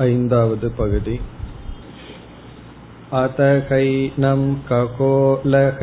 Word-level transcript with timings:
ऐन्दावद् 0.00 0.64
पगुदि 0.78 1.18
अत 3.22 3.40
हैनं 3.40 4.42
ककोलः 4.70 5.78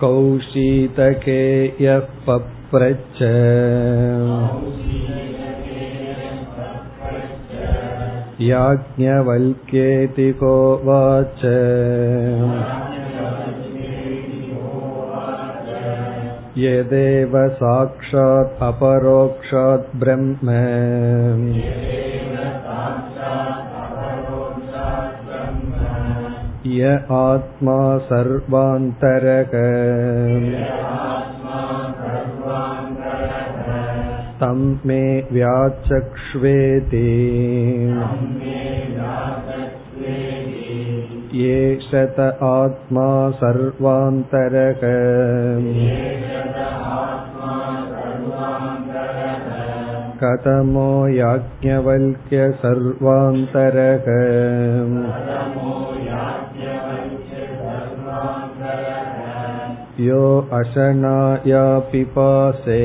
कौशीतके 0.00 1.40
यः 1.84 1.98
पप्रच्छ 2.28 3.22
याज्ञवल्क्येति 8.48 10.32
कोवाच 10.42 11.42
यदेव 16.58 17.36
साक्षात् 17.60 18.62
अपरोक्षात् 18.68 19.96
ब्रह्म 19.96 20.56
य 26.78 26.88
आत्मा 27.18 27.76
सर्वान्तरक 28.08 29.54
तं 34.40 34.60
मे 34.86 35.02
व्याचक्ष्वेति 35.32 37.06
एषत 41.34 42.18
आत्मा 42.46 43.04
सर्वान्तरक 43.38 44.80
कथमो 50.22 50.92
याज्ञवल्क्य 51.08 52.50
सर्वान्तरक 52.62 54.08
यो 60.00 60.24
अशनाया 60.52 61.64
पिपासे 61.92 62.82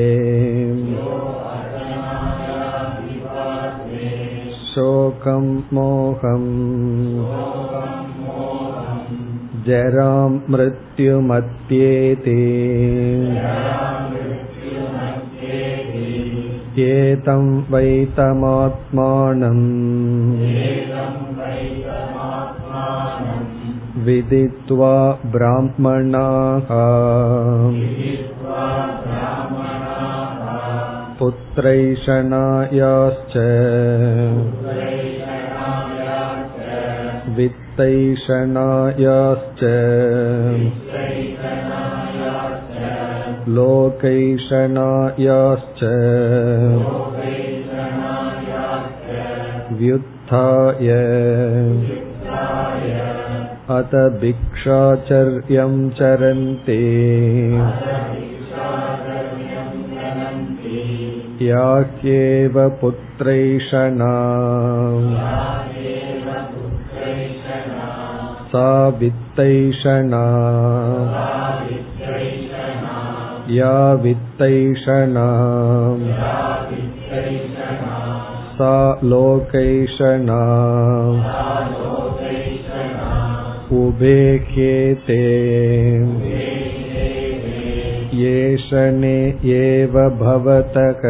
शोकं 4.72 5.54
मोहम् 5.72 7.69
जरां 9.66 10.30
मृत्युमत्येते 10.52 12.38
एतं 16.84 17.44
वैतमात्मानम् 17.72 19.60
विदित्वा 24.06 24.94
ब्राह्मणाः 25.34 26.70
पुत्रैषणायाश्च 31.18 33.36
वित्तैषणायाश्च 37.70 39.62
लोकैषणायाश्च 43.48 45.82
व्युत्थाय 49.80 50.90
अत 53.76 53.94
भिक्षाचर्यं 54.20 55.74
चरन्ति 55.98 56.82
याह्येव 61.48 62.56
पुत्रैषणा 62.80 64.14
सा 68.50 68.88
वित्तैषणा 69.00 70.24
या 73.50 73.92
वित्तैषणा 74.02 75.26
सा 78.58 78.76
लोकैषणा 79.02 80.40
उभेह्येते 83.72 85.22
येषणे 88.12 89.18
एव 89.54 89.98
भवतः 90.18 91.02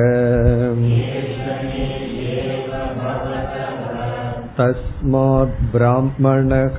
तस्मात् 4.61 5.61
ब्राह्मणः 5.73 6.79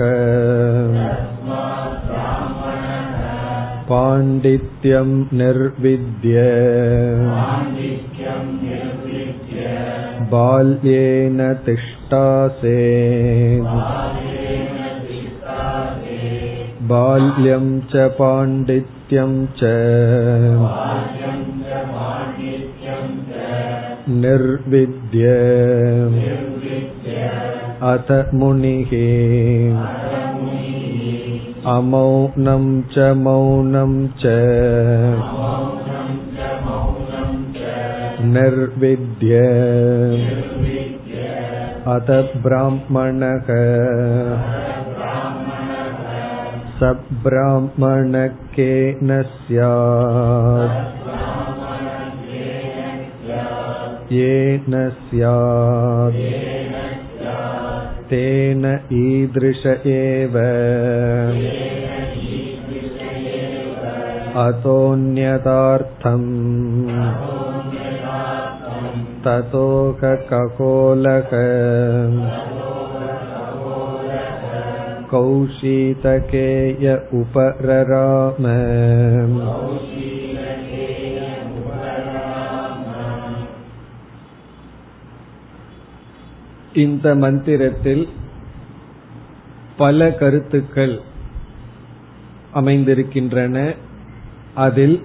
पाण्डित्यं 3.90 5.12
निर्विद्य 5.40 6.42
बाल्येन 10.32 11.42
तिष्ठासे 11.66 12.80
बाल्यं 16.92 17.70
च 17.94 18.08
पाण्डित्यं 18.20 19.34
च 19.62 19.72
निर्विद्य 24.24 25.32
अथ 27.86 28.12
मुनिः 28.34 28.92
अमौनं 31.74 32.66
च 32.94 33.08
मौनं 33.18 33.94
च 34.22 34.34
निर्विद्य 38.36 39.42
अथ 41.96 42.10
ब्राह्मणः 42.46 43.52
सब्राह्मणकेन 46.80 48.02
स्यात् 49.36 50.98
येन 54.14 54.76
स्यात् 55.06 56.20
तेन 58.12 58.66
ईदृश 59.00 59.66
एव 59.96 60.38
अतोऽन्यतार्थम् 64.46 66.32
ततोककोलक 69.26 71.32
कौशीतकेय 75.12 76.88
उपरराम 77.20 78.48
இந்த 86.75 87.15
மந்திரத்தில் 87.15 88.09
பல 89.77 90.11
கருத்துக்கள் 90.11 91.01
அமைந்திருக்கின்றன. 92.55 93.75
அதில் 94.55 95.03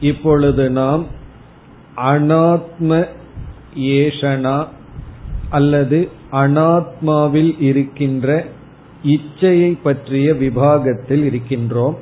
இப்பொழுது 0.00 0.70
நாம் 0.70 1.06
அனாத்ம 1.96 3.08
ஏஷனா 3.74 4.66
அல்லது 5.50 6.08
அனாத்மாவில் 6.32 7.60
இருக்கின்ற 7.60 8.46
இச்சையை 9.04 9.78
பற்றிய 9.82 10.32
விபாகத்தில் 10.32 11.24
இருக்கின்றோம். 11.24 11.94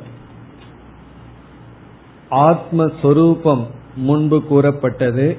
ஆத்மஸ்வரூபம் 2.31 3.67
முன்பு 3.97 4.43
கூறப்பட்டது. 4.43 5.37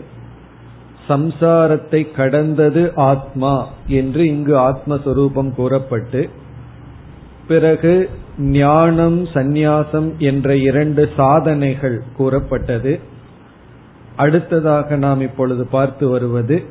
சம்சாரத்தை 1.09 2.11
கடந்தது 2.11 2.91
ஆத்மா 2.95 3.67
என்று 3.87 4.25
இங்கு 4.25 4.55
ஆத்மஸ்வரூபம் 4.59 5.53
கூறப்பட்டு 5.53 6.29
பிறகு 7.47 8.09
ஞானம் 8.37 9.25
சந்நியாசம் 9.25 10.17
என்ற 10.17 10.55
இரண்டு 10.55 11.09
சாதனைகள் 11.15 12.03
கூறப்பட்டது. 12.17 12.99
அடுத்ததாக 14.15 14.95
நாம் 14.95 15.21
இப்பொழுது 15.21 15.65
பார்த்து 15.65 16.09
வருவது 16.09 16.63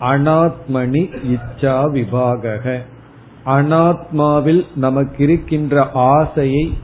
அனாத்மணி 0.00 1.02
இச்சா 1.32 1.78
விபாகக. 1.96 2.78
அனாத்மாவில் 3.46 4.66
நமக்கு 4.76 5.24
இருக்கின்ற 5.24 5.90
ஆசையை 5.92 6.78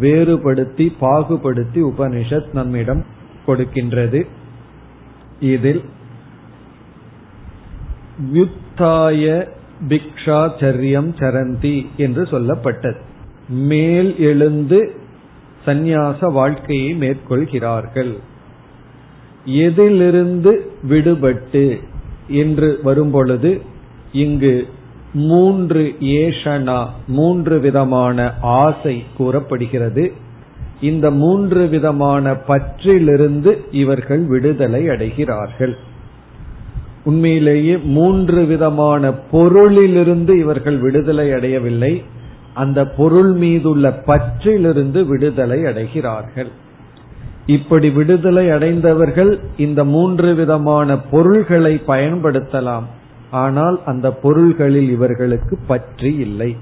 வேறுபடுத்தி 0.00 0.96
பாகுபடுத்தி 1.00 1.80
உபனிஷத் 1.82 2.52
நம்மிடம் 2.52 3.04
கொடுக்கின்றது. 3.46 4.22
இதில் 5.40 5.84
யுத்தாய 8.34 9.48
பிக்ஷாச்சரியம் 9.88 11.10
சரந்தி 11.18 11.86
என்று 11.96 12.22
சொல்லப்பட்டது. 12.22 12.96
மேல் 13.48 14.18
எழுந்து 14.18 14.94
சந்நியாச 15.66 16.32
வாழ்க்கையை 16.32 16.94
மேற்கொள்கிறார்கள். 16.94 18.18
எதிலிருந்து 19.44 20.70
விடுபட்டு 20.88 21.80
என்று 22.28 22.78
வரும்பொழுது 22.82 23.60
இங்கு 24.12 24.66
மூன்று 25.12 25.96
ஏஷனா 26.00 26.86
மூன்று 27.06 27.60
விதமான 27.60 28.34
ஆசை 28.40 29.04
கூறப்படுகிறது. 29.16 30.12
இந்த 30.80 31.10
மூன்று 31.10 31.66
விதமான 31.66 32.32
பற்றிலிருந்து 32.32 33.56
இவர்கள் 33.70 34.24
விடுதலை 34.26 34.86
அடைகிறார்கள். 34.86 35.74
உண்மையிலேயே 37.04 37.76
மூன்று 37.76 38.44
விதமான 38.44 39.12
பொருளிலிருந்து 39.32 40.34
இவர்கள் 40.34 40.78
விடுதலை 40.78 41.32
அடையவில்லை. 41.32 42.02
அந்த 42.54 42.86
பொருள் 42.88 43.32
மீதுள்ள 43.32 44.02
பற்றிலிருந்து 44.06 45.06
விடுதலை 45.06 45.62
அடைகிறார்கள். 45.62 46.50
இப்படி 47.46 47.90
விடுதலை 47.90 48.50
அடைந்தவர்கள் 48.50 49.38
இந்த 49.56 49.84
மூன்று 49.84 50.34
விதமான 50.34 50.98
பொருள்களை 50.98 51.82
பயன்படுத்தலாம். 51.86 52.86
ஆனால் 53.30 53.80
அந்த 53.84 54.10
பொருள்களில் 54.10 54.90
இவர்களுக்கு 54.90 55.58
பற்றி 55.66 56.14
இல்லை. 56.16 56.56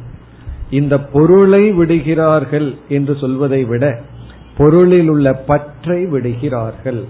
இந்த 0.71 1.01
பொருளை 1.01 1.73
விடுகிறார்கள் 1.73 2.75
என்று 2.89 3.17
சொல்வதை 3.17 3.65
விட 3.65 3.85
பொருளில் 4.57 5.09
உள்ள 5.09 5.33
பற்றை 5.33 6.07
விடுகிறார்கள். 6.07 7.05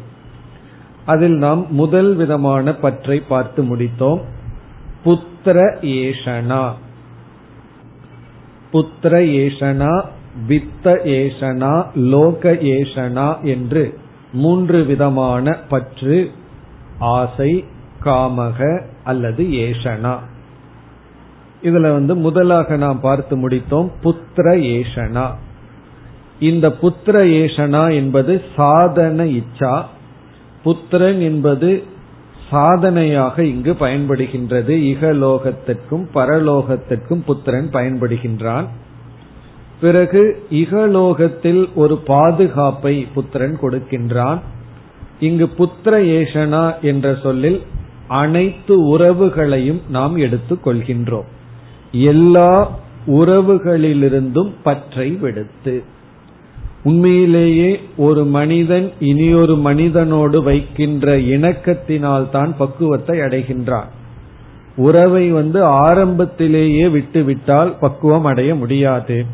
அதில் 1.10 1.36
நாம் 1.36 1.62
முதல் 1.70 2.10
விதமான 2.14 2.74
பற்றை 2.74 3.18
பார்த்து 3.20 3.60
முடித்தோம். 3.62 4.20
புத்திர 5.04 5.58
ஏஷனா. 5.94 6.62
புத்திர 8.72 9.12
ஏஷனா 9.40 9.92
வித்த 10.48 10.92
ஏஷனா 11.14 11.72
லோக 11.94 12.52
ஏஷனா 12.52 13.28
என்று 13.42 13.84
மூன்று 14.32 14.84
விதமான 14.84 15.56
பற்று 15.68 16.30
ஆசை 16.98 17.64
காமக 18.04 18.58
அல்லது 19.04 19.44
ஏஷனா. 19.44 20.14
இதுல 21.62 21.86
வந்து 21.92 22.14
முதலாக 22.16 22.76
நாம் 22.76 23.00
பார்த்து 23.00 23.36
முடித்தோம் 23.36 23.88
புத்திர 24.02 24.46
ஏஷனா. 24.76 25.26
இந்த 26.40 26.68
புத்திர 26.82 27.16
ஏஷனா 27.40 27.94
என்பது 27.94 28.42
சாதன 28.56 29.24
இச்சா 29.24 29.74
புத்திரன் 30.62 31.20
என்பது 31.20 31.82
சாதனையாக 32.50 33.44
இங்கு 33.44 33.72
பயன்படுகின்றது. 33.72 34.74
இகலோகத்திற்கும் 34.92 36.06
பரலோகத்திற்கும் 36.14 37.22
புத்திரன் 37.26 37.70
பயன்படுகின்றான். 37.72 38.64
பிறகு 39.80 40.42
இகலோகத்தில் 40.50 41.68
ஒரு 41.74 41.96
பாதுகாப்பை 41.96 43.06
புத்திரன் 43.14 43.58
கொடுக்கின்றான். 43.62 44.38
இங்கு 45.20 45.48
புத்திர 45.58 46.02
ஏஷனா 46.18 46.80
என்ற 46.80 47.18
சொல்லில் 47.22 47.62
அனைத்து 48.08 48.98
உறவுகளையும் 48.98 49.80
நாம் 49.88 50.16
எடுத்துக் 50.16 50.68
கொள்கின்றோம். 50.68 51.28
எல்லா 51.92 52.78
உறவுகளிலிருந்தும் 53.06 54.52
பற்றை 54.62 55.10
விடுத்து. 55.10 55.82
உண்மையிலேயே 56.82 57.80
ஒரு 57.96 58.24
மனிதன் 58.24 58.92
இனியொரு 59.00 59.54
மனிதனோடு 59.54 60.42
வைக்கின்ற 60.42 61.16
இணக்கத்தினால் 61.16 62.30
தான் 62.30 62.56
பக்குவத்தை 62.56 63.18
அடைகின்றான். 63.18 63.88
உறவை 64.76 65.30
வந்து 65.30 65.64
ஆரம்பத்திலேயே 65.64 66.88
விட்டுவிட்டால் 66.88 67.78
பக்குவம் 67.80 68.24
அடைய 68.24 68.54
முடியாது. 68.54 69.26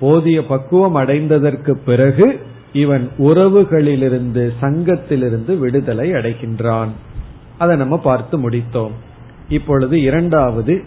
போதிய 0.00 0.46
பக்குவம் 0.46 0.96
அடைந்ததற்கு 0.96 1.70
பிறகு 1.70 2.40
இவன் 2.72 3.10
உறவுகளிலிருந்து 3.18 4.52
சங்கத்திலிருந்து 4.62 5.58
விடுதலை 5.58 6.12
அடைகின்றான். 6.12 6.88
அதை 7.58 7.76
நம்ம 7.76 7.98
பார்த்து 7.98 8.50
முடித்தோம். 8.50 8.90
இப்பொழுது 9.48 10.02
இரண்டாவது 10.02 10.84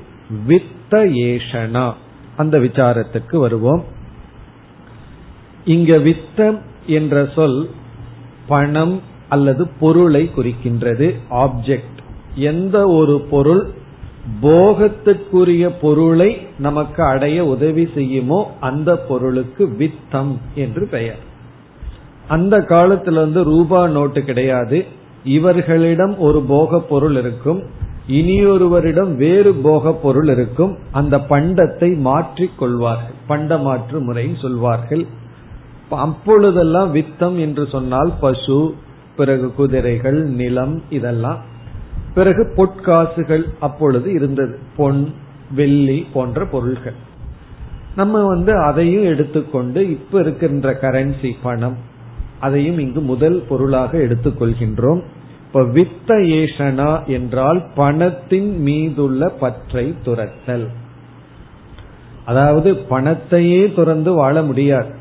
வித்த 0.47 0.91
ஏஷனா 1.29 1.93
அந்த 2.37 2.57
விசாரத்துக்கு 2.57 3.35
வருவோம். 3.35 3.83
இங்க 5.65 5.97
வித்தம் 5.97 6.57
என்ற 6.85 7.29
சொல் 7.35 7.69
பணம் 8.47 9.01
அல்லது 9.29 9.67
பொருளை 9.79 10.29
குறிக்கின்றது 10.35 11.15
ஆப்ஜெக்ட் 11.29 11.99
எந்த 12.35 12.87
ஒரு 12.87 13.21
பொருள் 13.29 13.73
போகத்துக்குரிய 14.41 15.71
பொருளை 15.81 16.47
நமக்கு 16.57 17.03
அடைய 17.03 17.45
உதவி 17.45 17.89
செய்யுமோ 17.93 18.51
அந்த 18.59 18.97
பொருளுக்கு 18.97 19.65
வித்தம் 19.65 20.37
என்று 20.55 20.87
பெயர். 20.87 21.17
அந்த 22.27 22.57
காலத்துல 22.57 23.13
வந்து 23.13 23.43
ரூபா 23.43 23.87
நோட்டு 23.87 24.23
கிடையாது. 24.23 24.85
இவர்களிடம் 25.23 26.17
ஒரு 26.17 26.41
போக 26.41 26.79
பொருள் 26.79 27.15
இருக்கும். 27.15 27.63
இனியொருவரிடம் 28.07 29.15
வேறு 29.15 29.53
போக 29.53 29.93
பொருள் 29.93 30.27
இருக்கும். 30.27 30.77
அந்த 30.91 31.17
பண்டத்தை 31.17 31.97
மாற்றிக் 31.97 32.57
கொள்வார்கள் 32.57 33.15
பண்ட 33.27 33.57
மாற்று 33.57 33.99
முறையில் 33.99 34.41
சொல்வார்கள். 34.41 35.07
அப்பொழுதெல்லாம் 35.89 36.95
வித்தம் 36.95 37.39
என்று 37.39 37.67
சொன்னால் 37.67 38.13
பசு 38.19 38.75
பிறகு 39.15 39.53
குதிரைகள் 39.53 40.23
நிலம் 40.23 40.81
இதெல்லாம். 40.89 41.39
பிறகு 42.13 42.53
பொற்காசுகள் 42.55 43.43
அப்பொழுது 43.59 44.13
இருந்தது. 44.13 44.57
பொன் 44.77 45.13
வெள்ளி 45.55 46.07
போன்ற 46.13 46.45
பொருள்கள். 46.45 47.07
நம்ம 47.95 48.27
வந்து 48.27 48.57
அதையும் 48.57 49.03
எடுத்துக்கொண்டு 49.03 49.89
இப்ப 49.89 50.19
இருக்கின்ற 50.19 50.77
கரன்சி 50.81 51.33
பணம் 51.43 51.75
அதையும் 52.39 52.79
இங்கு 52.79 53.01
முதல் 53.01 53.43
பொருளாக 53.49 53.97
எடுத்துக்கொள்கின்றோம். 53.97 55.01
இப்ப 55.47 55.61
வித்த 55.61 56.07
ஏஷனா 56.07 57.05
என்றால் 57.05 57.63
பணத்தின் 57.75 58.61
மீதுள்ள 58.61 59.29
பற்றை 59.29 59.95
துரத்தல். 60.03 60.67
அதாவது 62.25 62.73
பணத்தையே 62.73 63.73
துறந்து 63.73 64.13
வாழ 64.13 64.41
முடியாது. 64.41 64.97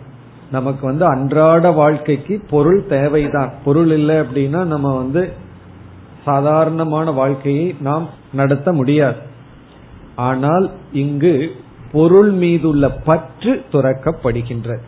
நமக்கு 0.50 0.86
வந்து 0.86 1.04
அன்றாட 1.04 1.70
வாழ்க்கைக்கு 1.70 2.44
பொருள் 2.50 2.86
தேவைதான். 2.86 3.52
பொருள் 3.64 3.90
இல்லை 3.90 4.16
அப்படின்னா 4.16 4.64
நம்ம 4.64 4.96
வந்து 4.96 5.32
சாதாரணமான 6.24 7.10
வாழ்க்கையை 7.10 7.74
நாம் 7.80 8.08
நடத்த 8.32 8.72
முடியாது. 8.72 9.16
ஆனால் 10.14 10.70
இங்கு 10.92 11.50
பொருள் 11.92 12.30
மீதுள்ள 12.30 12.90
பற்று 12.90 13.64
துறக்கப்படுகின்றது. 13.72 14.80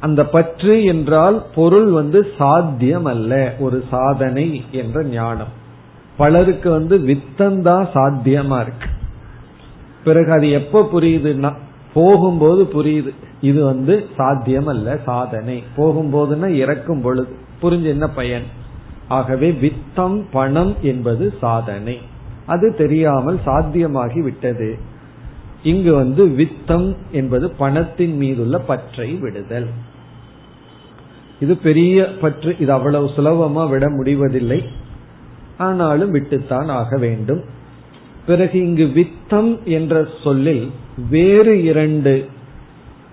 அந்த 0.00 0.24
பற்று 0.24 0.84
என்றால் 0.84 1.44
பொருள் 1.54 1.86
வந்து 1.86 2.26
சாத்தியம் 2.38 3.04
அல்ல 3.04 3.54
ஒரு 3.58 3.84
சாதனை 3.90 4.64
என்ற 4.70 5.04
ஞானம். 5.04 5.60
பலருக்கு 6.16 6.70
வந்து 6.70 6.98
வித்தந்தான் 6.98 7.86
சாத்தியமா 7.94 8.60
இருக்கு. 8.60 8.88
பிறகு 10.04 10.32
அது 10.32 10.50
எப்ப 10.50 10.88
புரியுதுன்னா 10.94 11.52
போகும்போது 11.94 12.62
புரியுது. 12.62 13.14
இது 13.42 13.64
வந்து 13.64 14.06
சாத்தியம் 14.16 14.66
அல்ல 14.66 14.98
சாதனை. 15.04 15.62
போகும்போதுன்னா 15.76 16.48
இறக்கும் 16.48 17.00
பொழுது. 17.00 17.34
புரிஞ்சு 17.62 17.82
என்ன 17.82 18.08
பயன்? 18.08 18.42
ஆகவே 19.08 19.50
வித்தம் 19.50 20.24
பணம் 20.32 20.74
என்பது 20.82 21.34
சாதனை. 21.40 21.98
அது 22.46 22.74
தெரியாமல் 22.74 23.40
சாத்தியமாகி 23.46 24.22
விட்டது. 24.22 24.78
இங்கு 25.62 25.94
வந்து 25.94 26.26
வித்தம் 26.26 26.96
என்பது 27.12 27.50
பணத்தின் 27.50 28.16
மீதுள்ள 28.16 28.58
பற்றை 28.58 29.12
விடுதல். 29.12 29.66
இது 31.40 31.56
பெரிய 31.56 32.16
பற்று. 32.20 32.56
இது 32.58 32.72
அவ்வளவு 32.72 33.06
சுலபமா 33.06 33.68
விட 33.68 33.90
முடிவதில்லை. 33.90 34.64
ஆனாலும் 35.58 36.14
விட்டுத்தான் 36.14 36.66
ஆக 36.66 36.96
வேண்டும். 36.96 37.44
பிறகு 38.26 38.58
இங்கு 38.58 38.84
வித்தம் 38.84 39.62
என்ற 39.64 40.08
சொல்லில் 40.22 40.70
வேறு 41.10 41.64
இரண்டு 41.64 42.28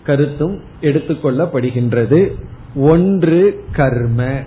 கருத்தும் 0.09 0.61
எடுத்துக்கொள்ளப்படுகின்றது 0.81 2.27
ஒன்று 2.75 3.63
கர்ம. 3.71 4.39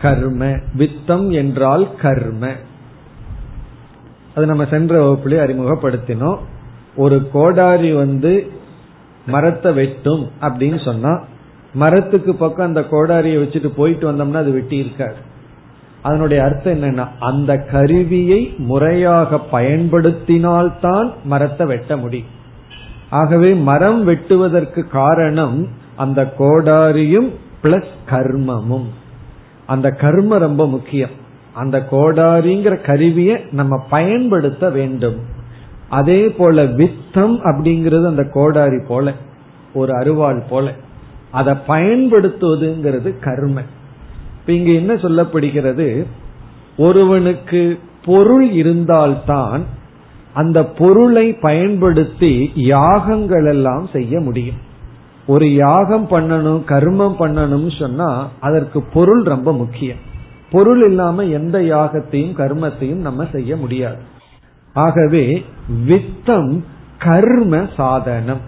கர்ம. 0.00 0.44
வித்தம் 0.78 1.32
என்றால் 1.32 1.96
கர்ம. 1.96 2.52
அது 4.34 4.46
நம்ம 4.46 4.64
சென்ற 4.64 5.00
வகுப்புலேயே 5.04 5.42
அறிமுகப்படுத்தினோம். 5.46 6.38
ஒரு 6.96 7.30
கோடாரி 7.32 7.92
வந்து 7.92 8.46
மரத்தை 9.26 9.72
வெட்டும் 9.72 10.30
அப்படின்னு 10.40 10.84
சொன்னா 10.84 11.24
மரத்துக்கு 11.74 12.34
பக்கம் 12.34 12.66
அந்த 12.66 12.80
கோடாரியை 12.80 13.38
வச்சுட்டு 13.42 13.68
போயிட்டு 13.68 14.12
வந்தோம்னா 14.12 14.32
அது 14.32 14.50
வெட்டி 14.50 14.76
இருக்காது. 14.76 15.14
அதனுடைய 16.02 16.42
அர்த்தம் 16.42 16.82
என்னன்னா 16.82 17.08
அந்த 17.20 17.56
கருவியை 17.56 18.54
முறையாக 18.58 19.40
பயன்படுத்தினால்தான் 19.52 21.12
மரத்தை 21.24 21.66
வெட்ட 21.66 21.96
முடியும். 21.96 22.34
ஆகவே 23.10 23.52
மரம் 23.52 24.08
வெட்டுவதற்கு 24.08 24.88
காரணம் 24.88 25.68
அந்த 25.96 26.34
கோடாரியும் 26.38 27.30
பிளஸ் 27.62 27.86
கர்மமும். 28.10 28.86
அந்த 29.66 29.90
கர்ம 29.90 30.38
ரொம்ப 30.38 30.68
முக்கியம். 30.68 31.10
அந்த 31.52 31.86
கோடாரிங்கிற 31.90 32.84
கருவியை 32.84 33.40
நம்ம 33.52 33.86
பயன்படுத்த 33.90 34.70
வேண்டும். 34.70 35.16
அதே 35.88 36.28
போல 36.28 36.64
வித்தம் 36.64 37.38
அப்படிங்கிறது 37.44 38.06
அந்த 38.06 38.24
கோடாரி 38.32 38.80
போல 38.88 39.12
ஒரு 39.74 39.92
அருவாள் 39.92 40.42
போல. 40.48 40.72
அதை 41.30 41.54
பயன்படுத்துவதுங்கிறது 41.68 43.18
கர்ம. 43.18 43.60
இப்ப 44.40 44.52
இங்க 44.52 44.70
என்ன 44.70 44.94
சொல்லப்படுகிறது? 44.94 46.04
ஒருவனுக்கு 46.76 47.78
பொருள் 48.04 48.50
இருந்தால்தான் 48.50 49.62
அந்த 50.36 50.64
பொருளை 50.64 51.32
பயன்படுத்தி 51.32 52.52
யாகங்கள் 52.54 53.46
எல்லாம் 53.46 53.88
செய்ய 53.92 54.20
முடியும். 54.20 54.56
ஒரு 55.26 55.54
யாகம் 55.54 56.08
பண்ணணும் 56.08 56.60
கர்மம் 56.66 57.14
பண்ணணும்னு 57.18 57.78
சொன்னா 57.78 58.28
அதற்கு 58.40 58.82
பொருள் 58.82 59.22
ரொம்ப 59.22 59.52
முக்கியம். 59.52 59.96
பொருள் 60.50 60.82
இல்லாம 60.88 61.24
எந்த 61.24 61.58
யாகத்தையும் 61.58 62.36
கர்மத்தையும் 62.36 63.04
நம்ம 63.08 63.26
செய்ய 63.32 63.56
முடியாது. 63.56 63.96
ஆகவே 64.72 65.44
வித்தம் 65.86 66.62
கர்ம 66.98 67.66
சாதனம். 67.76 68.40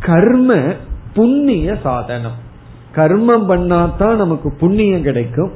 கர்ம 0.00 0.74
புண்ணிய 1.14 1.76
சாதனம். 1.82 2.38
கர்மம் 2.94 3.48
பண்ணாதான் 3.48 4.16
நமக்கு 4.16 4.52
புண்ணியம் 4.60 5.02
கிடைக்கும். 5.02 5.52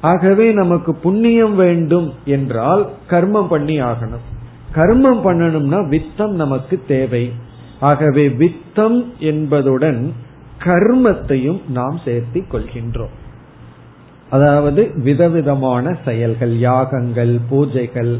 ஆகவே 0.00 0.52
நமக்கு 0.52 0.94
புண்ணியம் 0.94 1.56
வேண்டும் 1.56 2.12
என்றால் 2.24 2.90
கர்மம் 3.10 3.48
பண்ணி 3.48 3.82
ஆகணும். 3.82 4.26
கர்மம் 4.74 5.22
பண்ணணும்னா 5.24 5.78
வித்தம் 5.88 6.34
நமக்கு 6.42 6.82
தேவை. 6.88 7.32
ஆகவே 7.80 8.28
வித்தம் 8.28 9.04
என்பதுடன் 9.18 10.12
கர்மத்தையும் 10.58 11.60
நாம் 11.68 12.00
சேர்த்தி 12.04 12.42
கொள்கின்றோம். 12.42 13.14
அதாவது 14.30 14.90
விதவிதமான 14.94 15.96
செயல்கள் 16.04 16.58
யாகங்கள் 16.58 17.38
பூஜைகள். 17.50 18.18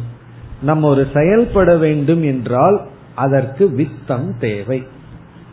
நம்ம 0.62 0.88
ஒரு 0.88 1.06
செயல்பட 1.14 1.76
வேண்டும் 1.76 2.22
என்றால் 2.22 2.80
அதற்கு 3.14 3.70
வித்தம் 3.76 4.38
தேவை. 4.38 4.82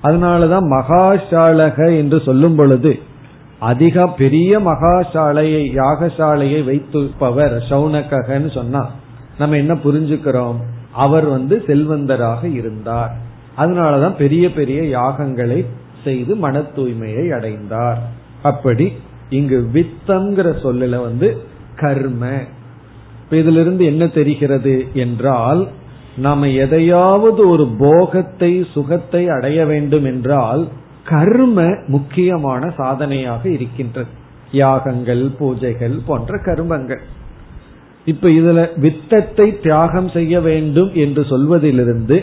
அதனாலதான் 0.03 0.67
மகாசாலக 0.69 1.97
என்று 1.97 2.21
சொல்லும் 2.25 2.55
பொழுது 2.55 2.99
அதிக 3.59 4.07
பெரிய 4.07 4.59
மகாசாலையை 4.59 5.63
யாகசாலையை 5.75 6.63
வைத்திருப்பவர் 6.63 7.65
சௌனகன்னு 7.69 8.53
சொன்னா 8.53 8.89
நம்ம 9.37 9.55
என்ன 9.55 9.73
புரிஞ்சுக்கிறோம்? 9.73 10.59
அவர் 10.91 11.25
வந்து 11.25 11.63
செல்வந்தராக 11.67 12.53
இருந்தார். 12.53 13.15
அதனாலதான் 13.57 14.15
பெரிய 14.15 14.51
பெரிய 14.53 14.99
யாகங்களை 14.99 15.65
செய்து 16.03 16.35
மன 16.35 16.59
தூய்மையை 16.59 17.29
அடைந்தார். 17.29 18.01
அப்படி 18.43 18.93
இங்கு 19.29 19.69
வித்தம்ங்கிற 19.73 20.47
சொல்லல 20.63 21.01
வந்து 21.01 21.37
கர்ம. 21.75 22.27
இதுல 23.29 23.59
இருந்து 23.59 23.85
என்ன 23.85 24.07
தெரிகிறது 24.07 24.87
என்றால் 24.93 25.67
நாம 26.17 26.49
எதையாவது 26.49 27.49
ஒரு 27.49 27.75
போகத்தை 27.79 28.67
சுகத்தை 28.73 29.29
அடைய 29.29 29.65
வேண்டும் 29.65 30.05
என்றால் 30.05 30.67
கர்ம 31.03 31.75
முக்கியமான 31.87 32.69
சாதனையாக 32.69 33.49
இருக்கின்றது. 33.49 34.07
யாகங்கள் 34.51 35.29
பூஜைகள் 35.39 35.99
போன்ற 36.05 36.37
கர்மங்கள். 36.37 36.99
இப்ப 38.09 38.29
இதுல 38.29 38.59
வித்தத்தை 38.75 39.47
தியாகம் 39.61 40.09
செய்ய 40.09 40.35
வேண்டும் 40.41 40.91
என்று 40.93 41.21
சொல்வதிலிருந்து 41.23 42.17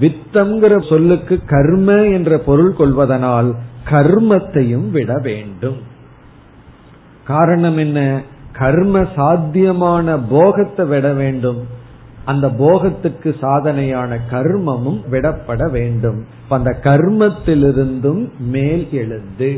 வித்தம்ங்கிற 0.00 0.74
சொல்லுக்கு 0.88 1.34
கர்ம 1.46 1.90
என்ற 2.16 2.38
பொருள் 2.38 2.74
கொள்வதனால் 2.78 3.50
கர்மத்தையும் 3.90 4.88
விட 4.90 5.12
வேண்டும். 5.22 5.78
காரணம் 7.24 7.78
என்ன? 7.78 8.00
கர்ம 8.58 9.04
சாத்தியமான 9.16 10.16
போகத்தை 10.30 10.84
விட 10.86 11.06
வேண்டும். 11.12 11.60
அந்த 12.24 12.46
போகத்துக்கு 12.60 13.30
சாதனையான 13.40 14.12
கர்மமும் 14.30 15.00
விடப்பட 15.10 15.62
வேண்டும். 15.70 16.20
அந்த 16.48 16.70
கர்மத்திலிருந்தும் 16.82 18.22
மேல் 18.54 18.86
எழுந்து. 18.92 19.50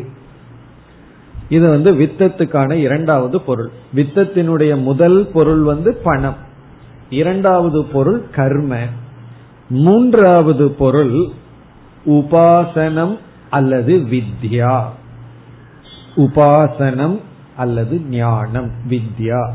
இது 1.49 1.69
வந்து 1.69 1.93
வித்தத்துக்கான 1.93 2.73
இரண்டாவது 2.73 3.41
பொருள். 3.41 3.71
வித்தத்தினுடைய 3.95 4.83
முதல் 4.83 5.31
பொருள் 5.33 5.61
வந்து 5.61 5.95
பணம். 5.95 6.37
இரண்டாவது 7.11 7.85
பொருள் 7.85 8.31
கர்ம. 8.31 8.79
மூன்றாவது 9.69 10.71
பொருள் 10.71 11.29
உபாசனம் 12.07 13.19
அல்லது 13.51 13.99
வித்யா. 13.99 14.85
உபாசனம் 16.17 17.21
அல்லது 17.57 18.01
ஞானம் 18.01 18.71
வித்யா. 18.89 19.53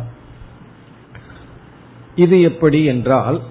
இது 2.16 2.42
எப்படி 2.42 2.86
என்றால் 2.86 3.42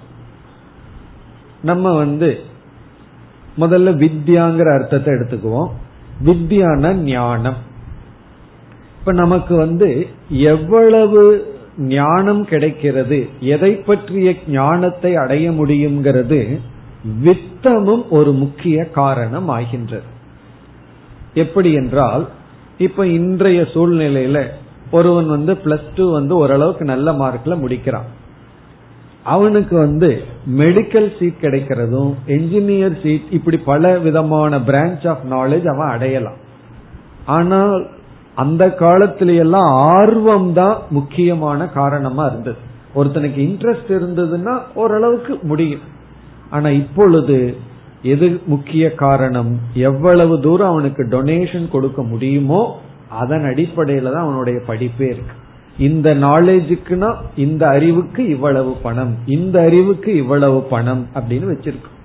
நம்ம 1.61 1.93
வந்து 1.93 2.39
முதல்ல 3.59 3.95
வித்யாங்கிற 3.95 4.79
அர்த்தத்தை 4.79 5.13
எடுத்துக்குவோம். 5.13 5.69
வித்யான 6.25 6.93
ஞானம். 6.93 7.71
இப்ப 9.03 9.13
நமக்கு 9.15 9.55
வந்து 9.55 10.07
எவ்வளவு 10.29 11.21
ஞானம் 11.77 12.45
கிடைக்கிறது 12.45 13.17
எதை 13.39 13.71
பற்றிய 13.75 14.33
ஞானத்தை 14.47 15.15
அடைய 15.15 15.51
முடியுங்கிறது 15.51 16.59
வித்தமும் 17.23 18.03
ஒரு 18.09 18.31
முக்கிய 18.31 18.85
காரணம் 18.89 19.49
ஆகின்றது. 19.49 20.05
எப்படி 21.33 21.73
என்றால் 21.73 22.27
இப்ப 22.77 23.07
இன்றைய 23.07 23.61
சூழ்நிலையில 23.73 24.47
ஒருவன் 24.91 25.27
வந்து 25.27 25.53
பிளஸ் 25.53 25.89
டூ 25.95 26.11
வந்து 26.11 26.35
ஓரளவுக்கு 26.35 26.85
நல்ல 26.85 27.11
மார்க்ல 27.11 27.57
முடிக்கிறான். 27.63 28.07
அவனுக்கு 29.23 29.77
வந்து 29.77 30.23
மெடிக்கல் 30.57 31.09
சீட் 31.19 31.41
கிடைக்கிறதும் 31.41 32.13
என்ஜினியர் 32.27 32.95
சீட் 33.03 33.27
இப்படி 33.31 33.57
பல 33.57 33.97
விதமான 33.97 34.59
பிரான்ச் 34.59 35.07
ஆஃப் 35.07 35.25
நாலேஜ் 35.29 35.67
அவன் 35.75 35.89
அடையலாம். 35.89 36.39
ஆனால் 37.25 37.89
அந்த 38.35 38.63
காலத்தில 38.79 39.35
எல்லாம் 39.35 39.73
ஆர்வம் 39.73 40.53
தான் 40.53 40.77
முக்கியமான 40.89 41.67
காரணமா 41.67 42.25
இருந்தது. 42.25 42.57
ஒருத்தனுக்கு 42.95 43.39
இன்ட்ரெஸ்ட் 43.49 43.91
இருந்ததுன்னா 43.99 44.53
ஓரளவுக்கு 44.73 45.39
முடியும். 45.43 45.81
ஆனா 46.49 46.69
இப்பொழுது 46.69 47.57
எது 48.01 48.41
முக்கிய 48.45 48.93
காரணம்? 48.93 49.59
எவ்வளவு 49.73 50.39
தூரம் 50.39 50.67
அவனுக்கு 50.67 51.03
டொனேஷன் 51.03 51.69
கொடுக்க 51.69 52.01
முடியுமோ 52.03 52.75
அதன் 53.09 53.43
அடிப்படையில 53.43 54.11
தான் 54.11 54.25
அவனுடைய 54.25 54.61
படிப்பே 54.67 55.07
இருக்கு. 55.13 55.35
இந்த 55.77 56.15
நாலேஜுக்குனா 56.15 57.15
இந்த 57.35 57.67
அறிவுக்கு 57.67 58.27
இவ்வளவு 58.27 58.73
பணம் 58.81 59.13
இந்த 59.25 59.61
அறிவுக்கு 59.61 60.15
இவ்வளவு 60.15 60.61
பணம் 60.61 61.07
அப்படின்னு 61.15 61.47
வச்சிருக்கோம். 61.53 61.97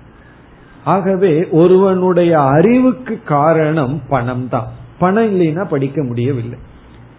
ஆகவே 0.83 1.47
ஒருவனுடைய 1.51 2.39
அறிவுக்கு 2.39 3.19
காரணம் 3.25 4.01
பணம் 4.09 4.47
தான் 4.49 4.69
பணம் 4.99 5.29
இல்லைன்னா 5.29 5.65
படிக்க 5.65 6.03
முடியவில்லை. 6.03 6.57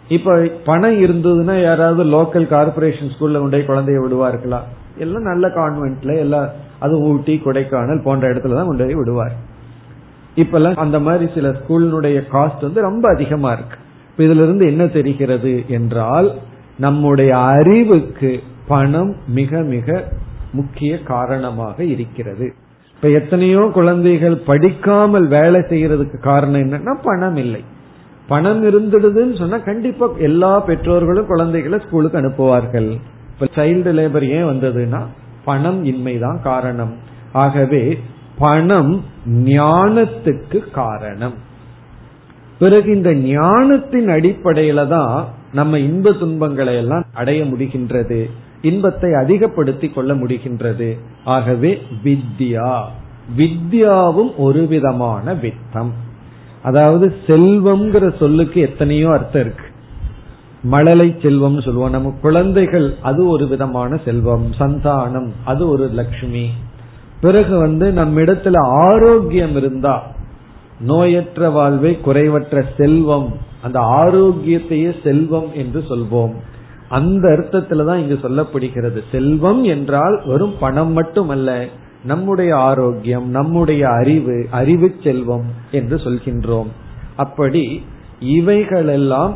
இப்ப 0.08 0.36
பணம் 0.64 0.96
இருந்ததுன்னா 1.04 1.62
யாராவது 1.62 2.04
லோக்கல் 2.04 2.46
கார்பரேஷன் 2.54 3.12
ஸ்கூல்ல 3.12 3.40
போய் 3.42 3.68
குழந்தைய 3.68 3.98
விடுவார்களா 4.04 4.60
எல்லாம் 4.98 5.22
நல்ல 5.22 5.48
கான்வென்ட்ல 5.48 6.16
எல்லாம் 6.16 6.48
அது 6.78 6.94
ஊட்டி 7.00 7.40
கொடைக்கானல் 7.44 8.02
போன்ற 8.02 8.32
இடத்துல 8.32 8.54
தான் 8.54 8.66
கொண்டு 8.66 8.84
போய் 8.84 8.94
விடுவார். 8.94 9.34
இப்பெல்லாம் 10.36 10.74
அந்த 10.74 10.98
மாதிரி 10.98 11.32
சில 11.34 11.48
ஸ்கூலினுடைய 11.50 12.18
காஸ்ட் 12.32 12.60
வந்து 12.60 12.80
ரொம்ப 12.80 13.08
அதிகமா 13.14 13.52
இருக்கு. 13.52 13.76
இப்ப 14.10 14.24
இதுல 14.24 14.44
இருந்து 14.46 14.66
என்ன 14.66 14.86
தெரிகிறது 14.86 15.52
என்றால் 15.68 16.28
நம்முடைய 16.78 17.38
அறிவுக்கு 17.38 18.42
பணம் 18.66 19.16
மிக 19.28 19.60
மிக 19.60 20.04
முக்கிய 20.52 20.92
காரணமாக 21.02 21.84
இருக்கிறது. 21.84 22.46
இப்ப 23.02 23.12
எத்தனையோ 23.12 23.70
குழந்தைகள் 23.74 24.34
படிக்காமல் 24.36 25.28
வேலை 25.28 25.60
செய்யறதுக்கு 25.60 26.18
காரணம் 26.18 26.60
என்னன்னா 26.60 26.96
பணம் 27.02 27.36
இல்லை. 27.36 27.64
பணம் 28.26 28.64
இருந்துடுதுன்னு 28.64 29.38
சொன்னா 29.38 29.58
கண்டிப்பா 29.58 30.06
எல்லா 30.18 30.60
பெற்றோர்களும் 30.60 31.26
குழந்தைகளை 31.26 31.78
ஸ்கூலுக்கு 31.78 32.18
அனுப்புவார்கள். 32.18 32.96
இப்ப 33.32 33.48
சைல்டு 33.54 33.92
லேபர் 33.98 34.26
ஏன் 34.28 34.44
வந்ததுன்னா 34.44 35.00
பணம் 35.44 35.84
இன்மைதான் 35.84 36.42
காரணம். 36.42 36.92
ஆகவே 37.32 37.98
பணம் 38.38 39.04
ஞானத்துக்கு 39.28 40.70
காரணம். 40.70 41.34
பிறகு 42.58 42.96
இந்த 42.96 43.14
ஞானத்தின் 43.14 44.08
அடிப்படையில 44.08 44.86
தான் 44.86 45.26
நம்ம 45.52 45.78
இன்ப 45.78 46.12
துன்பங்களை 46.12 46.76
எல்லாம் 46.76 47.04
அடைய 47.14 47.44
முடிகின்றது. 47.44 48.30
இன்பத்தை 48.62 49.14
அதிகப்படுத்தி 49.14 49.88
கொள்ள 49.88 50.14
முடிகின்றது. 50.14 50.98
ஆகவே 51.24 51.82
வித்யா. 52.04 52.82
வித்யாவும் 53.36 54.36
ஒரு 54.36 54.66
விதமான 54.66 55.34
வித்தம். 55.34 55.90
அதாவது 56.62 57.16
செல்வம்ங்கிற 57.26 58.18
சொல்லுக்கு 58.18 58.60
எத்தனையோ 58.60 59.10
அர்த்தம் 59.10 59.42
இருக்கு. 59.42 59.64
மழலை 60.62 61.16
செல்வம் 61.22 61.60
சொல்லுவோம். 61.60 61.90
நம்ம 61.90 62.14
குழந்தைகள் 62.20 62.94
அது 63.02 63.26
ஒரு 63.26 63.46
விதமான 63.46 64.00
செல்வம். 64.04 64.52
சந்தானம் 64.58 65.30
அது 65.44 65.68
ஒரு 65.68 65.86
லட்சுமி 65.86 66.50
பிறகு 67.20 67.58
வந்து 67.58 67.92
நம்ம 67.92 68.20
இடத்துல 68.20 68.58
ஆரோக்கியம் 68.58 69.56
இருந்தா 69.56 70.02
நோயற்ற 70.86 71.52
வாழ்வை 71.52 71.98
குறைவற்ற 72.04 72.64
செல்வம் 72.76 73.32
அந்த 73.62 73.80
ஆரோக்கியத்தையே 73.80 74.94
செல்வம் 75.04 75.52
என்று 75.54 75.84
சொல்வோம். 75.88 76.34
அந்த 76.90 77.28
அர்த்தத்துல 77.28 77.84
தான் 77.84 77.98
இங்கு 77.98 78.18
சொல்லப்படுகிறது. 78.22 79.02
செல்வம் 79.12 79.64
என்றால் 79.64 80.22
வெறும் 80.26 80.54
பணம் 80.60 80.92
மட்டுமல்ல 80.92 81.66
நம்முடைய 82.04 82.56
ஆரோக்கியம் 82.56 83.28
நம்முடைய 83.28 83.88
அறிவு 83.88 84.46
அறிவு 84.50 84.94
செல்வம் 85.04 85.44
என்று 85.70 85.96
சொல்கின்றோம். 85.96 86.66
அப்படி 87.16 87.86
இவைகளெல்லாம் 88.20 89.34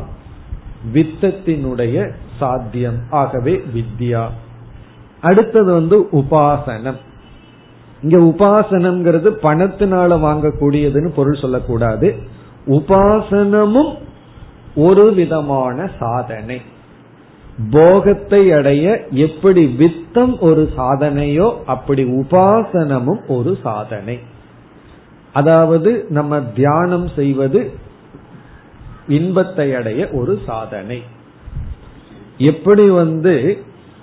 வித்தத்தினுடைய 0.93 2.11
சாத்தியம். 2.39 2.99
ஆகவே 3.09 3.63
வித்யா. 3.75 4.25
அடுத்தது 5.21 5.73
வந்து 5.73 5.99
உபாசனம். 6.11 6.97
இங்க 8.01 8.17
உபாசனம்ங்கிறது 8.17 9.29
பணத்தினால 9.41 10.19
வாங்கக்கூடியதுன்னு 10.19 11.07
பொருள் 11.07 11.41
சொல்லக்கூடாது. 11.41 12.15
உபாசனமும் 12.67 13.93
ஒரு 14.75 15.13
விதமான 15.13 15.89
சாதனை. 15.99 16.61
போகத்தை 17.71 18.51
அடைய 18.51 19.07
எப்படி 19.11 19.65
வித்தம் 19.65 20.39
ஒரு 20.39 20.69
சாதனையோ 20.77 21.57
அப்படி 21.65 22.03
உபாசனமும் 22.03 23.21
ஒரு 23.27 23.57
சாதனை. 23.63 24.19
அதாவது 25.33 26.05
நம்ம 26.09 26.41
தியானம் 26.41 27.07
செய்வது 27.15 27.71
இன்பத்தை 29.07 29.73
அடைய 29.73 30.09
ஒரு 30.11 30.39
சாதனை. 30.45 31.03
எப்படி 32.37 32.89
வந்து 32.89 33.57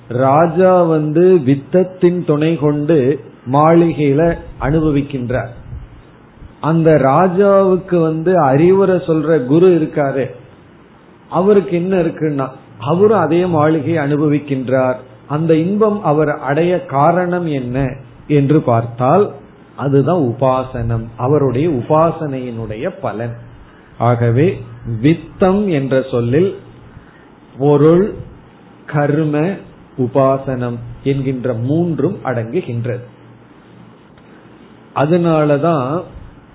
ராஜா 0.09 0.83
வந்து 0.83 1.41
வித்தத்தின் 1.47 2.25
துணை 2.25 2.57
கொண்டு 2.57 3.21
மாளிகையில 3.53 4.37
அனுபவிக்கின்றார். 4.61 5.53
அந்த 6.61 7.01
ராஜாவுக்கு 7.03 8.01
வந்து 8.01 8.41
அறிவுரை 8.41 8.97
சொல்ற 8.97 9.47
குரு 9.47 9.69
இருக்காரு. 9.69 10.27
அவருக்கு 11.29 11.77
என்ன 11.77 11.97
இருக்குன்னா 11.97 12.49
அவரும் 12.83 13.19
அதே 13.19 13.47
மாளிகையை 13.47 14.05
அனுபவிக்கின்றார். 14.05 14.97
அந்த 15.27 15.55
இன்பம் 15.55 16.03
அவர் 16.03 16.29
அடைய 16.29 16.85
காரணம் 16.85 17.47
என்ன 17.47 17.97
என்று 18.27 18.61
பார்த்தால் 18.61 19.33
அதுதான் 19.77 20.21
உபாசனம். 20.21 21.05
அவருடைய 21.17 21.69
உபாசனையினுடைய 21.69 22.91
பலன். 23.01 23.37
ஆகவே 23.99 24.63
வித்தம் 25.03 25.69
என்ற 25.69 26.05
சொல்லில் 26.11 26.59
பொருள் 27.59 28.15
கர்ம 28.87 29.55
உபாசனம் 29.99 30.79
என்கின்ற 31.05 31.53
மூன்றும் 31.53 32.19
அடங்குகின்றது. 32.25 33.05
அதனாலதான் 34.95 36.03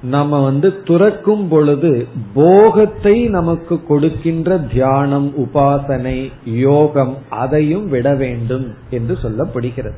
நம்ம 0.02 0.44
வந்து 0.44 0.84
துறக்கும் 0.84 1.48
பொழுது 1.48 2.08
போகத்தை 2.34 3.24
நமக்கு 3.24 3.84
கொடுக்கின்ற 3.84 4.58
தியானம் 4.58 5.34
உபாசனை 5.38 6.32
யோகம் 6.46 7.18
அதையும் 7.30 7.90
விட 7.90 8.16
வேண்டும் 8.16 8.74
என்று 8.90 9.18
சொல்லப்படுகிறது. 9.24 9.98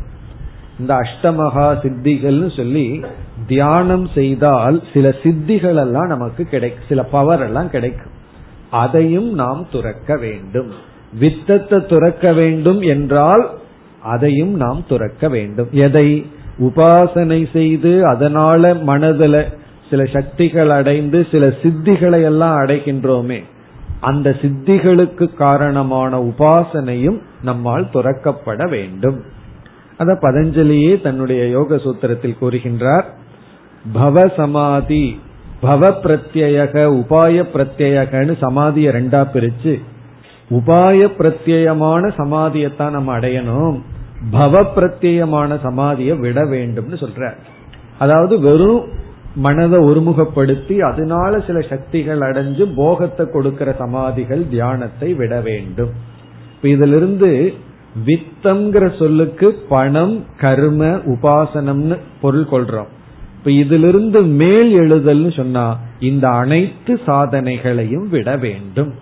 இந்த 0.79 0.93
அஷ்டமகா 0.93 1.77
சித்திகள்னு 1.81 2.55
சொல்லி 2.55 3.01
தியானம் 3.47 4.07
செய்தால் 4.13 4.83
சில 4.93 5.09
சித்திகள் 5.09 5.75
எல்லாம் 5.75 6.07
நமக்கு 6.07 6.43
கிடைக்கும் 6.43 6.85
சில 6.89 7.03
பவர் 7.03 7.41
எல்லாம் 7.41 7.69
கிடைக்கும். 7.69 8.11
அதையும் 8.69 9.33
நாம் 9.33 9.67
துறக்க 9.71 10.15
வேண்டும். 10.15 10.67
வித்தத்தை 11.19 11.85
துறக்க 11.85 12.33
வேண்டும் 12.33 12.81
என்றால் 12.81 13.49
அதையும் 14.01 14.53
நாம் 14.53 14.83
துறக்க 14.87 15.29
வேண்டும். 15.29 15.67
எதை? 15.71 16.25
உபாசனை 16.59 17.51
செய்து 17.53 18.05
அதனால 18.05 18.73
மனதில் 18.73 19.57
சில 19.89 20.05
சக்திகள் 20.05 20.69
அடைந்து 20.69 21.27
சில 21.31 21.47
சித்திகளை 21.47 22.21
எல்லாம் 22.23 22.57
அடைகின்றோமே 22.59 23.43
அந்த 23.99 24.29
சித்திகளுக்கு 24.41 25.33
காரணமான 25.33 26.19
உபாசனையும் 26.19 27.19
நம்மால் 27.43 27.89
துறக்கப்பட 27.93 28.69
வேண்டும். 28.69 29.23
அத 29.97 30.17
பதஞ்சலியே 30.21 31.01
தன்னுடைய 31.01 31.47
யோக 31.47 31.75
சூத்திரத்தில் 31.75 32.37
கூறுகின்றார். 32.41 33.03
பவ 33.95 34.35
சமாதி 34.35 35.19
பவ 35.61 35.81
பிரத்யக 36.03 36.75
உபாய 36.99 37.43
பிரத்யகன்னு 37.53 38.33
சமாதிய 38.41 38.89
ரெண்டா 38.91 39.21
பிரிச்சு 39.33 39.73
உபாய 40.49 40.99
பிரத்யமான 41.19 42.03
சமாதியத்தான் 42.17 42.89
நம்ம 42.89 43.19
அடையணும் 43.19 43.77
பவ 44.31 44.63
பிரத்யமான 44.75 45.57
சமாதியை 45.63 46.19
விட 46.19 46.41
வேண்டும்னு 46.43 46.97
சொல்ற 46.99 47.33
அதாவது 47.99 48.39
வெறும் 48.39 48.85
மனதை 49.35 49.79
ஒருமுகப்படுத்தி 49.79 50.79
அதனால 50.79 51.39
சில 51.39 51.59
சக்திகள் 51.59 52.19
அடைஞ்சு 52.19 52.73
போகத்தை 52.75 53.25
கொடுக்கிற 53.31 53.75
சமாதிகள் 53.77 54.47
தியானத்தை 54.49 55.13
விட 55.13 55.39
வேண்டும். 55.39 55.89
இதிலிருந்து 56.61 57.53
வித்தம்ங்கிற 58.05 58.97
சொல்லுக்கு 58.97 59.51
பணம் 59.69 60.25
கர்ம 60.37 60.85
உபாசனம்னு 60.85 61.97
பொருள் 62.21 62.47
கொள்றோம். 62.51 62.87
இப்ப 63.37 63.51
இதிலிருந்து 63.51 64.21
மேல் 64.21 64.79
எழுதல்னு 64.79 65.35
சொன்னா 65.35 65.79
இந்த 65.99 66.29
அனைத்து 66.29 66.99
சாதனைகளையும் 67.07 68.09
விட 68.09 68.37
வேண்டும். 68.37 68.93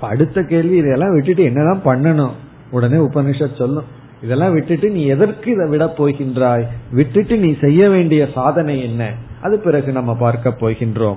அடுத்த 0.00 0.42
கேள்வி 0.42 0.76
இதெல்லாம் 0.76 1.14
விட்டுட்டு 1.14 1.42
என்னதான் 1.42 1.80
பண்ணணும்? 1.84 2.30
உடனே 2.70 2.96
உபனிஷத் 2.96 3.56
சொல்லும். 3.56 3.98
இதெல்லாம் 4.22 4.52
விட்டுட்டு 4.52 4.90
நீ 4.90 5.04
எதற்கு 5.04 5.52
இதை 5.52 5.68
விட 5.68 5.84
போகின்றாய்? 5.84 6.66
விட்டுட்டு 6.92 7.36
நீ 7.36 7.56
செய்ய 7.60 7.88
வேண்டிய 7.88 8.28
சாதனை 8.34 8.82
என்ன? 8.82 9.12
அது 9.42 9.58
பிறகு 9.58 9.92
நம்ம 9.92 10.14
பார்க்க 10.14 10.54
போகின்றோம். 10.60 11.16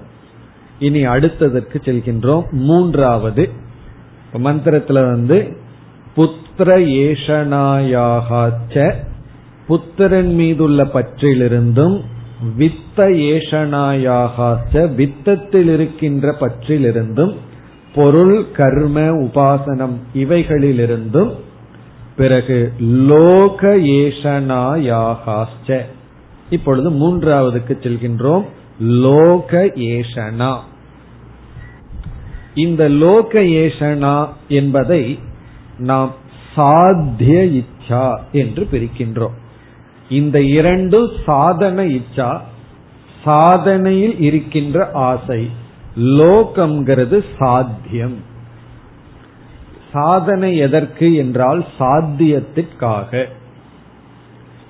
இனி 0.80 1.08
அடுத்ததற்கு 1.08 1.78
செல்கின்றோம். 1.86 2.50
மூன்றாவது 2.52 3.50
மந்திரத்துல 4.34 4.94
வந்து 4.94 5.58
புத்திர 6.16 6.78
ஏஷனாயாக 7.04 8.94
புத்திரன் 9.68 10.34
மீதுள்ள 10.34 10.84
பற்றிலிருந்தும் 10.84 12.02
வித்த 12.58 13.08
ஏஷனாயாக 13.32 14.90
வித்தத்தில் 14.96 15.74
இருக்கின்ற 15.74 16.36
பற்றிலிருந்தும் 16.40 17.36
பொருள் 17.96 18.52
கர்ம 18.52 19.02
உபாசனம் 19.02 19.96
இவைகளிலிருந்தும் 20.16 21.32
பிறகு 22.18 22.74
லோக 22.80 23.78
ஏஷனாயாகாச்ச 23.78 25.82
இப்பொழுது 26.50 26.92
மூன்றாவதுக்கு 26.92 27.78
செல்கின்றோம். 27.86 28.44
லோக 28.80 29.72
ஏஷனா 29.76 30.58
இந்த 32.56 32.90
லோக 32.90 33.40
ஏஷனா 33.40 34.28
என்பதை 34.48 35.20
நாம் 35.78 36.12
சாத்திய 36.56 37.62
இச்சா 37.62 38.18
என்று 38.32 38.68
பிரிக்கின்றோம். 38.72 39.32
இந்த 40.10 40.42
இரண்டு 40.42 41.10
சாதன 41.26 41.84
இச்சா 41.84 42.42
சாதனையில் 43.26 44.20
இருக்கின்ற 44.20 44.90
ஆசை 44.94 45.50
லோகம்ங்கிறது 45.98 47.26
சாத்தியம். 47.40 48.32
சாதனை 49.94 50.58
எதற்கு 50.58 51.16
என்றால் 51.16 51.66
சாத்தியத்திற்காக 51.80 53.28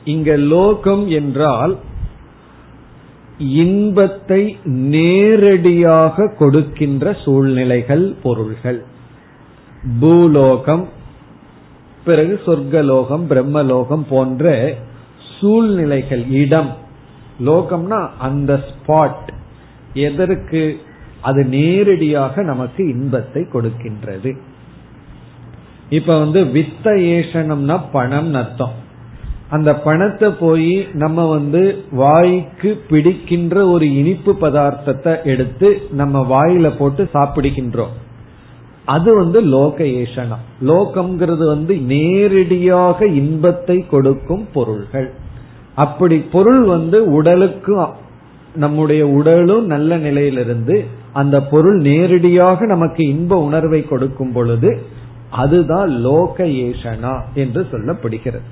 இங்க 0.03 0.37
லோகம் 0.37 1.07
என்றால் 1.09 1.77
இன்பத்தை 3.37 4.57
நேரடியாக 4.65 6.27
கொடுக்கின்ற 6.39 7.13
சூழ்நிலைகள் 7.13 8.15
பொருள்கள். 8.23 8.83
பூலோகம் 9.99 10.87
பிறகு 12.05 12.41
சொர்க்கலோகம் 12.45 13.25
பிரம்மலோகம் 13.29 14.05
போன்ற 14.09 14.73
சூழ்நிலைகள் 15.39 16.23
இடம். 16.27 16.71
லோகம்னா 17.39 18.09
அந்த 18.19 18.59
ஸ்பாட் 18.69 19.29
எதற்கு? 19.93 20.63
அது 21.21 21.45
நேரடியாக 21.45 22.43
நமக்கு 22.43 22.89
இன்பத்தை 22.89 23.41
கொடுக்கின்றது. 23.53 24.31
இப்ப 25.97 26.17
வந்து 26.19 26.39
வித்த 26.55 26.85
ஏஷனம்னா 27.15 27.75
பணம் 27.91 28.31
அர்த்தம். 28.41 28.75
அந்த 29.55 29.69
பணத்தை 29.85 30.29
போய் 30.39 30.73
நம்ம 31.01 31.25
வந்து 31.31 31.61
வாய்க்கு 32.01 32.69
பிடிக்கின்ற 32.89 33.55
ஒரு 33.73 33.85
இனிப்பு 33.99 34.31
பதார்த்தத்தை 34.41 35.13
எடுத்து 35.31 35.69
நம்ம 36.01 36.21
வாயில 36.31 36.69
போட்டு 36.77 37.03
சாப்பிடுகின்றோம். 37.13 37.93
அது 38.85 39.09
வந்து 39.15 39.39
லோக 39.55 39.77
ஏஷனம் 39.99 40.45
லோகம்ங்கிறது 40.69 41.45
வந்து 41.47 41.73
நேரடியாக 41.91 43.07
இன்பத்தை 43.21 43.77
கொடுக்கும் 43.93 44.45
பொருள்கள். 44.53 45.09
அப்படி 45.83 46.17
பொருள் 46.33 46.63
வந்து 46.73 46.97
உடலுக்கு 47.11 47.75
நம்முடைய 48.55 49.03
உடலும் 49.17 49.65
நல்ல 49.65 49.97
நிலையிலிருந்து 49.97 50.75
அந்த 51.13 51.35
பொருள் 51.51 51.79
நேரடியாக 51.87 52.65
நமக்கு 52.65 53.01
இன்ப 53.13 53.37
உணர்வை 53.47 53.79
கொடுக்கும் 53.83 54.33
பொழுது 54.35 54.71
அதுதான் 55.33 55.89
லோக 55.89 56.43
ஏஷனா 56.43 57.13
என்று 57.33 57.61
சொல்லப்படுகிறது. 57.71 58.49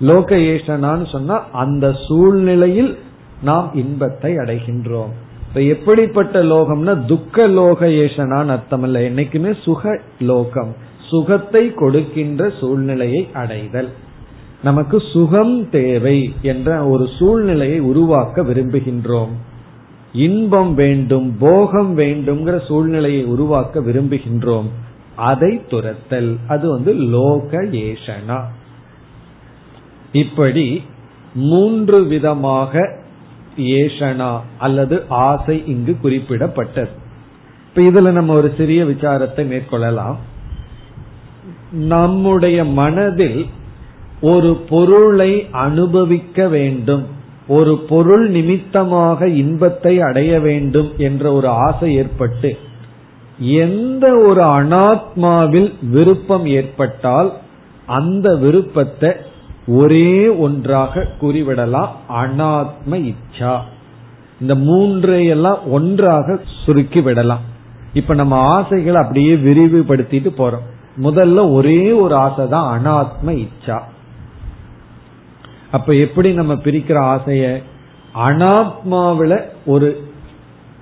லோக 0.00 0.36
ஏஷனான்னு 0.36 1.06
சொன்னா 1.12 1.36
அந்த 1.52 1.86
சூழ்நிலையில் 2.08 2.98
நாம் 3.42 3.70
இன்பத்தை 3.74 4.36
அடைகின்றோம். 4.36 5.12
இப்ப 5.48 5.62
எப்படிப்பட்ட 5.62 6.42
லோகம்னா 6.42 7.06
துக்க 7.06 7.46
லோக 7.46 7.86
ஏஷனான்னு 7.86 8.54
அர்த்தம் 8.56 8.82
இல்லை. 8.82 9.02
என்னைக்குமே 9.08 9.62
சுக 9.62 10.00
லோகம் 10.20 10.72
சுகத்தை 11.10 11.74
கொடுக்கின்ற 11.74 12.50
சூழ்நிலையை 12.60 13.28
அடைதல். 13.32 13.88
நமக்கு 14.62 14.96
சுகம் 15.12 15.70
தேவை 15.70 16.34
என்ற 16.42 16.86
ஒரு 16.86 17.08
சூழ்நிலையை 17.18 17.78
உருவாக்க 17.80 18.42
விரும்புகின்றோம். 18.42 19.32
இன்பம் 20.12 20.74
வேண்டும் 20.74 21.36
போகம் 21.38 21.98
வேண்டும்ங்கிற 21.98 22.66
சூழ்நிலையை 22.66 23.24
உருவாக்க 23.24 23.80
விரும்புகின்றோம். 23.80 24.68
அதை 25.18 25.60
துரத்தல். 25.70 26.30
அது 26.48 26.70
வந்து 26.70 26.92
லோக 26.94 27.62
ஏஷனா 27.62 28.38
இப்படி 30.12 30.82
மூன்று 31.34 32.04
விதமாக 32.04 32.96
ஏஷனா 33.56 34.40
அல்லது 34.58 35.04
ஆசை 35.08 35.62
இங்கு 35.66 35.96
குறிப்பிடப்பட்டது. 36.02 36.94
இப்ப 37.68 37.76
இதுல 37.76 38.10
நம்ம 38.10 38.34
ஒரு 38.34 38.54
சிறிய 38.56 38.84
விசாரத்தை 38.84 39.42
மேற்கொள்ளலாம். 39.44 40.16
நம்முடைய 41.72 42.64
மனதில் 42.64 43.46
ஒரு 44.20 44.54
பொருளை 44.68 45.46
அனுபவிக்க 45.50 46.48
வேண்டும். 46.48 47.04
ஒரு 47.48 47.74
பொருள் 47.88 48.28
நிமித்தமாக 48.28 49.28
இன்பத்தை 49.28 50.00
அடைய 50.00 50.40
வேண்டும் 50.40 50.90
என்ற 50.96 51.32
ஒரு 51.32 51.48
ஆசை 51.48 51.94
ஏற்பட்டு 51.94 52.58
எந்த 53.38 54.16
ஒரு 54.16 54.42
அனாத்மாவில் 54.42 55.72
விருப்பம் 55.90 56.46
ஏற்பட்டால் 56.46 57.32
அந்த 57.86 58.36
விருப்பத்தை 58.36 59.12
ஒரே 59.66 60.28
ஒன்றாக 60.28 61.06
கூறிவிடலாம். 61.20 61.88
அனாத்ம 62.14 63.14
இச்சா. 63.14 63.60
இந்த 64.40 64.54
மூன்றையெல்லாம் 64.54 65.58
ஒன்றாக 65.66 66.38
சுருக்கி 66.64 67.00
விடலாம். 67.00 67.40
இப்ப 67.92 68.14
நம்ம 68.14 68.36
ஆசைகளை 68.36 69.02
அப்படியே 69.02 69.34
விரிவுபடுத்திட்டு 69.36 70.30
போறோம். 70.38 70.66
முதல்ல 71.02 71.52
ஒரே 71.52 71.92
ஒரு 71.92 72.14
ஆசை 72.14 72.48
தான் 72.48 72.82
அனாத்ம 72.82 73.26
இச்சா. 73.26 73.80
அப்ப 75.70 75.94
எப்படி 75.94 76.32
நம்ம 76.32 76.54
பிரிக்கிற 76.54 77.18
ஆசைய? 77.18 77.62
அனாத்மாவில 78.26 79.42
ஒரு 79.66 80.10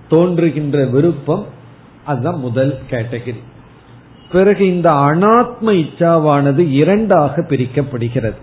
தோன்றுகின்ற 0.09 0.85
விருப்பம் 0.85 1.55
அதுதான் 2.07 2.39
முதல் 2.39 2.79
கேட்டகரி. 2.91 3.41
பிறகு 4.33 4.75
இந்த 4.75 4.91
அனாத்ம 4.91 5.67
இச்சாவானது 5.67 6.59
இரண்டாக 6.59 7.43
பிரிக்கப்படுகிறது. 7.43 8.37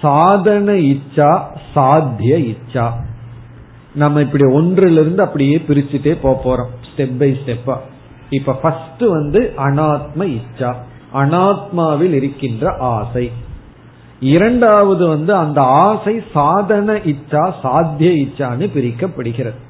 சாதன 0.00 0.72
இச்சா 0.72 1.40
சாத்திய 1.74 2.36
இச்சா. 2.36 2.90
நம்ம 3.94 4.20
இப்படி 4.20 4.52
ஒன்றிலிருந்து 4.52 5.22
அப்படியே 5.22 5.64
பிரிச்சுட்டே 5.68 6.16
போறோம் 6.22 6.70
ஸ்டெப் 6.90 7.18
பை 7.18 7.38
ஸ்டெப்பா 7.46 7.76
இப்ப 8.30 8.52
ஃபர்ஸ்ட் 8.52 9.00
வந்து 9.00 9.52
அனாத்ம 9.56 10.18
இச்சா 10.18 10.74
அனாத்மாவில் 11.14 12.12
இருக்கின்ற 12.12 12.76
ஆசை. 12.76 13.30
இரண்டாவது 14.20 15.06
வந்து 15.06 15.34
அந்த 15.34 15.60
ஆசை 15.62 16.22
சாதன 16.32 16.92
இச்சா 16.92 17.52
சாத்திய 17.62 18.10
இச்சான்னு 18.10 18.68
பிரிக்கப்படுகிறது. 18.74 19.60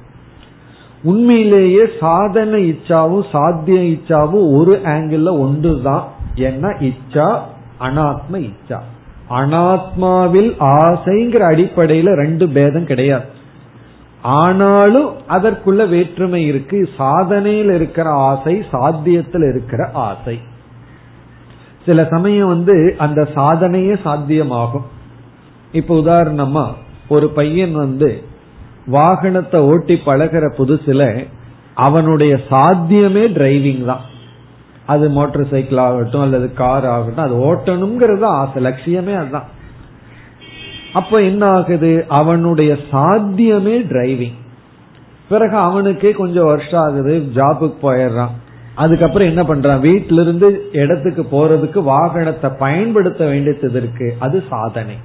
உண்மையிலேயே 1.03 1.81
சாதன 1.99 2.57
இச்சாவும் 2.57 3.25
சாத்திய 3.31 3.81
இச்சாவும் 3.81 4.55
ஒரு 4.55 4.81
ஆங்கிள் 4.83 5.39
ஒன்றுதான். 5.39 6.07
ஏன்னா 6.35 6.89
இச்சா 6.89 7.39
அனாத்ம 7.79 8.33
இச்சா. 8.33 8.79
அனாத்மாவில் 9.29 10.55
ஆசைங்கிற 10.59 11.39
அடிப்படையில 11.51 12.13
ரெண்டு 12.13 12.49
பேதம் 12.49 12.85
கிடையாது. 12.85 13.25
ஆனாலும் 14.21 15.09
அதற்குள்ள 15.29 15.89
வேற்றுமை 15.89 16.45
இருக்கு. 16.45 16.89
சாதனையில் 16.97 17.73
இருக்கிற 17.73 18.09
ஆசை 18.09 18.63
சாத்தியத்தில் 18.71 19.49
இருக்கிற 19.49 19.89
ஆசை. 19.93 20.39
சில 21.85 22.07
சமயம் 22.09 22.47
வந்து 22.47 22.95
அந்த 22.97 23.27
சாதனையே 23.35 23.93
சாத்தியமாகும். 23.93 24.83
இப்ப 25.71 25.95
உதாரணமா 25.95 26.67
ஒரு 27.09 27.29
பையன் 27.29 27.71
வந்து 27.71 28.23
வாகனத்தை 28.85 29.59
ஓட்டி 29.59 30.01
பழகிற 30.05 30.49
புதுசுல 30.57 31.27
அவனுடைய 31.73 32.39
சாத்தியமே 32.49 33.27
டிரைவிங் 33.27 33.85
தான். 33.85 34.01
அது 34.85 35.09
மோட்டர் 35.09 35.47
சைக்கிள் 35.47 35.77
ஆகட்டும் 35.77 36.21
அல்லது 36.21 36.53
கார் 36.53 36.85
ஆகட்டும் 36.85 37.25
அது 37.25 37.35
ஓட்டணுங்கிறது 37.35 38.23
ஆசை 38.23 38.65
லட்சியமே 38.65 39.15
அதுதான். 39.15 39.47
அப்ப 40.93 41.21
என்ன 41.21 41.45
ஆகுது? 41.45 42.05
அவனுடைய 42.07 42.77
சாத்தியமே 42.91 43.79
டிரைவிங் 43.79 44.39
பிறகு 45.29 45.55
அவனுக்கே 45.55 46.11
கொஞ்சம் 46.11 46.45
வருஷம் 46.45 46.81
ஆகுது 46.81 47.31
ஜாபுக்கு 47.35 47.73
போயிடுறான். 47.81 48.29
அதுக்கப்புறம் 48.75 49.27
என்ன 49.27 49.43
பண்றான்? 49.43 49.79
வீட்டிலிருந்து 49.79 50.69
இடத்துக்கு 50.71 51.23
போறதுக்கு 51.31 51.83
வாகனத்தை 51.83 52.51
பயன்படுத்த 52.59 53.25
வேண்டியது 53.25 53.71
இருக்கு? 53.71 54.15
அது 54.19 54.43
சாதனை. 54.49 54.95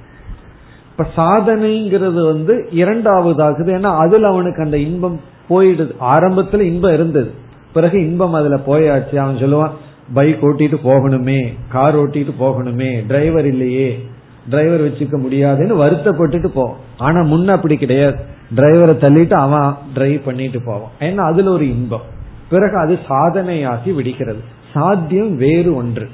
இப்ப 0.97 1.23
சாதனைங்கிறது 1.23 2.25
வந்து 2.25 2.67
இரண்டாவது 2.71 3.43
ஆகுது 3.43 3.73
ஏன்னா 3.73 3.97
அதுல 3.97 4.27
அவனுக்கு 4.27 4.63
அந்த 4.63 4.77
இன்பம் 4.77 5.19
போயிடுது. 5.49 5.95
ஆரம்பத்துல 6.01 6.59
இன்பம் 6.59 6.93
இருந்தது. 6.93 7.31
பிறகு 7.73 8.05
இன்பம் 8.05 8.33
அதுல 8.33 8.55
போயாச்சு. 8.55 9.15
அவன் 9.15 9.35
சொல்லுவான் 9.35 9.71
பைக் 10.13 10.43
ஓட்டிட்டு 10.43 10.75
போகணுமே 10.83 11.53
கார் 11.69 11.97
ஓட்டிட்டு 11.97 12.31
போகணுமே 12.39 13.07
டிரைவர் 13.07 13.45
இல்லையே 13.45 14.07
டிரைவர் 14.49 14.81
வச்சுக்க 14.81 15.21
முடியாதுன்னு 15.21 15.85
வருத்தப்பட்டுட்டு 15.85 16.47
போவான் 16.47 16.77
ஆனா 16.97 17.21
முன்ன 17.21 17.47
அப்படி 17.47 17.77
கிடையாது. 17.77 18.17
டிரைவரை 18.55 19.03
தள்ளிட்டு 19.03 19.33
அவன் 19.33 19.73
டிரைவ் 19.93 20.23
பண்ணிட்டு 20.25 20.61
போவான். 20.61 20.89
ஏன்னா 20.99 21.17
அதுல 21.17 21.51
ஒரு 21.51 21.69
இன்பம். 21.69 22.01
பிறகு 22.49 22.77
அது 22.77 22.99
சாதனையாகி 23.09 23.93
விடுகிறது. 23.93 24.39
சாத்தியம் 24.73 25.35
வேறு 25.35 25.75
ஒன்று. 25.75 26.09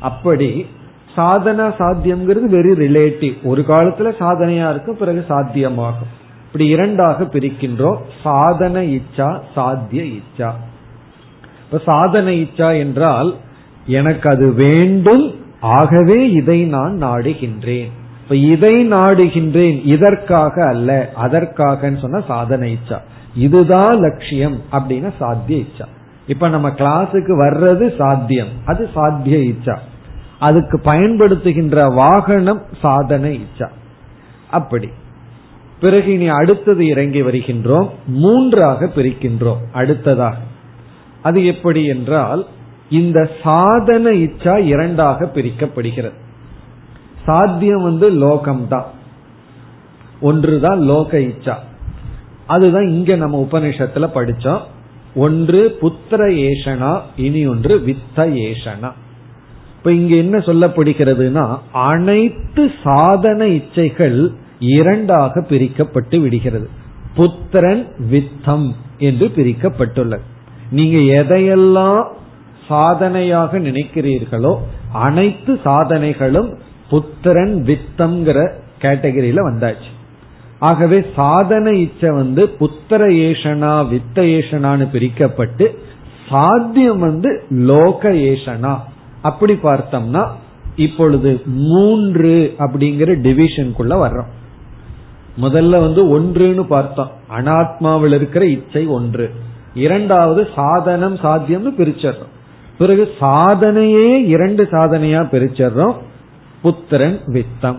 அப்படி 0.00 0.66
சாதனா 1.16 1.66
சாத்தியம்ங்கிறது 1.78 2.46
வெரி 2.50 2.72
ரிலேட்டிவ் 2.84 3.42
ஒரு 3.42 3.64
காலத்துல 3.68 4.12
சாதனையா 4.18 4.70
இருக்கும் 4.70 4.96
பிறகு 4.96 5.24
சாத்தியமாகும். 5.28 6.12
இப்படி 6.46 6.66
இரண்டாக 6.66 7.24
பிரிக்கின்றோம். 7.24 7.96
சாதன 8.22 8.80
இச்சா 8.80 9.40
சாத்திய 9.54 10.02
இச்சா. 10.02 10.50
இப்ப 11.64 11.78
சாதன 11.84 12.30
இச்சா 12.30 12.78
என்றால் 12.78 13.34
எனக்கு 13.86 14.30
அது 14.30 14.52
வேண்டும் 14.52 15.34
ஆகவே 15.60 16.30
இதை 16.30 16.64
நான் 16.64 16.98
நாடுகின்றேன். 17.02 17.90
இப்ப 18.22 18.36
இதை 18.36 18.92
நாடுகின்றேன் 18.92 19.80
இதற்காக 19.84 20.66
அல்ல 20.66 21.10
அதற்காக 21.14 21.92
சொன்ன 22.00 22.20
சாதனை 22.20 22.78
இச்சா. 22.78 22.98
இதுதான் 23.36 23.98
லட்சியம் 23.98 24.60
அப்படின்னு 24.72 25.12
சாத்திய 25.18 25.62
இச்சா. 25.62 25.84
இப்ப 26.26 26.48
நம்ம 26.48 26.68
கிளாஸுக்கு 26.68 27.34
வர்றது 27.42 27.96
சாத்தியம் 27.96 28.48
அது 28.66 28.88
சாத்திய 28.94 29.38
இச்சா. 29.38 29.78
அதுக்கு 30.38 30.80
பயன்படுத்துகின்ற 30.84 31.94
வாகனம் 31.94 32.62
சாதனை 32.82 33.40
இச்சா. 33.40 33.68
அப்படி. 34.50 34.88
பிறகு 35.80 36.12
இனி 36.12 36.28
அடுத்தது 36.28 36.86
இறங்கி 36.86 37.22
வருகின்றோம். 37.22 37.88
மூன்றாக 38.06 38.86
பிரிக்கின்றோம். 38.86 39.56
அடுத்ததாக. 39.72 40.36
அது 41.22 41.46
எப்படி 41.46 41.84
என்றால் 41.84 42.46
இந்த 42.90 43.30
சாதன 43.42 44.10
இச்சா 44.10 44.64
இரண்டாக 44.64 45.30
பிரிக்கப்படுகிறது. 45.34 46.14
சாத்தியம் 47.24 47.82
வந்து 47.82 48.10
லோகம்தான். 48.10 48.84
ஒன்றுதான் 50.20 50.80
லோக 50.80 51.18
இச்சா. 51.18 51.54
அதுதான் 52.46 52.88
இங்க 52.88 53.16
நம்ம 53.16 53.48
உபநிஷத்துல 53.50 54.10
படிச்சோம். 54.14 54.60
ஒன்று 55.14 55.78
புத்திர 55.80 56.48
ஏஷனா 56.48 57.00
இனி 57.16 57.46
ஒன்று 57.46 57.78
வித்த 57.86 58.16
ஏஷனா. 58.16 58.92
இப்ப 59.86 59.98
இங்க 59.98 60.14
என்ன 60.14 60.38
சொல்லப்படுகிறதுனா 60.38 61.58
அனைத்து 61.72 62.72
சாதன 62.82 63.44
இச்சைகள் 63.44 64.28
இரண்டாக 64.58 65.40
பிரிக்கப்பட்டு 65.40 66.20
விடுகிறது. 66.20 66.68
புத்திரன் 67.14 67.86
வித்தம் 68.10 68.64
என்று 68.98 69.26
பிரிக்கப்பட்டுள்ளது. 69.36 70.24
நீங்க 70.70 70.96
எதையெல்லாம் 71.18 72.02
சாதனையாக 72.68 73.58
நினைக்கிறீர்களோ 73.58 74.56
அனைத்து 74.92 75.60
சாதனைகளும் 75.64 76.50
புத்திரன் 76.90 77.54
வித்தம்ங்கிற 77.70 78.48
கேட்டகரியில 78.80 79.46
வந்தாச்சு. 79.50 79.92
ஆகவே 80.58 81.00
சாதன 81.16 81.70
இச்சை 81.70 82.10
வந்து 82.10 82.48
புத்திர 82.58 83.08
ஏஷனா 83.28 83.72
வித்த 83.94 84.26
ஏஷனான்னு 84.36 84.88
பிரிக்கப்பட்டு 84.96 85.68
சாத்தியம் 86.28 86.98
வந்து 86.98 87.42
லோக 87.50 88.12
ஏஷனா. 88.12 88.76
அப்படி 89.26 89.54
பார்த்தோம்னா 89.62 90.24
இப்பொழுது 90.76 91.42
மூன்று 91.44 92.54
அப்படிங்கிற 92.58 93.10
டிவிஷனுக்குள்ள 93.26 93.94
வர்றோம். 93.94 94.30
முதல்ல 95.40 95.80
வந்து 95.80 96.20
ஒன்றுன்னு 96.20 96.62
பார்த்தோம். 96.62 97.10
அனாத்மாவில் 97.36 98.14
இருக்கிற 98.14 98.46
இச்சை 98.46 98.86
ஒன்று. 98.86 99.30
இரண்டாவது 99.74 100.48
சாதனம் 100.54 101.14
சாத்தியம்னு 101.14 101.72
பிரிச்சிடறோம். 101.78 102.32
பிறகு 102.78 103.08
சாதனையே 103.20 104.24
இரண்டு 104.24 104.68
சாதனையா 104.70 105.22
பிரிச்சிடறோம். 105.32 105.96
புத்திரன் 106.62 107.20
வித்தம். 107.26 107.78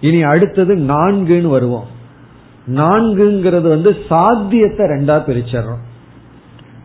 இனி 0.00 0.22
அடுத்தது 0.22 0.74
நான்குன்னு 0.76 1.46
வருவோம். 1.46 1.86
நான்குங்கிறது 2.66 3.68
வந்து 3.68 3.96
சாத்தியத்தை 4.08 4.86
ரெண்டா 4.86 5.16
பிரிச்சிடறோம். 5.28 5.82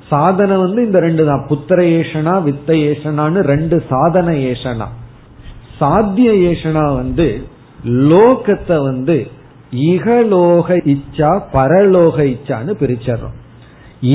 சாதனை 0.09 0.55
வந்து 0.57 0.79
இந்த 0.85 0.99
ரெண்டு 0.99 1.23
தான். 1.25 1.45
புத்திர 1.49 1.79
ஏஷனா 1.99 2.33
வித்த 2.43 2.73
ஏஷனான்னு 2.89 3.39
ரெண்டு 3.53 3.77
சாதன 3.89 4.31
ஏஷனா. 4.51 4.87
சாத்திய 5.79 6.29
ஏஷனா 6.49 6.85
வந்து 6.93 7.27
லோகத்தை 8.11 8.77
வந்து 8.83 9.17
இகலோக 9.91 10.77
இச்சா 10.93 11.31
பரலோக 11.53 12.17
இச்சான்னு 12.33 12.73
பிரிச்சிடறோம் 12.81 13.37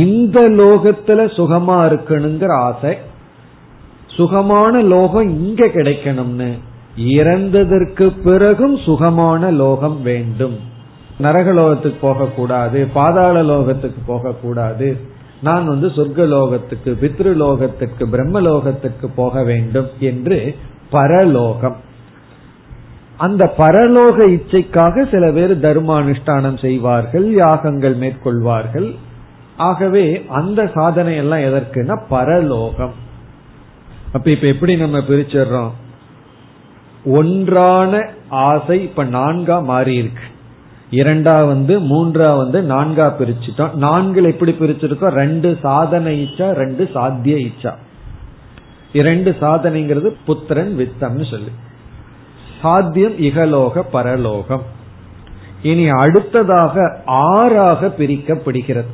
இந்த 0.02 0.40
லோகத்துல 0.60 1.20
சுகமா 1.38 1.76
இருக்கணுங்கிற 1.90 2.52
ஆசை 2.66 2.92
சுகமான 4.16 4.80
லோகம் 4.82 5.28
இங்க 5.40 5.66
கிடைக்கணும்னு 5.66 6.50
இறந்ததற்கு 7.16 8.06
பிறகும் 8.24 8.76
சுகமான 8.86 9.50
லோகம் 9.50 9.98
வேண்டும். 10.02 10.56
நரகலோகத்துக்கு 11.20 12.00
போகக்கூடாது 12.00 12.78
பாதாள 12.92 13.36
லோகத்துக்கு 13.42 14.00
போகக்கூடாது 14.06 14.88
நான் 15.42 15.66
வந்து 15.66 15.88
சொர்க்க 15.88 16.26
லோகத்துக்கு 16.26 16.90
பித்ருலோகத்துக்கு 17.00 18.04
பிரம்மலோகத்துக்கு 18.12 19.06
போக 19.14 19.42
வேண்டும் 19.42 19.88
என்று 19.98 20.56
பரலோகம். 20.90 21.76
அந்த 23.16 23.54
பரலோக 23.58 24.18
இச்சைக்காக 24.28 25.10
சில 25.10 25.32
பேர் 25.32 25.60
தர்மானுஷ்டானம் 25.60 26.60
செய்வார்கள் 26.60 27.32
யாகங்கள் 27.32 27.96
மேற்கொள்வார்கள். 27.96 28.94
ஆகவே 29.56 30.24
அந்த 30.28 30.70
சாதனை 30.74 31.16
எல்லாம் 31.16 31.38
எதற்குனா 31.38 32.00
பரலோகம். 32.08 32.94
அப்ப 34.12 34.30
இப்ப 34.30 34.46
எப்படி 34.46 34.76
நம்ம 34.76 34.98
பிரிச்சிடுறோம்? 34.98 35.70
ஒன்றான 37.04 38.08
ஆசை 38.28 38.82
இப்ப 38.82 39.04
நான்கா 39.04 39.64
மாறி 39.64 39.94
இருக்கு 39.94 40.22
இரண்டா 40.92 41.46
வந்து 41.46 41.80
மூன்றா 41.80 42.36
வந்து 42.36 42.62
நான்கா 42.62 43.06
பிரிச்சுட்டோம். 43.18 43.70
நான்குல 43.80 44.26
எப்படி 44.26 44.52
பிரிச்சிருக்கோம்? 44.52 45.08
ரெண்டு 45.08 45.58
சாதனை 45.62 46.22
இச்சா 46.22 46.52
ரெண்டு 46.52 46.90
சாத்திய 46.94 47.36
இச்சா. 47.36 47.72
இரண்டு 48.92 49.36
சாதனைங்கிறது 49.40 50.14
புத்திரன் 50.26 50.78
வித்தம்னு 50.78 51.30
சொல்லு. 51.30 51.48
சாத்தியம் 52.62 53.18
இகலோக 53.18 53.82
பரலோகம். 53.90 54.62
இனி 55.62 55.88
அடுத்ததாக 55.88 57.00
ஆறாக 57.06 57.92
பிரிக்கப்படுகிறது. 57.98 58.92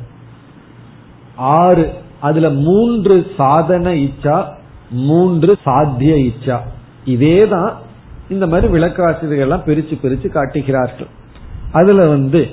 ஆறு 1.35 1.93
அதுல 2.19 2.49
மூன்று 2.49 3.31
சாதன 3.37 3.91
இச்சா 3.91 4.45
மூன்று 4.89 5.57
சாத்திய 5.63 6.15
இச்சா. 6.15 6.57
இதேதான் 7.05 7.73
இந்த 8.29 8.47
மாதிரி 8.47 8.73
விளக்காசிரியர்கள் 8.73 9.47
எல்லாம் 9.47 9.63
பிரிச்சு 9.65 9.97
பிரிச்சு 10.03 10.27
காட்டுகிறார்கள். 10.27 11.17
அதுல 11.71 12.07
வந்து 12.07 12.47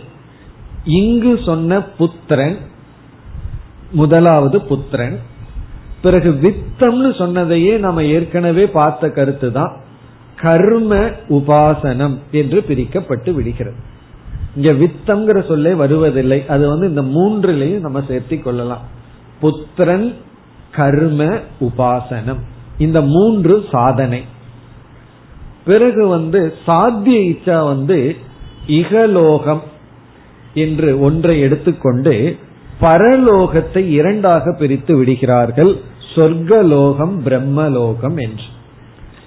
இங்கு 0.85 1.41
சொன்ன 1.45 1.83
புத்திரன் 1.83 2.59
முதலாவது 3.91 4.61
புத்திரன் 4.61 5.21
பிறகு 6.03 6.31
வித்தம்னு 6.31 7.19
சொன்னதையே 7.19 7.77
நம்ம 7.77 8.03
ஏற்கனவே 8.03 8.67
பார்த்த 8.67 9.11
கருத்து 9.11 9.53
தான் 9.53 9.77
கர்ம 10.37 10.97
உபாசனம் 11.29 12.19
என்று 12.31 12.65
பிரிக்கப்பட்டு 12.69 13.33
விடுகிறது. 13.33 13.77
இங்க 14.57 14.73
வித்தம்ங்கிற 14.73 15.47
சொல்லே 15.47 15.75
வருவதில்லை. 15.75 16.47
அது 16.47 16.69
வந்து 16.69 16.89
இந்த 16.89 17.03
மூன்றிலையும் 17.03 17.81
நம்ம 17.81 18.01
சேர்த்தி 18.01 18.43
கொள்ளலாம். 18.43 18.83
புத்திரன் 19.41 20.15
கர்ம 20.71 21.39
உபாசனம். 21.61 22.41
இந்த 22.79 23.01
மூன்று 23.01 23.65
சாதனை. 23.71 24.25
பிறகு 25.65 26.07
வந்து 26.07 26.55
சாத்திய 26.67 27.21
இச்சா 27.21 27.65
வந்து 27.65 28.17
இகலோகம் 28.67 29.63
என்று 30.55 31.01
ஒன்றை 31.01 31.41
எடுத்துக்கொண்டு 31.41 32.37
பரலோகத்தை 32.81 33.89
இரண்டாக 33.89 34.53
பிரித்து 34.53 34.97
விடுகிறார்கள். 34.97 35.77
சொர்க்கலோகம் 36.15 37.15
பிரம்மலோகம் 37.25 38.21
என்று. 38.23 38.45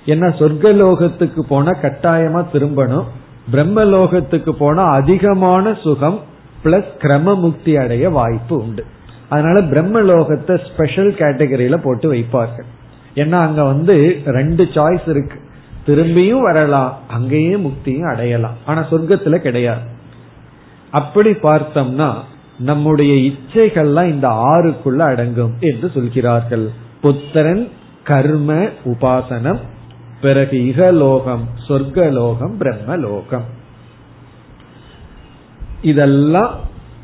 என்ன 0.05 0.27
சொர்க்கலோகத்துக்கு 0.27 1.39
போனா 1.39 1.71
கட்டாயமா 1.71 2.45
திரும்பணும். 2.53 3.03
பிரம்மலோகத்துக்கு 3.51 4.49
போனா 4.49 4.83
அதிகமான 4.83 5.73
சுகம் 5.73 6.19
பிளஸ் 6.63 6.91
கிரம 6.99 7.35
முக்தி 7.35 7.77
அடைய 7.77 8.09
வாய்ப்பு 8.09 8.57
உண்டு. 8.57 8.85
அதனால 9.29 9.61
பிரம்மலோகத்தை 9.61 10.71
ஸ்பெஷல் 10.73 11.11
கேட்டகரியில 11.11 11.77
போட்டு 11.83 12.13
வைப்பார்கள். 12.13 12.67
ஏன்னா 13.15 13.31
அங்க 13.31 13.63
வந்து 13.63 14.21
ரெண்டு 14.25 14.63
சாய்ஸ் 14.63 15.09
இருக்கு. 15.09 15.39
திரும்பியும் 15.89 16.41
வரலாம். 16.41 16.97
அங்கேயே 17.07 17.55
முக்தியும் 17.55 18.13
அடையலாம். 18.13 18.55
ஆனா 18.65 18.87
சொர்க்கத்துல 18.89 19.35
கிடையாது. 19.35 19.81
அப்படி 20.91 21.29
பார்த்தோம்னா 21.29 22.13
நம்முடைய 22.59 23.31
இச்சைகள்லாம் 23.31 24.09
இந்த 24.09 24.27
ஆறுக்குள்ள 24.27 24.97
அடங்கும் 24.97 25.53
என்று 25.59 25.91
சொல்கிறார்கள். 25.93 26.69
புத்திரன் 27.01 27.69
கர்ம 28.03 28.53
உபாசனம் 28.85 29.59
பிறகு 30.21 30.65
இகலோகம் 30.67 31.47
சொர்க்கலோகம் 31.67 32.53
பிரம்மலோகம். 32.59 33.43
இதெல்லாம் 35.81 36.55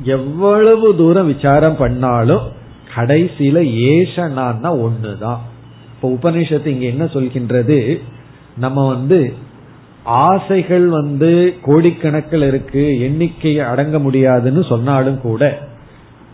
எவ்வளவு 0.04 0.96
தூரம் 0.96 1.36
விசாரம் 1.36 1.78
பண்ணாலும் 1.78 2.42
கடைசியில 2.96 3.58
ஏஷனான்னா 3.92 4.88
ஒண்ணுதான். 4.88 5.38
இப்ப 5.96 6.10
உபனிஷத்து 6.10 6.66
இங்க 6.66 6.86
என்ன 6.86 7.06
சொல்கின்றது? 7.06 8.02
நம்ம 8.58 8.88
வந்து 8.88 9.34
ஆசைகள் 10.04 10.88
வந்து 10.88 11.56
கோடிக்கணக்கில் 11.66 12.48
இருக்கு 12.48 13.00
எண்ணிக்கை 13.00 13.60
அடங்க 13.60 14.00
முடியாதுன்னு 14.00 14.64
சொன்னாலும் 14.64 15.22
கூட 15.22 15.68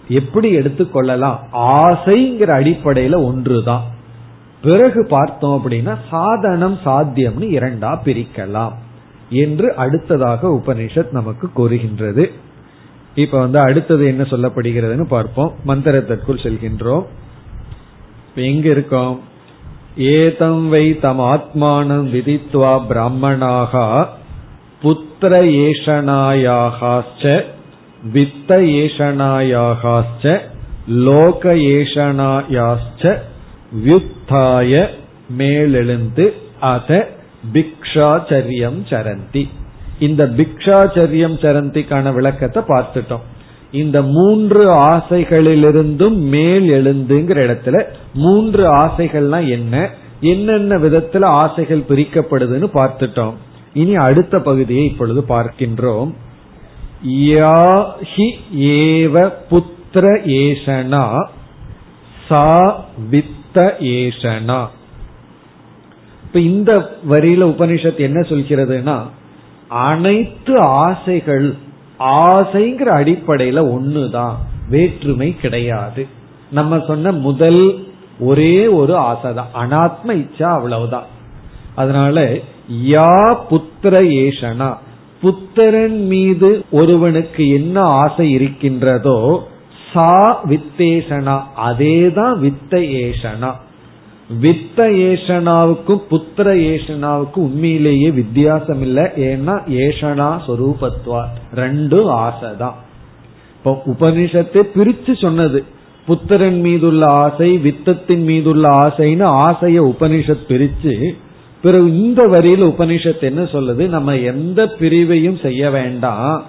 எப்படி 0.07 0.55
எடுத்துக்கொள்ளலாம் 0.55 1.37
ஆசைங்கிற 1.53 2.49
அடிப்படையில 2.59 3.23
ஒன்றுதான். 3.23 3.83
பிறகு 4.61 5.05
பார்த்தோம் 5.09 5.61
அப்படின்னா 5.63 5.97
சாதனம் 6.09 6.79
சாத்தியம்னு 6.85 7.49
இரண்டா 7.49 7.99
பிரிக்கலாம் 8.05 8.71
என்று 9.29 9.75
அடுத்ததாக 9.75 10.47
உபனிஷத் 10.47 11.11
நமக்கு 11.11 11.51
கூறுகின்றது. 11.51 12.31
இப்ப 13.15 13.39
வந்து 13.39 13.59
அடுத்தது 13.59 14.05
என்ன 14.05 14.23
சொல்லப்படுகிறதுன்னு 14.23 15.03
பார்ப்போம். 15.03 15.53
மந்திரத்திற்குள் 15.67 16.43
செல்கின்றோம். 16.43 17.05
எங்க 18.35 18.69
இருக்கோம்? 18.69 19.19
ஏதம் 19.95 20.69
வை 20.69 20.99
தம் 20.99 21.19
ஆத்மானம் 21.19 22.05
விதித்வா 22.13 22.73
பிராமணாக 22.87 23.73
புத்திர 24.81 25.33
ஏஷனாயாகாச்ச 25.67 27.43
வித்த 28.13 28.57
ஏஷனாயாகாச்ச 28.81 30.41
லோக 30.87 31.53
ஏஷனாயாச்ச 31.53 33.19
வியுத்தாய 33.85 34.87
மேலெழுந்து 35.37 36.33
அத 36.59 37.07
பிக்ஷாச்சரியம் 37.53 38.79
சரந்தி. 38.89 39.49
இந்த 39.99 40.25
பிக்ஷாச்சரியம் 40.25 41.37
சரந்திக்கான 41.41 42.13
விளக்கத்தை 42.13 42.63
பார்த்துட்டோம். 42.67 43.25
இந்த 43.71 44.01
மூன்று 44.01 44.69
ஆசைகளிலிருந்தும் 44.69 46.15
மேல் 46.15 46.69
எழுந்துங்கிற 46.69 47.39
இடத்துல 47.47 47.83
மூன்று 48.13 48.75
ஆசைகள்னா 48.75 49.49
என்ன? 49.49 49.89
என்னென்ன 50.21 50.77
விதத்துல 50.77 51.23
ஆசைகள் 51.23 51.83
பிரிக்கப்படுதுன்னு 51.89 52.69
பார்த்துட்டோம். 52.73 53.33
இனி 53.73 53.95
அடுத்த 53.95 54.39
பகுதியை 54.39 54.85
இப்பொழுது 54.85 55.23
பார்க்கின்றோம். 55.29 56.13
யாஹி 57.07 58.27
ஏவ 58.55 59.33
புத்திர 59.51 60.05
ஏஷனா 60.25 61.25
சா 62.27 62.85
வித்த 63.11 63.73
ஏஷனா. 63.79 64.67
இப்ப 66.23 66.39
இந்த 66.39 66.97
வரியில 67.09 67.43
உபனிஷத் 67.43 67.97
என்ன 67.97 68.19
சொல்கிறதுனா 68.19 68.99
அனைத்து 69.67 70.59
ஆசைகள் 70.59 71.55
ஆசைங்கிற 72.05 72.89
அடிப்படையில 73.01 73.77
ஒண்ணுதான். 73.77 74.33
வேற்றுமை 74.69 75.35
கிடையாது. 75.35 76.07
நம்ம 76.51 76.83
சொன்ன 76.87 77.11
முதல் 77.11 77.87
ஒரே 78.19 78.67
ஒரு 78.67 78.95
ஆசை 78.95 79.33
தான் 79.33 79.47
அனாத்ம 79.59 80.07
இச்சா 80.07 80.43
அவ்வளவுதான். 80.43 81.05
அதனால 81.75 82.33
யா 82.85 83.37
புத்திர 83.49 83.99
ஏஷனா. 84.01 84.77
புத்திரன் 85.21 86.05
மீது 86.05 86.65
ஒருவனுக்கு 86.71 87.49
என்ன 87.49 87.81
ஆசை 87.81 88.31
இருக்கின்றதோ 88.31 89.47
சா 89.93 90.43
வித்தேஷனா. 90.43 91.41
அதேதான் 91.69 92.33
வித்த 92.37 92.75
ஏஷனா. 93.05 93.51
வித்த 94.39 94.89
ஏஷனாவுக்கும் 94.89 96.01
புத்திர 96.11 96.53
ஏஷனாவுக்கும் 96.71 97.35
உண்மையிலேயே 97.35 98.11
வித்தியாசம் 98.11 98.81
இல்லை 98.81 99.03
ஏன்னா 99.03 99.53
ஏஷனா 99.69 100.39
சொரூபத்வா 100.47 101.23
ரெண்டும் 101.55 102.31
ஆசைதான். 102.31 102.73
இப்போ 103.57 103.81
உபனிஷத்தை 103.85 104.61
பிரிச்சு 104.75 105.21
சொன்னது. 105.21 105.63
புத்திரன் 106.05 106.61
மீதுள்ள 106.61 107.05
ஆசை 107.05 107.57
வித்தத்தின் 107.57 108.23
மீதுள்ள 108.23 108.69
ஆசைன்னு 108.69 109.25
ஆசைய 109.25 109.81
உபனிஷத் 109.83 110.47
பிரிச்சு 110.47 111.11
பிறகு 111.61 112.01
இந்த 112.03 112.27
வரியில 112.27 112.73
உபனிஷத் 112.73 113.21
என்ன 113.21 113.41
சொல்லுது? 113.41 113.87
நம்ம 113.87 114.17
எந்த 114.17 114.65
பிரிவையும் 114.79 115.39
செய்ய 115.41 115.69
வேண்டாம். 115.69 116.43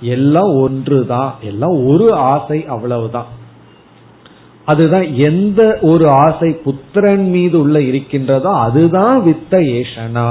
எல்லாம் 0.00 0.60
ஒன்றுதான். 0.60 1.34
எல்லாம் 1.42 1.86
ஒரு 1.86 2.12
ஆசை 2.12 2.66
அவ்வளவுதான். 2.66 3.26
அதுதான் 4.66 5.06
எந்த 5.14 5.78
ஒரு 5.80 6.08
ஆசை 6.08 6.50
புத்திரன் 6.64 7.26
மீது 7.30 7.56
உள்ள 7.60 7.80
இருக்கின்றதோ 7.80 8.52
அதுதான் 8.66 9.16
வித்த 9.26 9.60
ஏஷனா 9.78 10.28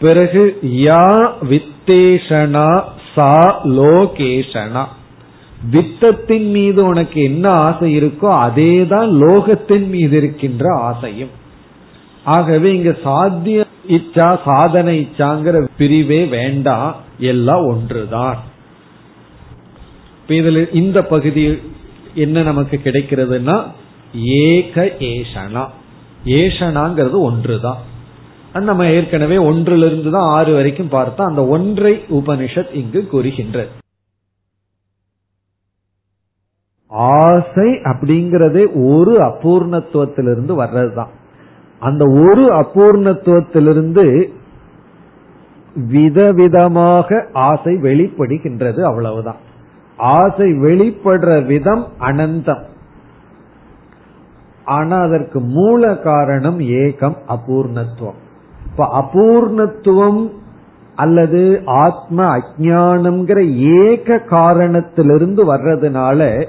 பிறகு 0.00 0.42
யா 0.62 1.06
வித்தேஷனா 1.50 2.68
சா 3.14 3.32
லோகேஷனா. 3.64 4.84
வித்தத்தின் 5.72 6.48
மீது 6.50 6.80
உனக்கு 6.84 7.22
என்ன 7.22 7.50
ஆசை 7.50 7.88
இருக்கோ 7.98 8.28
அதே 8.38 8.86
தான் 8.86 9.10
லோகத்தின் 9.22 9.86
மீது 9.88 10.16
இருக்கின்ற 10.16 10.64
ஆசையும். 10.78 11.30
ஆகவே 12.24 12.68
இங்க 12.74 12.92
சாத்திய 13.04 13.64
இச்சா 13.88 14.28
சாதனை 14.44 14.94
இச்சாங்கிற 15.00 15.56
பிரிவே 15.78 16.20
வேண்டாம் 16.26 16.96
எல்லாம் 17.18 17.64
ஒன்றுதான். 17.66 18.38
இதுல 20.28 20.74
இந்த 20.74 20.98
பகுதி 21.04 21.44
என்ன 22.14 22.42
நமக்கு 22.42 22.80
கிடைக்கிறதுனா 22.84 23.64
ஏக 24.14 24.84
ஏஷனா. 24.84 25.66
ஏஷனாங்கிறது 26.24 27.12
ஒன்றுதான். 27.12 27.92
நம்ம 28.52 28.86
ஏற்கனவே 28.86 29.36
ஒன்றிலிருந்து 29.36 30.10
தான் 30.10 30.28
ஆறு 30.28 30.54
வரைக்கும் 30.54 30.90
பார்த்தா 30.90 31.20
அந்த 31.20 31.46
ஒன்றை 31.46 32.04
உபனிஷத் 32.08 32.74
இங்கு 32.74 33.06
கூறுகின்றது. 33.06 33.68
ஆசை 36.88 37.70
அப்படிங்கறதே 37.70 38.86
ஒரு 38.86 39.18
அபூர்ணத்துவத்திலிருந்து 39.18 40.54
வர்றதுதான். 40.54 41.08
அந்த 41.80 42.04
ஒரு 42.08 42.54
அபூர்ணத்துவத்திலிருந்து 42.54 44.28
விதவிதமாக 45.88 47.28
ஆசை 47.32 47.72
வெளிப்படுகின்றது 47.74 48.82
அவ்வளவுதான். 48.82 49.52
ஆசை 49.96 50.52
வெளிப்படுற 50.52 51.46
விதம் 51.46 51.86
அனந்தம். 52.00 52.62
ஆனா 54.64 54.98
அதற்கு 54.98 55.40
மூல 55.40 55.96
காரணம் 55.96 56.60
ஏகம் 56.60 57.16
அபூர்ணத்துவம். 57.28 58.18
இப்ப 58.66 59.04
அபூர்ணத்துவம் 59.04 60.30
அல்லது 60.96 61.62
ஆத்ம 61.64 62.38
அஜானம்ங்கிற 62.38 63.54
ஏக 63.56 64.18
காரணத்திலிருந்து 64.18 65.54
வர்றதுனால 65.54 66.46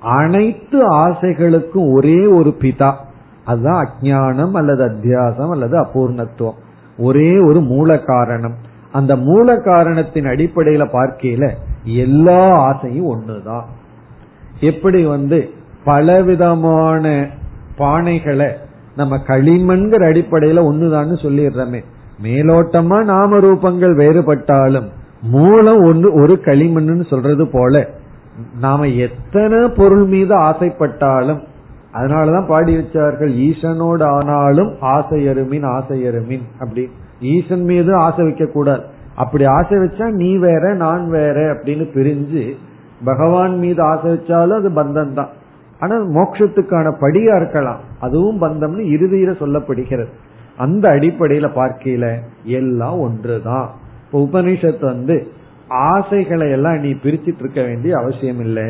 அனைத்து 0.00 0.92
ஆசைகளுக்கும் 0.92 1.92
ஒரே 1.92 2.26
ஒரு 2.26 2.56
பிதா. 2.58 2.94
அதுதான் 3.44 3.88
அஜானம் 3.88 4.52
அல்லது 4.52 4.88
அத்தியாசம் 4.88 5.50
அல்லது 5.50 5.80
அபூர்ணத்துவம். 5.80 6.58
ஒரே 6.98 7.38
ஒரு 7.38 7.60
மூல 7.60 7.98
காரணம். 7.98 8.54
அந்த 8.92 9.16
மூல 9.16 9.56
காரணத்தின் 9.56 10.24
அடிப்படையில 10.24 10.86
பார்க்கையில 10.92 11.50
எல்லா 11.84 12.50
ஆசையும் 12.50 13.16
ஒண்ணுதான். 13.16 13.64
எப்படி 14.60 15.04
வந்து 15.04 15.50
பலவிதமான 15.84 17.28
பானைகளை 17.78 18.52
நம்ம 18.96 19.16
களிமண்கிற 19.16 20.12
அடிப்படையில 20.12 20.60
ஒண்ணுதான்னு 20.60 21.14
சொல்லிடுறோமே. 21.22 21.84
மேலோட்டமா 22.22 23.04
நாம 23.04 23.38
ரூபங்கள் 23.38 23.94
வேறுபட்டாலும் 23.96 24.88
மூலம் 25.22 25.82
ஒன்று 25.82 26.14
ஒரு 26.14 26.40
களிமண்னு 26.44 27.08
சொல்றது 27.08 27.48
போல 27.52 27.88
நாம 28.60 28.86
எத்தனை 28.86 29.68
பொருள் 29.68 30.04
மீது 30.04 30.38
ஆசைப்பட்டாலும் 30.38 31.48
அதனாலதான் 31.94 32.48
பாடி 32.48 32.76
வச்சார்கள் 32.76 33.52
ஈசனோடு 33.52 34.04
ஆனாலும் 34.04 34.72
ஆசையருமின் 34.80 35.66
ஆசையருமின் 35.66 36.42
அப்படி. 36.58 36.88
ஈசன் 37.20 37.64
மீது 37.64 37.94
ஆசை 37.94 38.24
வைக்க 38.24 38.46
கூடாது 38.46 38.82
அப்படி 39.20 39.44
ஆசை 39.44 39.76
வச்சா 39.78 40.06
நீ 40.12 40.30
வேற 40.36 40.74
நான் 40.74 41.04
வேற 41.10 41.38
அப்படின்னு 41.54 41.86
பிரிஞ்சு 41.94 42.44
பகவான் 43.04 43.54
மீது 43.58 43.82
ஆசை 43.82 44.10
வச்சாலும் 44.10 44.58
அது 44.60 44.70
பந்தம் 44.70 45.14
தான் 45.14 45.38
ஆனா 45.80 45.94
மோட்சத்துக்கான 45.96 46.88
படியா 47.00 47.36
இருக்கலாம். 47.36 47.80
அதுவும் 48.00 48.40
பந்தம்னு 48.42 48.82
இறுதியில 48.94 49.30
சொல்லப்படுகிறது. 49.42 50.10
அந்த 50.56 50.84
அடிப்படையில 50.88 51.46
பார்க்கையில 51.58 52.06
எல்லாம் 52.42 52.98
ஒன்றுதான். 53.00 53.68
இப்ப 54.06 54.18
உபனிஷத்து 54.18 54.84
வந்து 54.84 55.16
ஆசைகளை 55.68 56.50
எல்லாம் 56.50 56.78
நீ 56.78 56.90
பிரிச்சிட்டு 57.02 57.40
இருக்க 57.40 57.62
வேண்டிய 57.62 57.92
அவசியம் 57.96 58.40
இல்லை. 58.40 58.68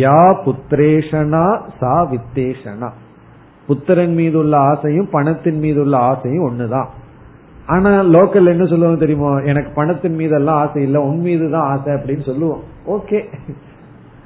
யா 0.00 0.20
புத்திரேஷனா 0.44 1.46
சா 1.80 1.94
வித்தேஷனா. 2.10 2.90
புத்திரன் 3.66 4.14
மீது 4.14 4.38
உள்ள 4.38 4.54
ஆசையும் 4.56 5.08
பணத்தின் 5.12 5.58
மீது 5.58 5.80
உள்ள 5.80 5.96
ஆசையும் 5.96 6.46
ஒண்ணுதான். 6.48 6.90
ஆனா 7.72 7.90
லோக்கல் 8.14 8.52
என்ன 8.52 8.64
சொல்லுவாங்க 8.66 8.98
தெரியுமோ? 9.00 9.30
எனக்கு 9.50 9.70
பணத்தின் 9.74 10.18
மீது 10.20 10.34
எல்லாம் 10.38 10.60
ஆசை 10.62 10.82
இல்ல 10.82 10.98
உன் 11.08 11.20
மீது 11.26 11.46
தான் 11.50 11.66
ஆசை 11.72 11.90
அப்படின்னு 11.94 12.24
சொல்லுவோம். 12.30 12.62
ஓகே 12.94 13.18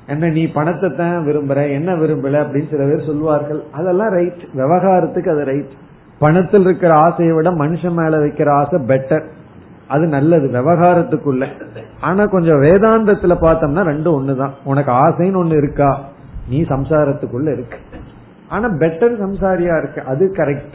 என்ன 0.06 0.28
நீ 0.28 0.42
பணத்தை 0.56 0.88
தான் 0.90 1.24
விரும்புற 1.26 1.60
என்ன 1.70 1.90
விரும்பல 1.92 2.40
அப்படின்னு 2.42 2.72
சில 2.72 2.84
பேர் 2.88 3.08
சொல்லுவார்கள். 3.10 3.60
அதெல்லாம் 3.72 4.12
ரைட் 4.16 4.42
விவகாரத்துக்கு 4.60 5.32
அது 5.34 5.44
ரைட் 5.44 5.72
பணத்தில் 6.18 6.62
இருக்கிற 6.62 6.92
ஆசையை 7.06 7.32
விட 7.34 7.50
மனுஷன் 7.62 7.98
மேல 8.00 8.18
வைக்கிற 8.24 8.50
ஆசை 8.60 8.78
பெட்டர் 8.90 9.24
அது 9.94 10.04
நல்லது 10.06 10.46
விவகாரத்துக்குள்ள. 10.48 11.44
ஆனா 12.00 12.22
கொஞ்சம் 12.26 12.62
வேதாந்தத்துல 12.62 13.34
பார்த்தோம்னா 13.40 13.82
ரெண்டும் 13.90 14.16
ஒண்ணுதான். 14.18 14.54
உனக்கு 14.64 14.92
ஆசைன்னு 15.04 15.40
ஒண்ணு 15.42 15.56
இருக்கா? 15.56 15.90
நீ 16.48 16.60
சம்சாரத்துக்குள்ள 16.62 17.48
இருக்கு. 17.52 17.78
ஆனா 18.48 18.66
பெட்டர் 18.82 19.14
சம்சாரியா 19.24 19.74
இருக்கு. 19.82 20.00
அது 20.12 20.24
கரெக்ட் 20.38 20.74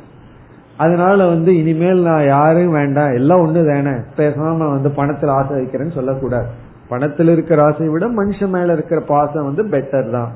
அதனால 0.80 1.28
வந்து 1.28 1.58
இனிமேல் 1.58 2.02
நான் 2.02 2.26
யாரும் 2.26 2.72
வேண்டாம் 2.72 3.14
எல்லாம் 3.14 3.40
ஒண்ணு 3.40 3.74
தானே. 3.74 3.96
பேசாம 4.18 4.58
வந்து 4.58 4.90
பணத்துல 4.90 5.28
ஆசை 5.28 5.58
வைக்கிறேன்னு 5.58 5.94
சொல்லக்கூடாது. 5.94 6.48
பணத்தில் 6.90 7.28
இருக்கிற 7.28 7.64
ஆசையை 7.64 7.90
விட 7.90 8.08
மனுஷன் 8.08 8.48
மேல 8.48 8.74
இருக்கிற 8.74 9.02
பாசம் 9.02 9.54
வந்து 9.54 9.78
பெட்டர் 9.78 10.12
தான். 10.12 10.32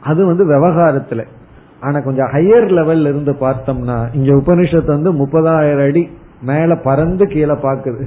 அது 0.00 0.26
வந்து 0.26 0.46
விவகாரத்துல. 0.46 1.26
ஆனா 1.80 1.98
கொஞ்சம் 1.98 2.26
ஹையர் 2.26 2.68
லெவல்ல 2.68 3.00
இருந்து 3.00 3.32
பார்த்தோம்னா 3.32 4.06
இங்க 4.12 4.34
உபனிஷத்து 4.34 4.86
வந்து 4.86 5.12
முப்பதாயிரம் 5.12 5.86
அடி 5.86 6.10
மேல 6.42 6.76
பறந்து 6.76 7.26
கீழே 7.26 7.52
பாக்குது. 7.52 8.04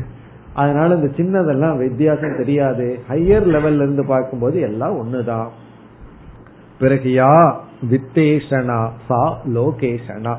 அதனால 0.54 0.96
இந்த 0.96 1.08
சின்னதெல்லாம் 1.16 1.78
வித்தியாசம் 1.78 2.38
தெரியாது. 2.38 3.00
ஹையர் 3.10 3.48
லெவல்ல 3.56 3.76
இருந்து 3.76 4.06
பார்க்கும்போது 4.06 4.60
எல்லாம் 4.60 4.96
ஒண்ணுதான். 4.96 5.48
பிறகு 6.80 7.10
யா 7.10 7.54
வித்தேஷனா 7.92 8.90
சா 9.08 9.38
லோகேஷனா. 9.56 10.36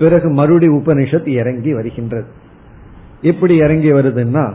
பிறகு 0.00 0.28
மறுபடி 0.28 0.68
உபனிஷத் 0.68 1.28
இறங்கி 1.28 1.74
வருகின்றது. 1.74 2.26
எப்படி 3.20 3.56
இறங்கி 3.56 3.92
வருதுன்னா 3.92 4.52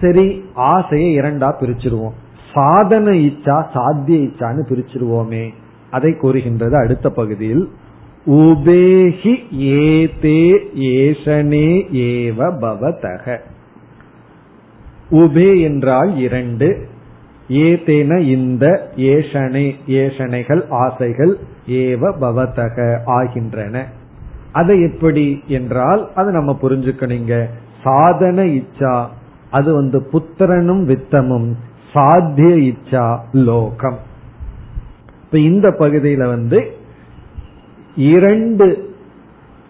சரி 0.00 0.44
ஆசையை 0.54 1.18
இரண்டா 1.18 1.52
பிரிச்சிருவோம். 1.60 2.12
சாதன 2.54 3.10
இச்சா 3.10 3.64
சாத்திய 3.74 4.28
இச்சான்னு 4.28 4.62
பிரிச்சிருவோமே. 4.68 5.48
அதை 5.90 6.16
கூறுகின்றது 6.16 6.76
அடுத்த 6.76 7.10
பகுதியில். 7.10 7.68
உபேஹி 8.26 9.34
ஏதே 9.52 10.52
ஏஷனே 10.74 11.68
ஏவ 11.92 12.52
பவதக. 12.60 13.38
உபே 15.10 15.62
என்றால் 15.62 16.16
இரண்டு. 16.16 16.88
ஏதேன 17.48 18.18
இந்த 18.18 18.90
ஏஷனை 18.96 19.74
ஏஷனைகள் 19.86 20.62
ஆசைகள் 20.68 21.38
ஏவ 21.68 22.12
பவதக 22.20 22.98
ஆகின்றன. 23.04 23.86
அதை 24.52 24.82
எப்படி 24.82 25.42
என்றால் 25.46 26.10
அதை 26.14 26.32
நம்ம 26.32 26.58
புரிஞ்சுக்கணுங்க. 26.62 27.44
சாதன 27.82 28.42
இச்சா 28.42 29.06
அது 29.50 29.74
வந்து 29.74 30.08
புத்திரனும் 30.12 30.84
வித்தமும். 30.86 31.52
சாத்திய 31.92 32.72
இச்சா 32.72 33.18
லோகம். 33.32 33.98
இப்ப 35.24 35.38
இந்த 35.38 35.68
பகுதியில 35.68 36.26
வந்து 36.26 36.72
இரண்டு 37.96 38.94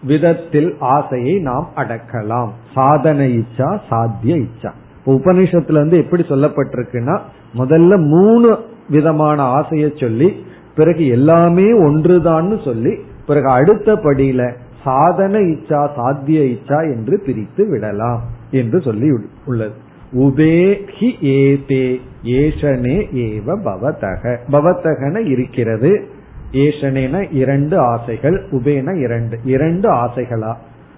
விதத்தில் 0.03 0.75
ஆசையை 0.79 1.39
நாம் 1.39 1.69
அடக்கலாம். 1.75 2.49
சாதன 2.73 3.23
இச்சா 3.23 3.79
சாத்திய 3.89 4.35
இச்சா. 4.35 4.71
உபனிஷத்துல 5.05 5.73
வந்து 5.73 5.97
எப்படி 5.97 6.23
சொல்லப்பட்டிருக்குன்னா 6.23 7.19
முதல்ல 7.57 8.05
மூணு 8.05 8.57
விதமான 8.89 9.41
ஆசையை 9.41 9.93
சொல்லி 9.95 10.45
பிறகு 10.75 11.07
எல்லாமே 11.07 11.79
ஒன்றுதான்னு 11.79 12.63
சொல்லி 12.63 12.97
பிறகு 13.27 13.49
அடுத்த 13.49 13.93
படியில 13.93 14.55
சாதன 14.83 15.39
இச்சா 15.39 15.87
சாத்திய 15.95 16.41
இச்சா 16.41 16.93
என்று 16.93 17.19
பிரித்து 17.25 17.69
விடலாம் 17.69 18.21
என்று 18.51 18.81
சொல்லி 18.81 19.09
உள்ளது. 19.45 19.89
உபேஹி 20.13 21.21
ஏதே 21.21 22.01
ஏஷனே 22.23 22.95
ஏவ 23.13 23.57
பவதக 23.65 24.37
பவதகன 24.51 25.25
இருக்கிறது. 25.25 26.07
ஏஷனேன 26.51 27.27
இரண்டு 27.31 27.77
ஆசைகள் 27.77 28.47
உபேன 28.51 28.99
இரண்டு 28.99 29.39
இரண்டு 29.43 29.91
ஆசைகளா? 29.91 30.53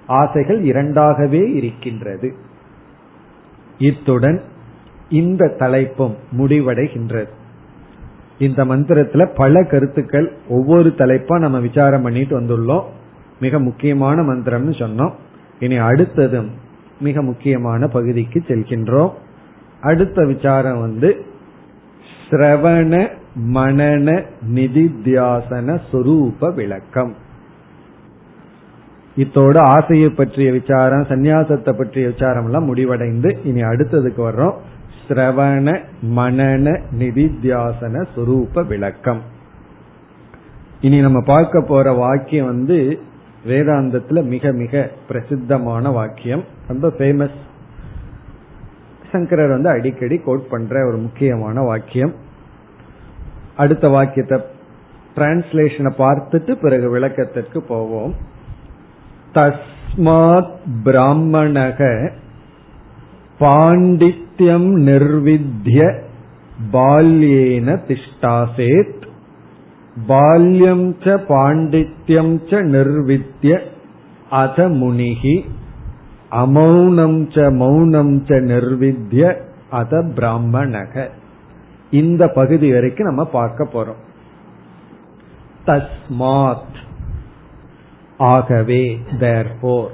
ஆசைகள் 0.08 0.62
இரண்டாகவே 0.62 1.56
இருக்கின்றது. 1.56 2.34
இத்துடன் 3.78 4.42
இந்த 5.10 5.56
தலைப்பும் 5.60 6.16
முடிவடைகின்றது. 6.38 7.28
இந்த 8.40 8.66
மந்திரத்துல 8.66 9.30
பல 9.36 9.64
கருத்துக்கள் 9.64 10.34
ஒவ்வொரு 10.50 10.94
தலைப்பா 10.98 11.40
நம்ம 11.40 11.60
விசாரம் 11.60 12.02
பண்ணிட்டு 12.02 12.42
வந்துள்ளோம். 12.42 12.84
மிக 13.44 13.60
முக்கியமான 13.60 14.18
மந்திரம்னு 14.22 14.74
சொன்னோம். 14.82 15.14
இனி 15.60 15.78
அடுத்ததும் 15.90 16.50
மிக 17.00 17.22
முக்கியமான 17.22 17.88
பகுதிக்கு 17.88 18.40
செல்கின்றோம். 18.48 19.14
அடுத்த 19.82 20.26
விசாரம் 20.26 20.80
வந்து 20.80 21.10
சிரவண 22.28 22.94
மனன 23.54 24.08
நிதித்தியாசன 24.56 25.76
சுரூப 25.92 26.54
விளக்கம். 26.54 27.12
இத்தோடு 29.16 29.60
ஆசையை 29.76 30.10
பற்றிய 30.10 30.52
விசாரம் 30.52 31.08
சந்நியாசத்தை 31.10 31.72
பற்றிய 31.78 32.06
விசாரம் 32.08 32.46
எல்லாம் 32.46 32.70
முடிவடைந்து 32.70 33.32
இனி 33.44 33.62
அடுத்ததுக்கு 33.62 34.22
வர்றோம். 34.28 34.58
சிரவண 35.08 35.68
மனன 36.18 36.66
நிதித்தியாசன 37.00 38.06
சுரூப 38.16 38.66
விளக்கம். 38.68 39.22
இனி 40.82 40.98
நம்ம 41.02 41.20
பார்க்க 41.26 41.62
போற 41.62 41.92
வாக்கியம் 42.04 42.52
வந்து 42.54 42.78
வேதாந்தத்துல 43.48 44.24
மிக 44.24 44.52
மிக 44.52 44.92
பிரசித்தமான 45.08 45.90
வாக்கியம். 45.90 46.44
ரொம்ப 46.68 46.88
ஃபேமஸ் 46.88 47.38
சங்கரர் 49.12 49.50
வந்து 49.50 49.70
அடிக்கடி 49.70 50.18
கோட் 50.18 50.50
பண்ற 50.50 50.88
ஒரு 50.88 50.98
முக்கியமான 50.98 51.62
வாக்கியம். 51.62 52.14
அடுத்த 53.58 53.88
வாக்கியத்தை 53.88 54.40
டிரான்ஸ்லேஷனை 55.16 55.92
பார்த்துட்டு 55.98 56.56
பிறகு 56.62 56.90
விளக்கத்திற்கு 56.90 57.62
போவோம். 57.62 58.16
தஸ்மாத் 59.34 60.56
பிராமணக 60.84 62.12
பாண்டித்யம் 63.40 64.70
நிர்வித்ய 64.88 66.02
பால்யேன 66.74 67.78
திஷ்டாசேத் 67.88 69.03
பால்யம் 70.08 70.96
ச 71.00 71.18
பாண்டித்யம் 71.30 72.38
ச 72.48 72.62
நிர்வித்ய 72.66 73.60
அத 74.30 74.70
முனிகி 74.70 75.46
அமௌனம் 76.32 77.30
ச 77.30 77.56
மௌனம் 77.56 78.24
ச 78.24 78.30
நிர்வித்ய 78.30 79.36
அத 79.70 79.98
பிராமணக. 79.98 81.08
இந்த 81.92 82.28
பகுதி 82.28 82.72
வரைக்கும் 82.72 83.08
நம்ம 83.08 83.26
பார்க்க 83.26 83.68
போறோம். 83.74 84.02
தஸ்மாத். 85.66 86.78
ஆகவே 88.18 89.00
தேர்போர் 89.20 89.92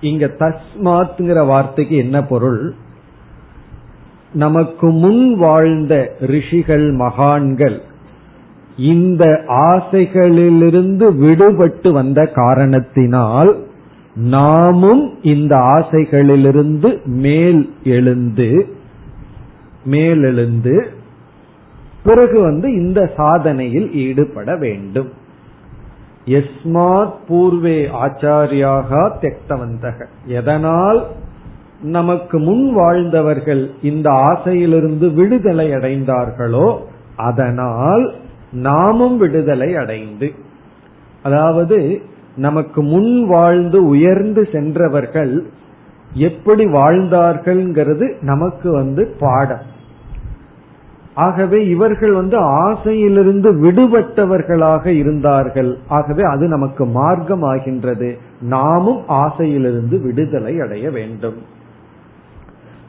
இங்க 0.00 0.26
தஸ்மாத்ங்கிற 0.26 1.46
வார்த்தைக்கு 1.46 1.96
என்ன 1.96 2.22
பொருள்? 2.22 2.74
நமக்கு 4.32 4.90
முன் 4.90 5.36
வாழ்ந்த 5.36 6.16
ரிஷிகள் 6.20 6.92
மகான்கள் 6.92 7.82
இந்த 8.76 9.44
ஆசைகளிலிருந்து 9.48 11.06
விடுபட்டு 11.14 11.92
வந்த 11.92 12.26
காரணத்தினால் 12.26 13.64
நாமும் 14.14 15.14
இந்த 15.22 15.56
ஆசைகளிலிருந்து 15.56 17.04
மேல் 17.04 17.74
எழுந்து 17.84 18.66
மேலெழுந்து 19.84 20.86
பிறகு 22.04 22.40
வந்து 22.40 22.72
இந்த 22.72 23.12
சாதனையில் 23.16 23.92
ஈடுபட 23.92 24.56
வேண்டும். 24.56 25.12
எஸ்மாத் 26.24 27.14
பூர்வே 27.28 27.88
ஆச்சாரியாக 28.04 29.10
தெக்தவந்தக 29.20 30.06
எதனால் 30.26 31.06
நமக்கு 31.82 32.38
முன் 32.38 32.72
வாழ்ந்தவர்கள் 32.72 33.70
இந்த 33.82 34.10
ஆசையிலிருந்து 34.10 35.14
விடுதலை 35.14 35.70
அடைந்தார்களோ 35.70 36.78
அதனால் 37.16 38.12
நாமும் 38.56 39.18
விடுதலை 39.18 39.76
அடைந்து 39.76 40.30
அதாவது 41.22 42.00
நமக்கு 42.36 42.82
முன் 42.82 43.26
வாழ்ந்து 43.26 43.86
உயர்ந்து 43.86 44.48
சென்றவர்கள் 44.52 45.46
எப்படி 46.14 46.64
வாழ்ந்தார்கள்ங்கிறது 46.64 48.14
நமக்கு 48.20 48.70
வந்து 48.70 49.16
பாடம். 49.18 49.74
ஆகவே 51.14 51.68
இவர்கள் 51.68 52.12
வந்து 52.12 52.36
ஆசையிலிருந்து 52.38 53.52
விடுபட்டவர்களாக 53.52 54.86
இருந்தார்கள். 54.86 55.78
ஆகவே 55.88 56.22
அது 56.22 56.48
நமக்கு 56.48 56.84
மார்க்கம் 56.86 57.42
ஆகின்றது 57.42 58.18
நாமும் 58.40 59.04
ஆசையிலிருந்து 59.08 60.02
விடுதலை 60.02 60.60
அடைய 60.60 60.90
வேண்டும். 60.90 61.34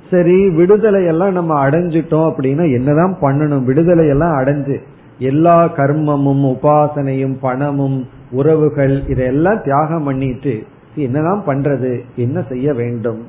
சரி 0.10 0.50
விடுதலை 0.50 1.06
எல்லாம் 1.06 1.32
நம்ம 1.32 1.70
அடைஞ்சிட்டோம் 1.70 2.34
அப்படின்னா 2.34 2.74
என்னதான் 2.74 3.18
பண்ணணும்? 3.22 3.64
விடுதலை 3.64 4.08
எல்லாம் 4.08 4.38
அடைஞ்சு 4.38 4.78
எல்லா 5.20 5.76
கர்மமும் 5.76 6.58
உபாசனையும் 6.58 7.38
பணமும் 7.40 8.08
உறவுகள் 8.32 9.08
இதெல்லாம் 9.08 9.62
தியாகம் 9.64 10.04
பண்ணிட்டு 10.04 10.64
என்னதான் 10.96 11.44
பண்றது 11.48 12.02
என்ன 12.16 12.42
செய்ய 12.50 12.74
வேண்டும்? 12.74 13.26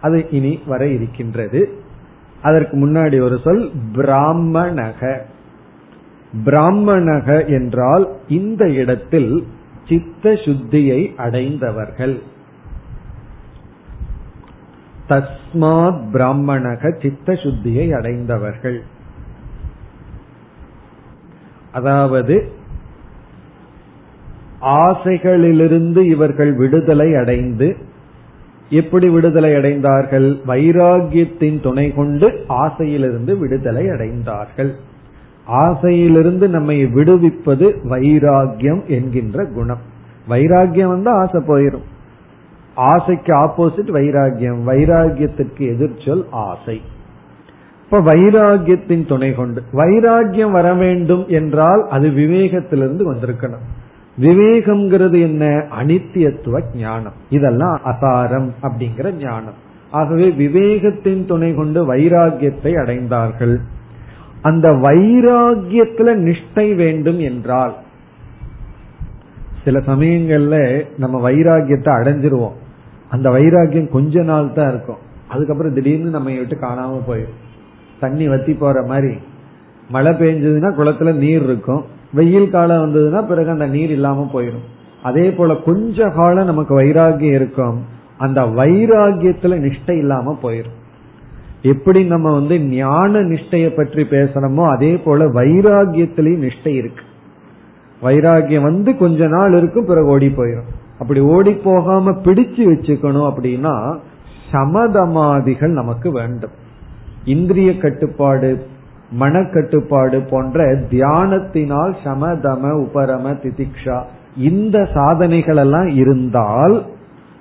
அது 0.00 0.30
இனி 0.30 0.60
வர 0.66 0.86
இருக்கின்றது. 0.86 1.72
அதற்கு 2.42 2.76
முன்னாடி 2.76 3.20
ஒரு 3.20 3.38
சொல் 3.44 3.70
பிராமணக. 3.92 5.18
பிராமணக 6.44 7.46
என்றால் 7.48 8.08
இந்த 8.28 8.70
இடத்தில் 8.70 9.46
சித்த 9.88 10.30
சுத்தியை 10.30 11.14
அடைந்தவர்கள். 11.14 12.22
தஸ்மாத் 15.08 16.00
பிராமணக 16.12 17.02
சித்த 17.02 17.32
சுத்தியை 17.32 17.96
அடைந்தவர்கள். 17.96 18.82
அதாவது 21.78 22.36
ஆசைகளிலிருந்து 24.62 26.02
இவர்கள் 26.04 26.52
விடுதலை 26.52 27.14
அடைந்து 27.14 27.68
எப்படி 28.70 29.08
விடுதலை 29.08 29.50
அடைந்தார்கள்? 29.50 30.28
வைராகியத்தின் 30.46 31.62
துணை 31.62 31.86
கொண்டு 31.92 32.26
ஆசையிலிருந்து 32.48 33.38
விடுதலை 33.38 33.84
அடைந்தார்கள். 33.86 34.72
ஆசையிலிருந்து 35.46 36.46
நம்மை 36.48 36.78
விடுவிப்பது 36.86 37.66
வைராகியம் 37.84 38.82
என்கின்ற 38.86 39.44
குணம். 39.54 39.84
வைராகியம் 40.28 40.94
வந்து 40.94 41.10
ஆசை 41.10 41.40
போயிடும் 41.40 41.86
ஆசைக்கு 42.74 43.32
ஆப்போசிட் 43.34 43.90
வைராகியம் 43.96 44.60
வைராகியத்திற்கு 44.66 45.62
எதிர்ச்சொல் 45.74 46.24
ஆசை. 46.30 46.80
இப்ப 47.90 48.12
வைராகியத்தின் 48.12 49.06
துணை 49.06 49.34
கொண்டு. 49.34 49.62
வைராகியம் 49.72 50.50
வர 50.50 50.74
வேண்டும் 50.74 51.24
என்றால் 51.28 51.88
அது 51.88 52.08
விவேகத்திலிருந்து 52.08 53.14
வந்திருக்கணும். 53.14 53.64
விவேகம்ங்கிறது 54.20 55.20
என்ன? 55.20 55.44
அனித்தியத்துவ 55.82 56.62
ஞானம். 56.74 57.12
இதெல்லாம் 57.30 57.80
அசாரம் 57.84 58.50
அப்படிங்கிற 58.62 59.12
ஞானம். 59.12 59.54
ஆகவே 59.90 60.28
விவேகத்தின் 60.30 61.24
துணை 61.24 61.54
கொண்டு 61.54 61.94
வைராகியத்தை 61.94 62.72
அடைந்தார்கள். 62.76 63.56
அந்த 64.42 64.68
வைராகியத்துல 64.68 66.16
நிஷ்டை 66.16 66.74
வேண்டும் 66.74 67.18
என்றால் 67.18 67.74
சில 69.64 69.78
சமயங்கள்ல 69.78 70.84
நம்ம 70.98 71.30
வைராகியத்தை 71.30 71.90
அடைஞ்சிருவோம். 72.00 72.56
அந்த 73.10 73.30
வைராகியம் 73.30 73.88
கொஞ்ச 73.88 74.22
நாள் 74.22 74.52
தான் 74.52 74.68
இருக்கும். 74.68 75.02
அதுக்கப்புறம் 75.28 75.74
திடீர்னு 75.74 76.10
நம்ம 76.10 76.30
விட்டு 76.30 76.56
காணாம 76.56 77.00
போயிடும் 77.08 77.46
தண்ணி 78.00 78.26
வத்தி 78.28 78.54
போற 78.54 78.82
மாதிரி 78.86 79.14
மழை 79.90 80.12
பெஞ்சதுன்னா 80.12 80.70
குளத்துல 80.78 81.12
நீர் 81.14 81.44
இருக்கும். 81.48 81.84
வெயில் 82.14 82.50
காலம் 82.50 82.82
வந்ததுன்னா 82.82 83.20
பிறகு 83.26 83.50
அந்த 83.50 83.66
நீர் 83.66 83.90
இல்லாம 83.90 84.30
போயிடும். 84.32 84.66
அதே 85.02 85.26
போல 85.30 85.54
கொஞ்ச 85.68 86.08
காலம் 86.16 86.50
நமக்கு 86.50 86.74
வைராகியம் 86.80 87.36
இருக்கும். 87.40 87.78
அந்த 88.18 88.40
வைராகியத்துல 88.58 89.56
நிஷ்டை 89.64 89.96
இல்லாம 89.96 90.38
போயிடும் 90.42 90.76
எப்படி 91.62 92.00
நம்ம 92.04 92.32
வந்து 92.32 92.56
ஞான 92.60 93.20
நிஷ்டைய 93.30 93.68
பற்றி 93.76 94.02
பேசணுமோ 94.02 94.64
அதே 94.70 94.90
போல 94.96 95.24
வைராகியத்திலையும் 95.38 96.44
நிஷ்டை 96.46 96.74
இருக்கு. 96.80 97.04
வைராகியம் 98.02 98.66
வந்து 98.70 98.90
கொஞ்ச 98.96 99.26
நாள் 99.26 99.56
இருக்கும் 99.56 99.86
பிறகு 99.86 100.06
ஓடி 100.06 100.28
போயிடும் 100.36 100.70
அப்படி 100.98 101.20
ஓடி 101.34 101.52
போகாம 101.64 102.10
பிடிச்சு 102.24 102.62
வச்சுக்கணும் 102.70 103.28
அப்படின்னா 103.30 103.74
சமதமாதிகள் 104.52 105.78
நமக்கு 105.80 106.08
வேண்டும். 106.12 106.54
இந்திரிய 107.28 107.70
கட்டுப்பாடு 107.76 108.50
மனக்கட்டுப்பாடு 109.20 110.18
போன்ற 110.30 110.64
தியானத்தினால் 110.90 111.94
சமதம 112.04 112.72
உபரம 112.84 113.32
திதிக்ஷா 113.42 113.98
இந்த 114.48 114.76
சாதனைகள் 114.94 115.56
எல்லாம் 115.56 115.90
இருந்தால் 115.94 116.76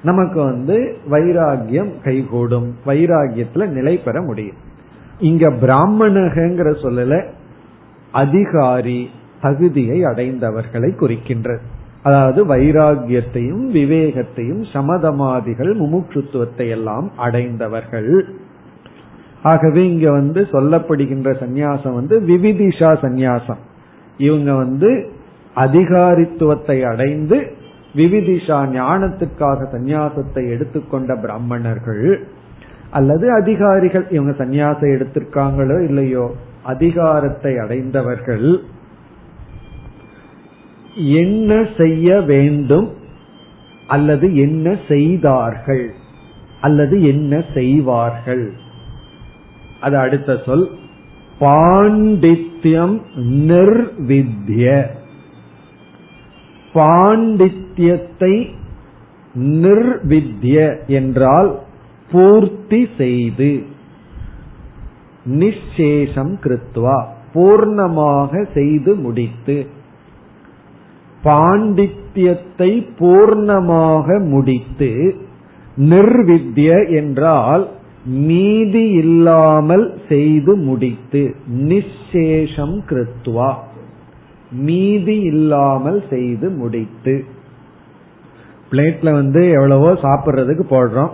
நமக்கு 0.03 0.39
வந்து 0.43 0.75
வைராகியம் 1.11 1.91
கைகூடும். 2.03 2.69
வைராகியத்துல 2.85 3.65
நிலை 3.67 3.93
பெற 3.97 4.17
முடியும். 4.21 4.59
இங்க 5.19 5.45
பிராமணகங்கிற 5.61 6.69
சொல்லல 6.83 7.13
அதிகாரி 8.11 8.99
தகுதியை 9.41 9.97
அடைந்தவர்களை 10.03 10.89
குறிக்கின்றது. 11.01 11.63
அதாவது 12.03 12.41
வைராகியத்தையும் 12.45 13.63
விவேகத்தையும் 13.77 14.63
சமதமாதிகள் 14.73 15.71
முமுட்சுத்துவத்தை 15.81 16.67
எல்லாம் 16.69 17.07
அடைந்தவர்கள் 17.17 18.11
ஆகவே 19.49 19.81
இங்க 19.93 20.07
வந்து 20.11 20.41
சொல்லப்படுகின்ற 20.51 21.29
சந்நியாசம் 21.43 21.97
வந்து 21.99 22.15
விவிதிஷா 22.31 22.91
சந்நியாசம். 23.05 23.61
இவங்க 24.19 24.51
வந்து 24.53 24.89
அதிகாரித்துவத்தை 25.55 26.77
அடைந்து 26.91 27.37
விவிதிஷா 27.95 28.57
ஞானத்துக்காக 28.77 29.67
சந்நியாசத்தை 29.75 30.43
எடுத்துக்கொண்ட 30.53 31.11
பிராமணர்கள் 31.23 32.07
அல்லது 32.91 33.25
அதிகாரிகள் 33.31 34.05
இவங்க 34.09 34.33
சந்நியாசம் 34.43 34.93
எடுத்திருக்காங்களோ 34.95 35.77
இல்லையோ 35.89 36.25
அதிகாரத்தை 36.73 37.53
அடைந்தவர்கள் 37.63 38.47
என்ன 41.21 41.51
செய்ய 41.77 42.21
வேண்டும் 42.31 42.87
அல்லது 43.87 44.27
என்ன 44.45 44.67
செய்தார்கள் 44.87 45.85
அல்லது 46.61 46.95
என்ன 47.11 47.33
செய்வார்கள்? 47.53 48.45
அது 49.79 49.97
அடுத்த 49.97 50.41
சொல். 50.45 50.69
பாண்டித்யம் 51.39 53.01
நிர்வித்ய. 53.23 54.85
பாண்டித்யத்தை 56.73 58.49
நிர்வித்ய 59.35 60.87
என்றால் 60.87 61.59
பூர்த்தி 62.11 62.87
செய்து 62.97 63.63
நிச்சேஷம் 65.25 66.33
கிருத்வா 66.43 67.05
பூர்ணமாக 67.33 68.45
செய்து 68.53 68.95
முடித்து. 68.95 69.65
பாண்டித்யத்தை 71.23 72.71
பூர்ணமாக 72.99 74.25
முடித்து 74.25 75.15
நிர்வித்ய 75.77 76.89
என்றால் 76.95 77.67
மீதி 78.07 78.89
இல்லாமல் 78.89 79.93
செய்து 80.09 80.55
முடித்து 80.55 81.35
நிச்சேஷம் 81.57 82.79
கிருத்வா 82.89 83.53
மீதி 84.51 85.19
இல்லாமல் 85.19 86.03
செய்து 86.09 86.49
முடித்து. 86.49 87.25
பிளேட்ல 88.71 89.11
வந்து 89.11 89.49
எவ்வளவோ 89.49 89.91
சாப்பிடுறதுக்கு 89.91 90.61
போடுறோம். 90.69 91.09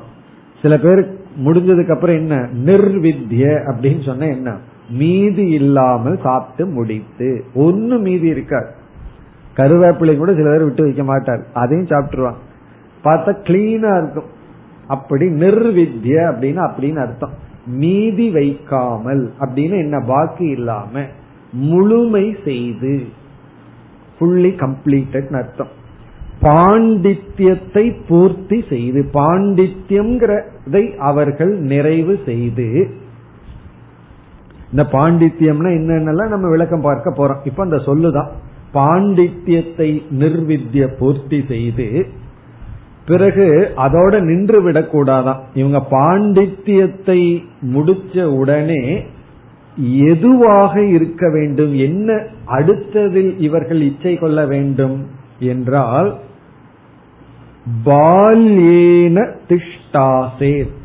சில 0.62 0.78
பேர் 0.78 1.14
முடிஞ்சதுக்கு 1.46 1.92
அப்புறம் 1.92 2.16
என்ன? 2.16 2.48
நிர்வித்ய 2.66 3.62
அப்படின்னு 3.68 4.06
சொன்ன 4.06 4.28
என்ன? 4.28 4.58
மீதி 4.90 5.48
இல்லாமல் 5.48 6.20
சாப்பிட்டு 6.24 6.74
முடித்து. 6.74 7.44
ஒன்னு 7.54 7.98
மீதி 7.98 8.28
இருக்காது. 8.28 8.68
கருவேப்பிலை 9.56 10.18
கூட 10.18 10.34
சில 10.34 10.50
பேர் 10.50 10.64
விட்டு 10.64 10.84
வைக்க 10.84 11.04
மாட்டார். 11.04 11.46
அதையும் 11.54 11.88
சாப்பிட்டுருவாங்க. 11.88 12.42
பார்த்தா 13.04 13.36
கிளீனா 13.44 13.98
இருக்கும். 13.98 14.33
அப்படி 14.88 15.26
நிர்வித்ய 15.26 16.14
அப்படின்னு 16.32 16.62
அப்படின்னு 16.68 16.96
அர்த்தம். 16.96 17.34
மீதி 17.66 18.30
வைக்காமல் 18.30 19.34
அப்படின்னு 19.40 19.78
என்ன 19.78 20.00
பாக்கி 20.00 20.46
இல்லாம 20.46 21.06
முழுமை 21.52 22.36
செய்து 22.44 23.04
ஃபுல்லி 24.16 24.52
கம்ப்ளீட்டட் 24.64 25.36
அர்த்தம். 25.36 25.82
பாண்டித்யத்தை 26.42 27.96
பூர்த்தி 28.08 28.64
செய்து 28.70 29.10
பாண்டித்யம்ங்கிறதை 29.14 30.96
அவர்கள் 30.96 31.58
நிறைவு 31.58 32.20
செய்து 32.26 32.68
இந்த 34.72 34.84
பாண்டித்யம்னா 34.92 35.72
என்னென்னலாம் 35.80 36.28
நம்ம 36.28 36.50
விளக்கம் 36.50 36.82
பார்க்க 36.82 37.10
போறோம். 37.10 37.46
இப்ப 37.46 37.64
அந்த 37.64 37.76
சொல்லுதான். 37.76 38.32
பாண்டித்யத்தை 38.74 40.02
நிர்வித்ய 40.20 40.88
பூர்த்தி 41.00 41.46
செய்து 41.48 42.08
பிறகு 43.08 43.74
அதோட 43.78 44.22
நின்று 44.22 44.72
விடக்கூடாதான் 44.72 45.40
இவங்க 45.54 45.86
பாண்டித்யத்தை 45.92 47.44
முடிச்ச 47.74 48.24
உடனே 48.24 49.04
எதுவாக 50.08 50.86
இருக்க 50.86 51.30
வேண்டும்? 51.30 51.76
என்ன 51.76 52.24
அடுத்ததில் 52.48 53.40
இவர்கள் 53.40 53.82
இச்சை 53.82 54.16
கொள்ள 54.16 54.46
வேண்டும்? 54.46 55.08
என்றால் 55.40 56.18
பால்யேன 57.86 59.32
திஷ்டாசேத் 59.48 60.82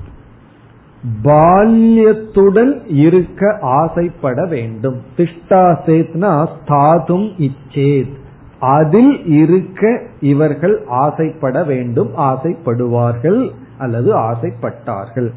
பால்யத்துடன் 1.25 2.73
இருக்க 2.89 3.59
ஆசைப்பட 3.61 4.47
வேண்டும். 4.47 4.97
திஷ்டாசேத்னா 5.16 6.49
ஸ்தாதும் 6.55 7.29
இச்சேத். 7.39 8.16
அதில் 8.61 9.27
இருக்க 9.27 9.83
இவர்கள் 10.21 10.85
ஆசைப்பட 10.87 11.65
வேண்டும் 11.65 12.13
ஆசைப்படுவார்கள் 12.17 13.41
அல்லது 13.79 14.11
ஆசைப்பட்டார்கள். 14.19 15.29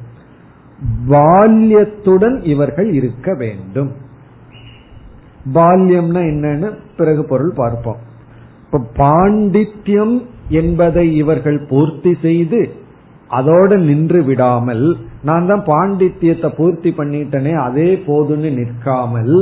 பால்யத்துடன் 1.10 2.38
இவர்கள் 2.44 2.94
இருக்க 2.94 3.34
வேண்டும். 3.34 3.92
பால்யம்னா 5.54 6.22
என்னன்னு 6.34 6.70
பிறகு 6.98 7.24
பொருள் 7.26 7.54
பார்ப்போம். 7.54 8.00
இப்ப 8.64 8.84
பாண்டித்யம் 8.98 10.16
என்பதை 10.50 11.16
இவர்கள் 11.16 11.60
பூர்த்தி 11.70 12.14
செய்து 12.22 12.62
அதோடு 13.30 13.78
நின்று 13.78 14.24
விடாமல் 14.24 14.86
நான் 15.24 15.46
தான் 15.46 15.64
பாண்டித்யத்தை 15.66 16.50
பூர்த்தி 16.58 16.90
பண்ணிட்டனே 16.92 17.54
அதே 17.68 17.90
போதுன்னு 18.08 18.50
நிற்காமல் 18.52 19.36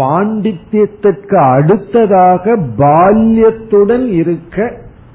பாண்டித்யத்திற்கு 0.00 1.36
அடுத்ததாக 1.54 2.56
பால்யத்துடன் 2.78 4.06
இருக்க 4.20 4.72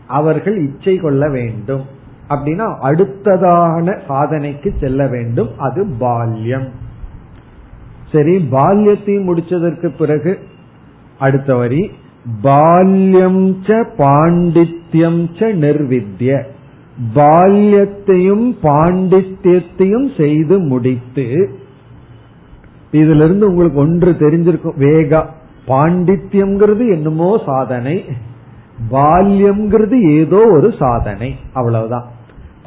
அவர்கள் 0.08 0.58
இச்சை 0.58 0.96
கொள்ள 0.98 1.30
வேண்டும். 1.30 1.84
அப்படின்னா 2.30 2.68
அடுத்ததான 2.90 3.98
சாதனைக்கு 4.08 4.70
செல்ல 4.80 5.08
வேண்டும். 5.08 5.50
அது 5.58 5.86
பால்யம். 6.00 6.68
சரி 8.12 8.36
பால்யத்தையும் 8.52 9.28
முடிச்சதற்கு 9.30 9.88
பிறகு 9.98 10.34
அடுத்த 11.20 11.56
வரி. 11.56 11.84
பால்யம் 12.42 13.44
ச 13.68 13.78
பாண்டித்யம் 13.98 15.22
ச 15.40 15.50
நிர்வித்ய. 15.64 16.30
பால்யத்தையும் 17.16 18.48
பாண்டித்யத்தையும் 18.64 20.08
செய்து 20.18 20.58
முடித்து 20.72 21.26
இதுல 23.02 23.26
இருந்து 23.28 23.50
உங்களுக்கு 23.50 23.80
ஒன்று 23.80 24.12
தெரிஞ்சிருக்கும். 24.12 24.80
வேகா 24.86 25.22
பாண்டித்யம்ங்கிறது 25.68 26.84
என்னமோ 26.96 27.30
சாதனை 27.46 27.96
பால்யம்ங்கிறது 28.92 29.98
ஏதோ 30.18 30.40
ஒரு 30.58 30.70
சாதனை 30.80 31.36
அவ்வளவுதான். 31.54 32.08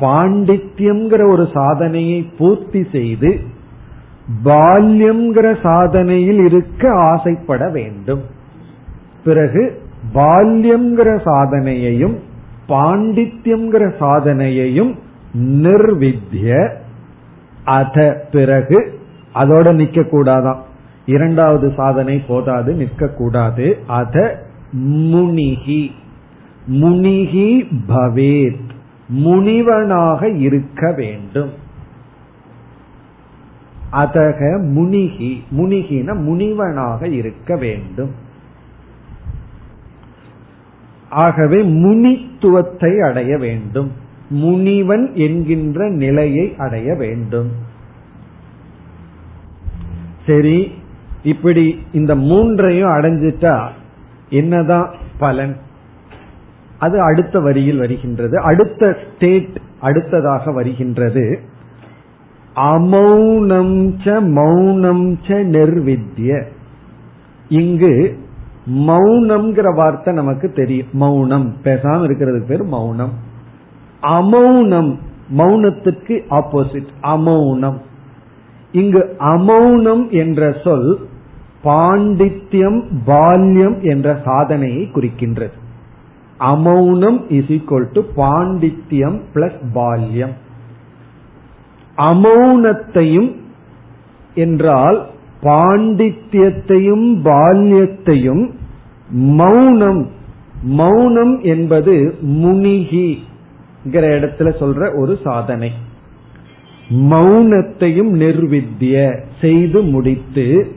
பாண்டித்யம்ங்கிற 0.01 1.23
ஒரு 1.31 1.45
சாதனையை 1.55 2.19
பூர்த்தி 2.39 2.83
செய்து 2.93 3.31
பால்யம்ங்கிற 4.45 5.49
சாதனையில் 5.63 6.41
இருக்க 6.47 6.83
ஆசைப்பட 6.95 7.63
வேண்டும். 7.69 8.23
பிறகு 9.25 9.63
பால்யம்ங்கிற 10.15 11.11
சாதனையையும் 11.29 12.17
பாண்டித்யம்ங்கிற 12.69 13.85
சாதனையையும் 14.01 14.93
நிர்வித்ய 15.65 16.69
அத 17.65 17.97
பிறகு 18.33 18.79
அதோட 19.35 19.75
நிக்க 19.75 20.01
கூடாதான் 20.03 20.59
இரண்டாவது 21.07 21.73
சாதனை 21.77 22.19
போதாது 22.19 22.75
நிற்க 22.75 23.09
கூடாது 23.09 23.79
அத 23.87 24.47
முனிகி. 24.77 25.91
முனிகி 26.67 27.69
பவேத். 27.89 28.69
முனிவனாக 29.09 30.39
இருக்க 30.39 30.93
வேண்டும். 30.93 31.51
அதக 33.93 34.63
முனிகி. 34.63 35.43
முனிகின 35.57 36.15
முனிவனாக 36.15 37.03
இருக்க 37.03 37.57
வேண்டும். 37.57 38.11
ஆகவே 41.11 41.63
முனித்துவத்தை 41.63 42.99
அடைய 42.99 43.39
வேண்டும். 43.39 43.93
முனிவன் 44.29 45.11
என்கின்ற 45.15 45.89
நிலையை 45.89 46.55
அடைய 46.59 46.95
வேண்டும். 46.95 47.68
சரி 50.29 50.73
இப்படி 51.23 51.79
இந்த 51.93 52.15
மூன்றையும் 52.15 52.89
அடைஞ்சிட்டா 52.89 53.69
என்னதான் 54.31 54.95
பலன்? 55.19 55.57
அது 56.79 57.01
அடுத்த 57.01 57.41
வரியில் 57.41 57.79
வருகின்றது. 57.79 58.39
அடுத்த 58.39 58.97
ஸ்டேட் 59.05 59.61
அடுத்ததாக 59.81 60.53
வருகின்றது. 60.53 61.41
அமௌனம் 62.57 63.95
ச 64.05 64.23
மௌனம் 64.23 65.13
ச 65.13 65.27
நிர்வித்ய. 65.27 66.45
இங்கு 67.49 68.19
மௌனம்ங்கிற 68.67 69.75
வார்த்தை 69.75 70.15
நமக்கு 70.15 70.53
தெரியும். 70.53 70.87
மௌனம். 70.93 71.57
பேசாம 71.65 72.05
இருக்கிறதுக்கு 72.07 72.47
பேர் 72.47 72.63
மௌனம். 72.63 73.13
அமௌனம். 74.03 74.99
மௌனத்துக்கு 75.37 76.21
ஆப்போசிட் 76.31 76.89
அமௌனம். 77.03 77.81
இங்கு 78.73 79.17
அமௌனம் 79.19 80.11
என்ற 80.11 80.53
சொல் 80.65 80.99
பாண்டித்யம் 81.65 82.83
பால்யம் 83.07 83.81
என்ற 83.83 84.21
சாதனையை 84.25 84.91
குறிக்கின்றது. 84.95 85.57
அமௌனம் 86.39 87.19
இஸ் 87.29 87.51
ஈக்வல் 87.57 87.89
டு 87.93 88.03
பாண்டித்யம் 88.17 89.21
பிளஸ் 89.35 89.59
பால்யம். 89.73 90.35
அமௌனத்தையும் 91.97 93.37
என்றால் 94.35 95.07
பாண்டித்யத்தையும் 95.43 97.07
பால்யத்தையும் 97.25 98.51
மௌனம் 99.11 100.07
மௌனம் 100.63 101.41
என்பது 101.43 102.15
முனிகிற 102.21 104.05
இடத்துல 104.21 104.49
சொல்ற 104.61 105.01
ஒரு 105.01 105.19
சாதனை. 105.25 105.73
மௌனத்தையும் 106.89 108.11
நிர்வித்திய 108.11 109.21
செய்து 109.41 109.81
முடித்து 109.81 110.77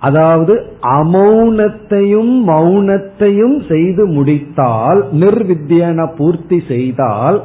அதாவது 0.00 0.76
அமௌனத்தையும் 0.82 2.34
மௌனத்தையும் 2.46 3.68
செய்து 3.68 4.06
முடித்தால் 4.06 5.14
நிர்வித்தியன 5.14 6.14
பூர்த்தி 6.16 6.62
செய்தால் 6.68 7.42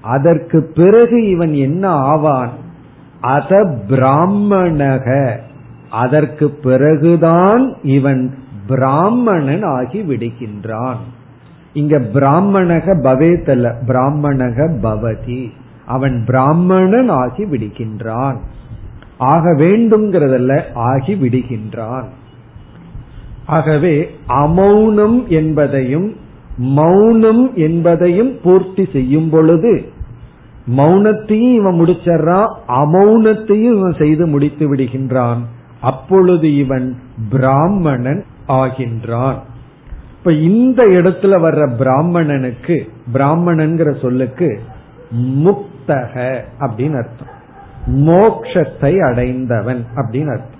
அதற்கு 0.00 0.70
பிறகு 0.74 1.28
இவன் 1.28 1.54
என்ன 1.54 1.88
ஆவான்? 1.88 2.50
அத 3.20 3.78
பிராமணக. 3.88 5.36
அதற்கு 5.90 6.50
பிறகுதான் 6.50 7.74
இவன் 7.82 8.34
பிராமணன் 8.66 9.62
ஆகி 9.62 10.02
விடுகின்றான். 10.02 10.96
இங்க 11.72 11.98
பிராமணக 11.98 12.94
பவேத்தல்ல 13.02 13.72
பிராமணக 13.86 14.76
பவதி. 14.82 15.50
அவன் 15.88 16.24
பிராமணன் 16.26 17.08
ஆகி 17.08 17.44
விடுகின்றான். 17.44 18.38
ஆக 19.18 19.54
வேண்டும்ங்கிறதல்ல 19.54 20.62
ஆகி 20.74 21.14
விடுகின்றான். 21.14 22.08
ஆகவே 23.46 24.10
அமௌனம் 24.28 25.26
என்பதையும் 25.26 26.16
மௌனம் 26.58 27.56
என்பதையும் 27.56 28.32
பூர்த்தி 28.42 28.88
செய்யும் 28.92 29.30
பொழுது 29.30 29.92
மௌனத்தையும் 30.76 31.54
இவன் 31.54 31.80
முடிச்சறான் 31.80 32.52
அமௌனத்தையும் 32.68 33.76
இவன் 33.76 33.94
செய்து 33.98 34.26
முடித்து 34.26 34.74
விடுகின்றான். 34.74 35.38
அப்பொழுது 35.80 36.56
இவன் 36.56 36.96
பிராமணன் 37.30 38.24
ஆகின்றான். 38.48 39.36
இப்ப 40.18 40.32
இந்த 40.32 40.82
இடத்துல 40.84 41.34
வர்ற 41.44 41.76
பிராமணனுக்கு 41.76 42.88
பிராமணன்கிற 43.14 44.00
சொல்லுக்கு 44.00 44.60
முக்தக 45.88 46.40
அப்படின்னு 46.60 46.96
அர்த்தம். 46.96 47.36
மோக்ஷத்தை 47.86 49.00
அடைந்தவன் 49.00 49.86
அப்படின்னு 49.96 50.38
அர்த்தம். 50.38 50.56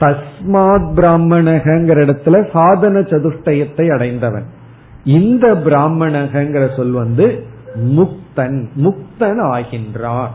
தஸ்மாத் 0.00 0.94
பிராமணகங்கிற 0.94 2.00
இடத்துல 2.04 2.50
சாதன 2.50 3.00
சதுஷ்டயத்தை 3.00 3.92
அடைந்தவன். 3.92 4.44
இந்த 5.04 5.54
பிராமணகங்கிற 5.54 6.76
சொல் 6.76 6.90
வந்து 6.90 7.46
முக்தன் 7.74 8.66
முக்தன் 8.76 9.40
ஆகின்றான் 9.40 10.28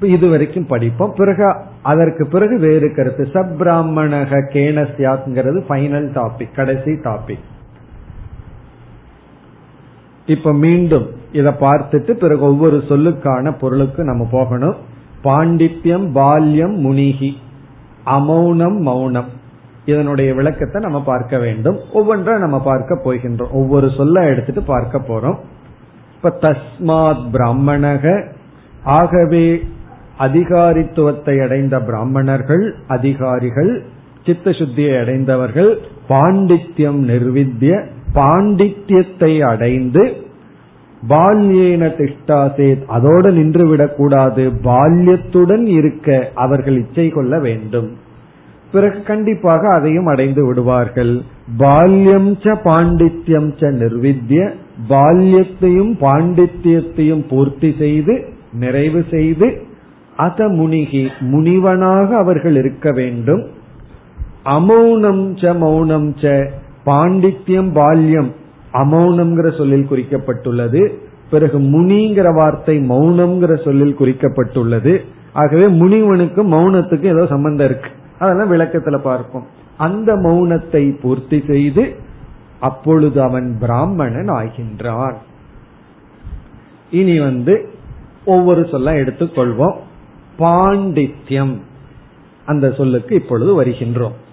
இது 0.00 0.28
வரைக்கும் 0.28 0.66
படிப்போம். 0.66 1.12
பிறகு 1.16 1.54
அதற்கு 1.82 2.26
பிறகு 2.26 2.58
வேறு 2.58 2.94
கருத்து. 2.94 3.28
சப் 3.32 3.62
பிராமணக 3.62 4.48
கேனஸ்யாத்ங்கிறது 4.52 5.62
ஃபைனல் 5.68 6.10
டாபிக் 6.12 6.54
கடைசி 6.54 6.90
டாபிக் 6.90 7.54
இப்ப 10.26 10.52
மீண்டும் 10.52 11.06
இத 11.32 11.50
பார்த்துட்டு 11.50 12.10
பிறகு 12.10 12.40
ஒவ்வொரு 12.40 12.76
சொல்லுக்கான 12.88 13.58
பொருளுக்கு 13.58 14.04
நம்ம 14.04 14.28
போகணும். 14.30 14.74
பாண்டித்யம் 15.24 16.10
பால்யம் 16.12 16.84
முனிகி. 16.84 17.32
அமௌனம் 18.06 18.78
மௌனம். 18.80 19.24
இதனுடைய 19.84 20.34
விளக்கத்தை 20.34 20.82
நம்ம 20.82 21.02
பார்க்க 21.02 21.38
வேண்டும். 21.38 21.78
ஒவ்வொன்றா 21.94 22.38
நம்ம 22.38 22.60
பார்க்க 22.60 23.00
போகின்றோம். 23.04 23.50
ஒவ்வொரு 23.50 23.90
சொல்ல 23.96 24.22
எடுத்துட்டு 24.22 24.62
பார்க்க 24.62 24.98
போறோம். 24.98 25.36
இப்ப 26.14 26.38
தஸ்மாத் 26.40 27.26
பிராமணக. 27.32 28.32
ஆகவே 28.84 29.64
அதிகாரித்துவத்தை 30.18 31.44
அடைந்த 31.44 31.80
பிராமணர்கள் 31.80 32.74
அதிகாரிகள் 32.86 33.84
சித்த 34.26 34.50
சுத்தியை 34.50 35.00
அடைந்தவர்கள் 35.00 35.78
பாண்டித்யம் 36.08 36.98
நிர்வித்திய 37.02 37.94
பாண்டித்யத்தை 38.18 39.32
அடைந்து 39.50 40.04
பால்யேன 41.02 41.88
திஷ்டாசே 41.98 42.68
அதோடு 42.96 43.28
நின்று 43.32 43.64
விடக்கூடாது 43.70 44.44
பால்யத்துடன் 44.68 45.66
இருக்க 45.78 46.08
அவர்கள் 46.44 46.78
இச்சை 46.82 47.06
கொள்ள 47.08 47.38
வேண்டும். 47.46 47.88
பிறகு 48.72 48.98
கண்டிப்பாக 49.02 49.62
அதையும் 49.74 50.08
அடைந்து 50.12 50.42
விடுவார்கள். 50.46 51.12
பால்யம் 51.58 52.30
ச 52.44 52.54
பாண்டித்யம் 52.64 53.50
ச 53.60 53.70
நிர்வித்திய 53.80 54.42
பால்யத்தையும் 54.88 55.92
பாண்டித்யத்தையும் 56.04 57.24
பூர்த்தி 57.30 57.70
செய்து 57.78 58.14
நிறைவு 58.62 59.00
செய்து 59.14 59.48
அத 60.16 60.48
முனிகி 60.58 61.04
முனிவனாக 61.32 62.08
அவர்கள் 62.16 62.56
இருக்க 62.56 62.90
வேண்டும். 62.92 63.42
அமௌனம் 64.56 65.24
ச 65.42 65.54
மௌனம் 65.58 66.10
ச 66.22 66.34
பாண்டித்யம் 66.86 67.72
பால்யம் 67.72 68.34
அமௌனம்ங்கிற 68.72 69.56
சொல்லில் 69.56 69.86
குறிக்கப்பட்டுள்ளது. 69.90 70.92
பிறகு 71.30 71.58
முனிங்கிற 71.58 72.34
வார்த்தை 72.34 72.78
மௌனம்ங்கிற 72.78 73.64
சொல்லில் 73.64 73.96
குறிக்கப்பட்டுள்ளது. 73.98 75.04
ஆகவே 75.32 75.68
முனிவனுக்கு 75.68 76.44
மௌனத்துக்கு 76.44 77.02
ஏதோ 77.02 77.26
சம்பந்தம் 77.26 77.68
இருக்கு. 77.68 77.90
அதெல்லாம் 78.18 78.52
விளக்கத்துல 78.52 78.98
பார்ப்போம். 78.98 79.46
அந்த 79.76 80.14
மௌனத்தை 80.14 81.00
பூர்த்தி 81.00 81.42
செய்து 81.46 81.96
அப்பொழுது 82.60 83.22
அவன் 83.22 83.56
பிராமணன் 83.60 84.28
ஆகின்றான். 84.28 85.14
இனி 86.90 87.20
வந்து 87.20 87.68
ஒவ்வொரு 88.24 88.68
சொல்ல 88.70 88.92
எடுத்துக்கொள்வோம். 88.92 89.76
பாண்டித்யம். 90.38 91.56
அந்த 92.46 92.72
சொல்லுக்கு 92.72 93.14
இப்பொழுது 93.14 93.64
வருகின்றோம். 93.64 94.24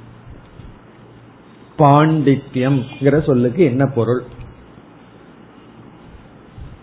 பாண்டித்யம் 1.78 3.24
சொல்லுக்கு 3.24 3.64
என்ன 3.64 3.86
பொருள்? 3.86 4.24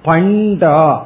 பண்டா 0.05 1.03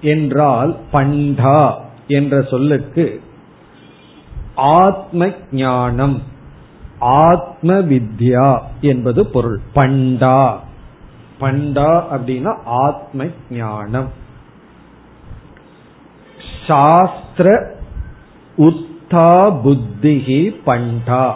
என்றால் 0.00 0.76
பண்டா 0.92 1.74
என்ற 2.06 2.42
சொல்லுக்கு 2.42 3.22
ஆத்ம 4.54 5.30
ஞானம் 5.52 6.22
ஆத்ம 6.98 7.72
வித்யா 7.72 8.62
என்பது 8.80 9.26
பொருள். 9.26 9.60
பண்டா. 9.74 10.56
பண்டா 11.40 12.02
அப்படின்னா 12.12 12.56
ஆத்ம 12.64 13.26
ஞானம் 13.50 14.08
சாஸ்திர 16.66 17.74
உத்தா 18.58 19.60
புத்திகி 19.64 20.54
பண்டா. 20.66 21.34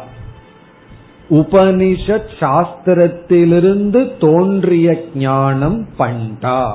உபனிஷத் 1.31 2.29
சாஸ்திரத்திலிருந்து 2.41 4.17
தோன்றிய 4.19 5.05
ஞானம் 5.15 5.89
பண்டா. 5.99 6.75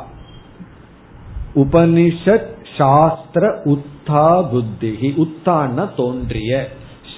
உபனிஷத் 1.55 2.51
சாஸ்திர 2.77 3.61
உத்தா 3.65 4.47
புத்திகி 4.49 5.15
உத்தான 5.15 5.85
தோன்றிய. 5.85 6.69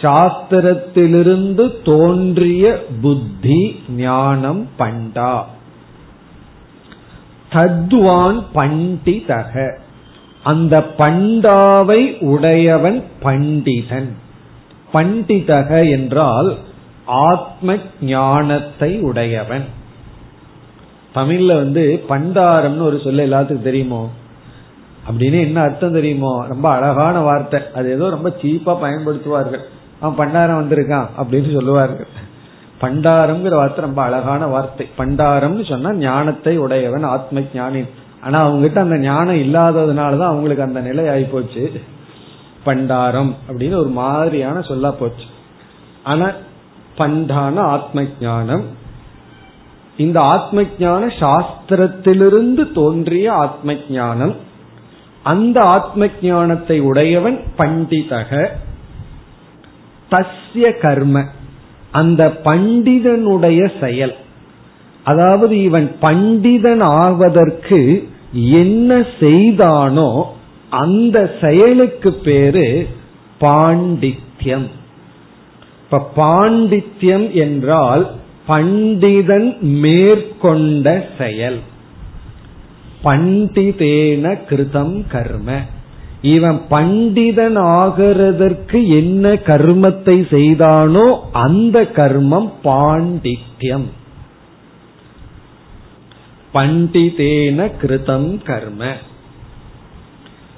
சாஸ்திரத்திலிருந்து 0.02 1.72
தோன்றிய 1.84 2.86
புத்தி 3.02 3.84
ஞானம் 3.90 4.68
பண்டா. 4.80 5.44
தத்வான் 7.52 8.44
பண்டிதக. 8.56 9.78
அந்த 10.44 10.86
பண்டாவை 10.98 12.20
உடையவன் 12.20 13.04
பண்டிதன். 13.24 14.10
பண்டிதக 14.94 15.90
என்றால் 15.90 16.58
ஆத்ம 17.06 17.76
ஞானத்தை 18.02 19.00
உடையவன். 19.00 19.66
தமிழ்ல 21.16 21.46
வந்து 21.46 22.06
பண்டாரம்னு 22.10 22.82
ஒரு 22.82 23.02
சொல்ல 23.04 23.26
எல்லாத்துக்கும் 23.26 23.62
தெரியுமோ? 23.62 24.12
அப்படின்னு 25.10 25.40
என்ன 25.40 25.62
அர்த்தம் 25.62 25.92
தெரியுமோ? 25.92 26.46
ரொம்ப 26.48 26.70
அழகான 26.70 27.20
வார்த்தை. 27.20 27.60
அது 27.76 27.92
ஏதோ 27.92 28.10
ரொம்ப 28.10 28.30
சீப்பா 28.42 28.78
பயன்படுத்துவார்கள். 28.82 29.60
அவன் 30.00 30.28
பண்டாரம் 30.28 30.64
வந்திருக்கான் 30.64 31.08
அப்படின்னு 31.18 31.54
சொல்லுவார்கள். 31.54 32.08
பண்டாரம்ங்கிற 32.82 33.50
வார்த்தை 33.50 33.86
ரொம்ப 33.86 34.02
அழகான 34.02 34.48
வார்த்தை. 34.48 34.88
பண்டாரம்னு 34.98 35.70
சொன்னா 35.70 35.94
ஞானத்தை 35.94 36.58
உடையவன் 36.58 37.04
ஆத்ம 37.04 37.42
ஞானி 37.54 37.84
ஆனா 38.22 38.50
அவங்ககிட்ட 38.50 38.78
அந்த 38.78 38.98
ஞானம் 38.98 39.36
இல்லாததுனாலதான் 39.36 40.24
அவங்களுக்கு 40.24 40.64
அந்த 40.64 40.80
நிலை 40.80 41.10
ஆகி 41.10 41.24
போச்சு 41.24 41.82
பண்டாரம் 42.66 43.34
அப்படின்னு 43.50 43.76
ஒரு 43.76 43.90
மாதிரியான 43.90 44.60
சொல்லா 44.60 44.92
போச்சு. 45.00 45.24
ஆனா 46.04 46.32
பண்டான 46.98 47.60
ஆத்ம 47.60 48.04
ஞானம் 48.22 48.64
இந்த 49.98 50.22
ஆத்ம 50.22 50.64
ஞான 50.80 51.06
சாஸ்திரத்திலிருந்து 51.06 52.72
தோன்றிய 52.72 53.34
ஆத்ம 53.34 53.76
ஞானம் 53.90 54.36
அந்த 55.24 55.62
ஆத்ம 55.62 56.08
ஞானத்தை 56.22 56.80
உடையவன் 56.80 57.40
பண்டிதக. 57.58 58.48
தஸ்ய 60.12 60.80
கர்ம. 60.80 61.24
அந்த 61.92 62.38
பண்டிதனுடைய 62.44 63.72
செயல். 63.80 64.16
அதாவது 65.04 65.62
இவன் 65.62 65.96
பண்டிதன் 66.02 66.80
ஆவதற்கு 66.80 68.10
என்ன 68.32 69.06
செய்தானோ 69.20 70.36
அந்த 70.70 71.36
செயலுக்கு 71.42 72.14
பேரு 72.14 72.88
பாண்டித்யம். 73.42 74.70
இப்ப 75.90 76.12
பாண்டித்யம் 76.16 77.32
என்றால் 77.32 78.12
பண்டிதன் 78.48 79.60
மேற்கொண்ட 79.60 81.06
செயல். 81.18 81.60
பண்டிதேன 83.04 84.38
கிருதம் 84.50 85.08
கர்ம. 85.08 85.60
இவன் 86.22 86.62
பண்டிதன் 86.70 87.58
ஆகிறதற்கு 87.58 88.88
என்ன 88.88 89.34
கர்மத்தை 89.34 90.28
செய்தானோ 90.30 91.20
அந்த 91.32 91.82
கர்மம் 91.82 92.52
பாண்டித்யம். 92.64 93.88
பண்டிதேன 96.54 97.72
கிருதம் 97.82 98.44
கர்ம. 98.44 98.94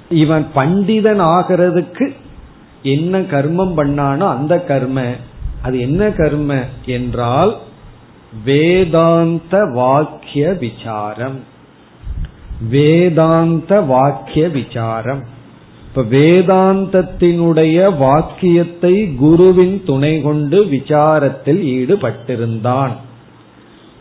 இவன் 0.08 0.46
பண்டிதன் 0.54 1.20
ஆகிறதுக்கு 1.20 2.14
என்ன 2.82 3.20
கர்மம் 3.20 3.72
பண்ணானோ 3.76 4.28
அந்த 4.28 4.60
கர்ம. 4.60 5.02
அது 5.62 5.80
என்ன 5.80 6.10
கர்ம 6.10 6.62
என்றால் 6.86 7.56
வேதாந்த 8.44 9.64
வாக்கிய 9.64 10.52
விசாரம். 10.52 11.40
வேதாந்த 12.68 13.80
வாக்கிய 13.80 14.48
விசாரம். 14.48 15.22
இப்ப 15.88 16.02
வேதாந்தத்தினுடைய 16.02 17.96
வாக்கியத்தை 17.96 19.14
குருவின் 19.14 19.82
துணை 19.86 20.20
கொண்டு 20.20 20.64
விசாரத்தில் 20.64 21.62
ஈடுபட்டிருந்தான். 21.62 22.90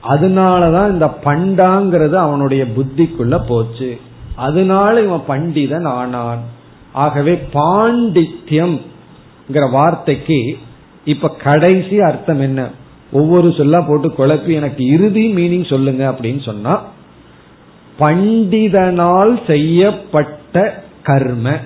அதனாலதான் 0.10 0.92
இந்த 0.92 1.18
பண்டாங்கிறது 1.24 2.14
அவனுடைய 2.14 2.66
புத்திக்குள்ள 2.66 3.46
போச்சு. 3.48 4.00
அதனால 4.36 5.02
இவன் 5.02 5.24
பண்டிதன் 5.28 5.86
ஆனான். 5.86 6.56
ஆகவே 6.98 7.34
பாண்டித்யம் 7.54 8.76
வார்த்தைக்கு 9.72 10.58
இப்ப 11.06 11.30
கடைசி 11.30 12.00
அர்த்தம் 12.00 12.42
என்ன? 12.42 12.70
ஒவ்வொரு 13.12 13.48
சொல்லா 13.50 13.80
போட்டு 13.88 14.14
குழப்பி 14.18 14.54
எனக்கு 14.54 14.86
இறுதி 14.86 15.24
மீனிங் 15.34 15.70
சொல்லுங்க 15.70 16.04
அப்படின்னு 16.12 16.42
சொன்னா 16.44 16.74
பண்டிதனால் 18.00 19.34
செய்யப்பட்ட 19.48 20.84
கர்ம. 21.04 21.58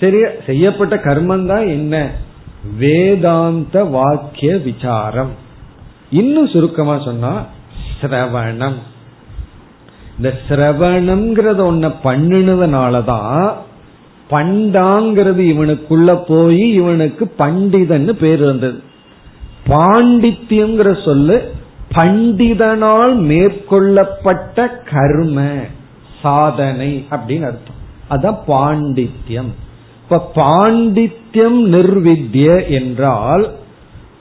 சரி 0.00 0.20
செய்யப்பட்ட 0.46 0.96
கர்மம் 0.96 1.46
தான் 1.46 1.66
என்ன? 1.66 2.10
வேதாந்த 2.78 3.84
வாக்கிய 3.84 4.56
விசாரம். 4.58 5.32
இன்னும் 6.10 6.48
சுருக்கமா 6.48 6.98
சொன்னா 6.98 7.32
சிரவணம். 8.00 8.78
இந்த 10.16 10.32
சிரவணம்ங்கிறத 10.48 11.60
ஒன்ன 11.70 11.94
பண்ணினதுனாலதான் 12.04 13.52
பண்டாங்கிறது 14.30 15.42
இவனுக்குள்ள 15.52 16.24
போய் 16.28 16.72
இவனுக்கு 16.72 17.32
பண்டிதன்னு 17.38 18.12
பேர் 18.12 18.44
வந்தது 18.44 18.82
பாண்டித்யம்ங்கிற 19.66 21.04
சொல்லு 21.04 21.52
பண்டிதனால் 21.90 23.14
மேற்கொள்ளப்பட்ட 23.14 24.68
கர்ம 24.92 25.56
சாதனை 26.22 27.06
அப்படின்னு 27.10 27.50
அர்த்தம். 27.50 27.80
அதான் 28.10 28.40
பாண்டித்யம். 28.48 29.50
இப்ப 30.02 30.30
பாண்டித்யம் 30.34 31.60
நிர்வித்ய 31.74 32.68
என்றால் 32.68 33.50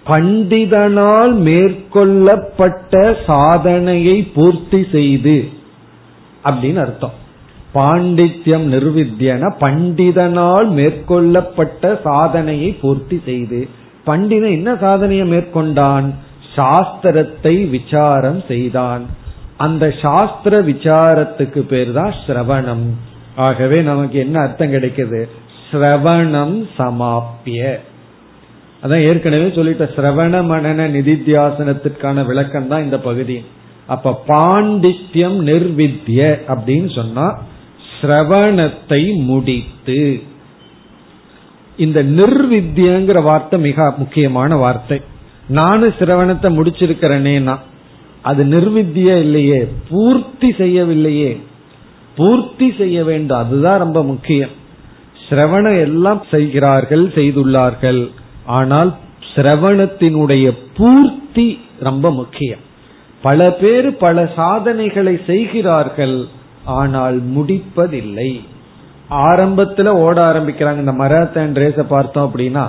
பண்டிதனால் 0.07 1.33
மேற்கொள்ளப்பட்ட 1.47 3.15
சாதனையை 3.25 4.23
பூர்த்தி 4.23 4.85
செய்து 4.91 5.49
அப்படின்னு 6.43 6.75
அர்த்தம். 6.75 7.21
பாண்டித்யம் 7.73 8.65
நிர்வித்தியன 8.73 9.49
பண்டிதனால் 9.63 10.67
மேற்கொள்ளப்பட்ட 10.79 12.01
சாதனையை 12.03 12.69
பூர்த்தி 12.81 13.17
செய்து 13.25 13.61
பண்டிதன் 14.07 14.55
என்ன 14.57 14.69
சாதனையை 14.75 15.25
மேற்கொண்டான்? 15.27 16.07
சாஸ்திரத்தை 16.55 17.53
விசாரம் 17.69 18.41
செய்தான். 18.47 19.03
அந்த 19.57 19.83
சாஸ்திர 20.01 20.53
விசாரத்துக்கு 20.61 21.61
பேர் 21.71 21.91
தான் 21.91 22.13
சிரவணம் 22.25 22.85
ஆகவே 23.35 23.77
நமக்கு 23.81 24.17
என்ன 24.19 24.35
அர்த்தம் 24.39 24.73
கிடைக்குது? 24.73 25.21
சிரவணம் 25.69 26.57
சமாப்பிய 26.77 27.79
அதான் 28.83 29.05
ஏற்கனவே 29.09 29.47
சொல்லிட்ட 29.47 29.85
சிரவண 29.95 30.41
மனன 30.51 30.87
நிதித்தியாசனத்திற்கான 30.95 32.25
விளக்கம் 32.25 32.67
தான் 32.67 32.83
இந்த 32.83 32.97
பகுதி. 32.99 33.37
அப்ப 33.85 34.15
பாண்டித்யம் 34.27 35.37
நிர்வித்ய 35.49 36.19
அப்படின்னு 36.53 36.89
சொன்னா 36.95 37.25
சிரவணத்தை 38.03 39.15
முடித்து. 39.15 40.21
இந்த 41.77 42.03
நிர்வித்யங்கிற 42.03 43.23
வார்த்தை 43.23 43.59
மிக 43.59 43.93
முக்கியமான 43.97 44.55
வார்த்தை. 44.55 45.01
நானும் 45.47 45.93
சிரவணத்தை 45.99 46.49
முடிச்சிருக்கிறேனேனா 46.57 47.57
அது 48.21 48.43
நிர்வித்திய 48.45 49.19
இல்லையே 49.19 49.67
பூர்த்தி 49.89 50.53
செய்யவில்லையே. 50.57 51.39
பூர்த்தி 52.15 52.73
செய்ய 52.77 53.03
வேண்டும் 53.03 53.37
அதுதான் 53.37 53.77
ரொம்ப 53.77 54.03
முக்கியம். 54.03 54.49
சிரவணம் 55.29 55.79
எல்லாம் 55.81 56.23
செய்கிறார்கள் 56.31 57.07
செய்துள்ளார்கள். 57.07 58.09
ஆனால் 58.45 58.95
சிரவணத்தினுடைய 59.35 60.57
பூர்த்தி 60.77 61.59
ரொம்ப 61.79 62.11
முக்கியம். 62.11 62.59
பல 63.21 63.51
பேர் 63.51 63.97
பல 63.97 64.31
சாதனைகளை 64.35 65.19
செய்கிறார்கள் 65.25 66.27
ஆனால் 66.65 67.17
முடிப்பதில்லை. 67.35 68.31
ஆரம்பத்துல 69.09 69.89
ஓட 70.05 70.17
ஆரம்பிக்கிறாங்க. 70.31 70.83
இந்த 70.85 70.95
மராத்தான் 71.01 71.57
ரேஸ 71.63 71.79
பார்த்தோம் 71.95 72.27
அப்படின்னா 72.27 72.65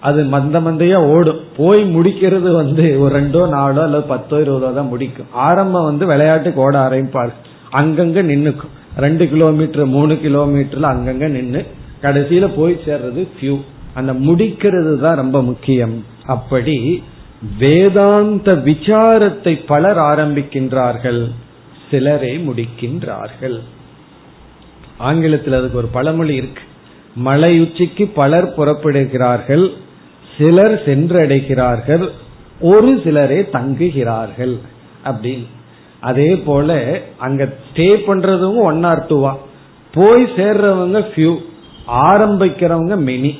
அது 0.00 0.20
மந்த 0.34 0.56
மந்தையா 0.60 0.98
ஓடும். 1.14 1.40
போய் 1.56 1.82
முடிக்கிறது 1.94 2.48
வந்து 2.52 2.84
ஒரு 3.00 3.12
ரெண்டோ 3.18 3.42
நாலோ 3.48 3.82
அல்லது 3.82 4.06
பத்தோ 4.12 4.36
இருபதோ 4.44 4.70
தான் 4.74 4.92
முடிக்கும். 4.92 5.30
ஆரம்பம் 5.32 5.88
வந்து 5.90 6.06
விளையாட்டுக்கு 6.06 6.60
ஓட 6.66 6.76
ஆரம்பிப்பார் 6.88 7.32
அங்கங்க 7.80 8.22
நின்னுக்கும். 8.32 8.74
ரெண்டு 9.04 9.24
கிலோமீட்டர் 9.28 9.86
மூணு 9.86 10.14
கிலோமீட்டர்ல 10.26 10.92
அங்கங்க 10.94 11.28
நின்று 11.28 11.62
கடைசியில 12.02 12.46
போய் 12.56 12.82
சேர்றது 12.86 13.22
ஃபியூ 13.34 13.56
அந்த 13.94 14.12
முடிக்கிறது 14.12 14.92
தான் 15.00 15.20
ரொம்ப 15.22 15.42
முக்கியம். 15.42 16.04
அப்படி 16.34 17.02
வேதாந்த 17.58 18.54
விசாரத்தை 18.54 19.54
பலர் 19.66 19.98
ஆரம்பிக்கின்றார்கள். 19.98 21.22
சிலரே 21.90 22.32
முடிக்கின்றார்கள். 22.46 23.58
ஆங்கிலத்தில் 25.08 25.58
அதுக்கு 25.58 25.78
ஒரு 25.78 25.90
பழமொழி 25.96 26.34
இருக்கு. 26.34 26.62
மலை 27.26 27.50
உச்சிக்கு 27.60 28.04
பலர் 28.20 28.48
புறப்படுகிறார்கள் 28.56 29.66
சிலர் 30.36 30.76
சென்றடைகிறார்கள் 30.86 32.04
ஒரு 32.70 32.90
சிலரே 33.04 33.40
தங்குகிறார்கள் 33.56 34.54
அப்படின்னு. 35.04 35.46
அதே 36.00 36.30
போல 36.46 36.70
அங்க 37.18 37.42
ஸ்டே 37.66 37.88
பண்றதும் 38.08 38.58
ஒன் 38.70 38.82
ஆர் 38.84 39.06
டூவா 39.10 39.32
போய் 39.92 40.24
சேர்றவங்க 40.36 40.98
few 41.12 41.32
ஆரம்பிக்கிறவங்க 42.08 42.94
many 43.08 43.32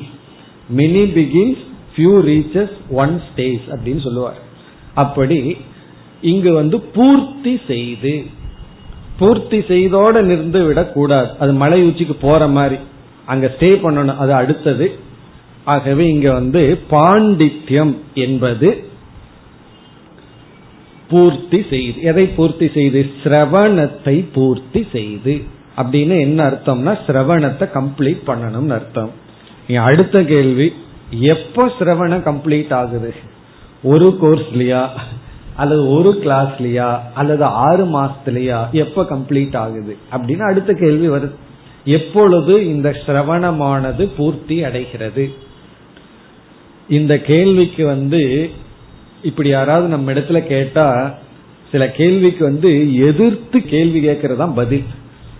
many 0.78 1.02
begins 1.16 1.62
few 1.92 2.14
reaches 2.30 2.74
one 3.02 3.14
stays 3.28 3.66
அப்படின்னு 3.72 4.02
சொல்லுவார். 4.08 4.40
அப்படி 4.94 5.40
இங்கு 6.20 6.50
வந்து 6.52 6.76
பூர்த்தி 6.96 7.52
செய்து 7.66 8.12
பூர்த்தி 9.18 9.58
செய்தோட 9.58 10.20
நின்று 10.20 10.64
விடக்கூடாது 10.64 11.28
அது 11.38 11.52
மலை 11.52 11.82
உச்சிக்கு 11.82 12.14
போற 12.14 12.46
மாதிரி. 12.48 12.76
அங்க 13.26 13.54
ஸ்டே 13.58 13.62
பண்ணணும். 13.62 14.16
அது 14.16 14.32
அடுத்தது. 14.32 14.98
ஆகவே 15.64 16.06
இங்க 16.06 16.32
வந்து 16.32 16.78
பாண்டித்யம் 16.90 17.94
என்பது 18.14 18.84
பூர்த்தி 21.08 21.64
செய்து. 21.70 22.02
எதை 22.02 22.26
பூர்த்தி 22.26 22.70
செய்து? 22.74 23.10
சிரவணத்தை 23.24 24.24
பூர்த்தி 24.32 24.86
செய்து. 24.92 25.42
அப்படின்னு 25.76 26.20
என்ன 26.20 26.44
அர்த்தம்னா 26.44 26.98
சிரவணத்தை 27.06 27.64
கம்ப்ளீட் 27.74 28.22
பண்ணணும்னு 28.26 28.68
அர்த்தம். 28.68 29.10
அடுத்த 29.76 30.22
கேள்வி 30.22 30.72
எப்ப 31.10 31.66
சிரவணம் 31.78 32.22
கம்ப்ளீட் 32.28 32.72
ஆகுது? 32.74 33.14
ஒரு 33.82 34.18
கோர்ஸ்லயா 34.22 34.88
அல்லது 35.56 35.88
ஒரு 35.88 36.20
கிளாஸ்லயா 36.24 36.98
அல்லது 37.14 37.44
ஆறு 37.44 37.84
மாசத்துலயா 37.84 38.70
எப்ப 38.70 39.02
கம்ப்ளீட் 39.02 39.56
ஆகுது? 39.56 39.96
அப்படின்னு 40.12 40.40
அடுத்த 40.40 40.72
கேள்வி 40.72 41.08
வருது. 41.08 41.34
எப்பொழுது 41.84 42.66
இந்த 42.66 42.96
சிரவணமானது 43.06 44.08
பூர்த்தி 44.16 44.64
அடைகிறது? 44.64 45.30
இந்த 46.88 47.18
கேள்விக்கு 47.18 47.86
வந்து 47.86 48.50
இப்படி 49.22 49.48
யாராவது 49.48 49.88
நம்ம 49.88 50.12
இடத்துல 50.12 50.46
கேட்டா 50.46 51.14
சில 51.70 51.90
கேள்விக்கு 51.90 52.44
வந்து 52.44 52.96
எதிர்த்து 52.96 53.60
கேள்வி 53.60 54.06
கேட்கறதா 54.06 54.54
பதில். 54.54 54.84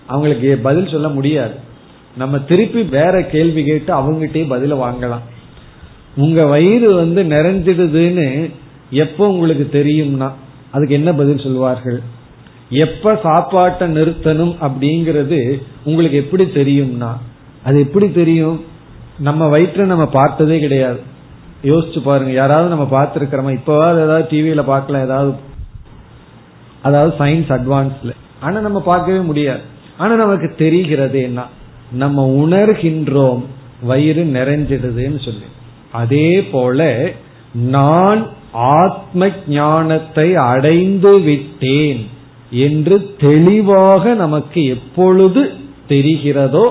அவங்களுக்கு 0.07 0.59
பதில் 0.63 0.87
சொல்ல 0.87 1.09
முடியாது. 1.09 1.53
நம்ம 2.17 2.39
திருப்பி 2.39 2.83
வேற 2.83 3.23
கேள்வி 3.23 3.63
கேட்டு 3.63 3.93
அவங்ககிட்டயே 3.93 4.47
பதில 4.47 4.75
வாங்கலாம். 4.75 5.21
உங்க 6.15 6.45
வயிறு 6.45 6.95
வந்து 6.95 7.23
நிறைஞ்சிடுதுன்னு 7.23 8.51
எப்போ 8.89 9.27
உங்களுக்கு 9.27 9.83
தெரியும்னா 9.83 10.31
அதுக்கு 10.71 10.93
என்ன 10.93 11.13
பதில் 11.13 11.39
சொல்வார்கள்? 11.39 12.01
எப்ப 12.69 13.19
சாப்பாட்டை 13.23 13.87
நிறுத்தணும் 13.87 14.55
அப்படிங்கிறது 14.61 15.61
உங்களுக்கு 15.83 16.17
எப்படி 16.17 16.43
தெரியும்னா 16.43 17.11
அது 17.63 17.79
எப்படி 17.79 18.11
தெரியும்? 18.11 18.63
நம்ம 19.19 19.57
வயிற்ற 19.57 19.83
நம்ம 19.83 20.05
பார்த்ததே 20.05 20.59
கிடையாது. 20.59 20.99
யோசிச்சு 21.63 22.01
பாருங்க 22.01 22.31
யாராவது 22.31 22.75
நம்ம 22.75 23.03
பார்த்திருக்கிறோமா? 23.03 23.59
இப்பவாவது 23.59 24.03
ஏதாவது 24.03 24.27
டிவியில 24.29 24.63
பார்க்கலாம் 24.63 25.03
ஏதாவது. 25.03 25.33
அதாவது 26.81 27.15
சயின்ஸ் 27.19 27.51
அட்வான்ஸ்ல 27.57 28.11
ஆனா 28.39 28.59
நம்ம 28.59 28.81
பார்க்கவே 28.81 29.19
முடியாது. 29.19 29.61
ஆனா 29.97 30.15
நமக்கு 30.15 30.55
தெரிகிறது 30.57 31.21
என்ன 31.21 31.45
நம்ம 31.91 32.47
உணர்கின்றோம் 32.47 33.41
வயிறு 33.81 34.23
நிறைஞ்சிடுதுன்னு 34.23 35.25
சொல்லி. 35.25 35.47
அதே 35.91 36.43
போல 36.43 37.11
நான் 37.53 38.27
ஆத்ம 38.51 39.29
ஞானத்தை 39.47 40.35
அடைந்து 40.35 41.19
விட்டேன் 41.19 42.07
என்று 42.51 43.15
தெளிவாக 43.19 44.13
நமக்கு 44.13 44.65
எப்பொழுது 44.65 45.51
தெரிகிறதோ 45.89 46.69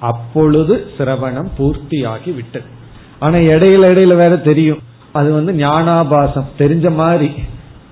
அப்பொழுது 0.00 0.86
சிரவணம் 0.98 1.48
பூர்த்தியாகி 1.58 2.34
விட்டது 2.34 2.76
ஆனா 3.20 3.36
இடையில 3.36 3.84
இடையில 3.92 4.16
வேற 4.16 4.36
தெரியும். 4.36 4.78
அது 5.12 5.32
வந்து 5.32 5.52
ஞானாபாசம் 5.52 6.44
தெரிஞ்ச 6.58 6.94
மாதிரி. 6.94 7.30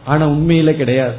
ஆனா 0.04 0.28
உண்மையில 0.28 0.72
கிடையாது. 0.72 1.14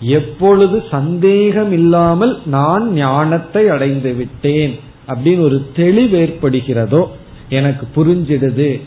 எப்பொழுது 0.00 0.82
சந்தேகம் 0.90 1.72
இல்லாமல் 1.72 2.40
நான் 2.44 2.92
ஞானத்தை 2.92 3.68
அடைந்து 3.68 4.14
விட்டேன் 4.14 4.78
அப்படின்னு 5.08 5.40
ஒரு 5.40 5.66
தெளிவு 5.76 6.18
ஏற்படுகிறதோ 6.18 7.06
எனக்கு 7.48 7.86
புரிஞ்சிடுது. 7.96 8.80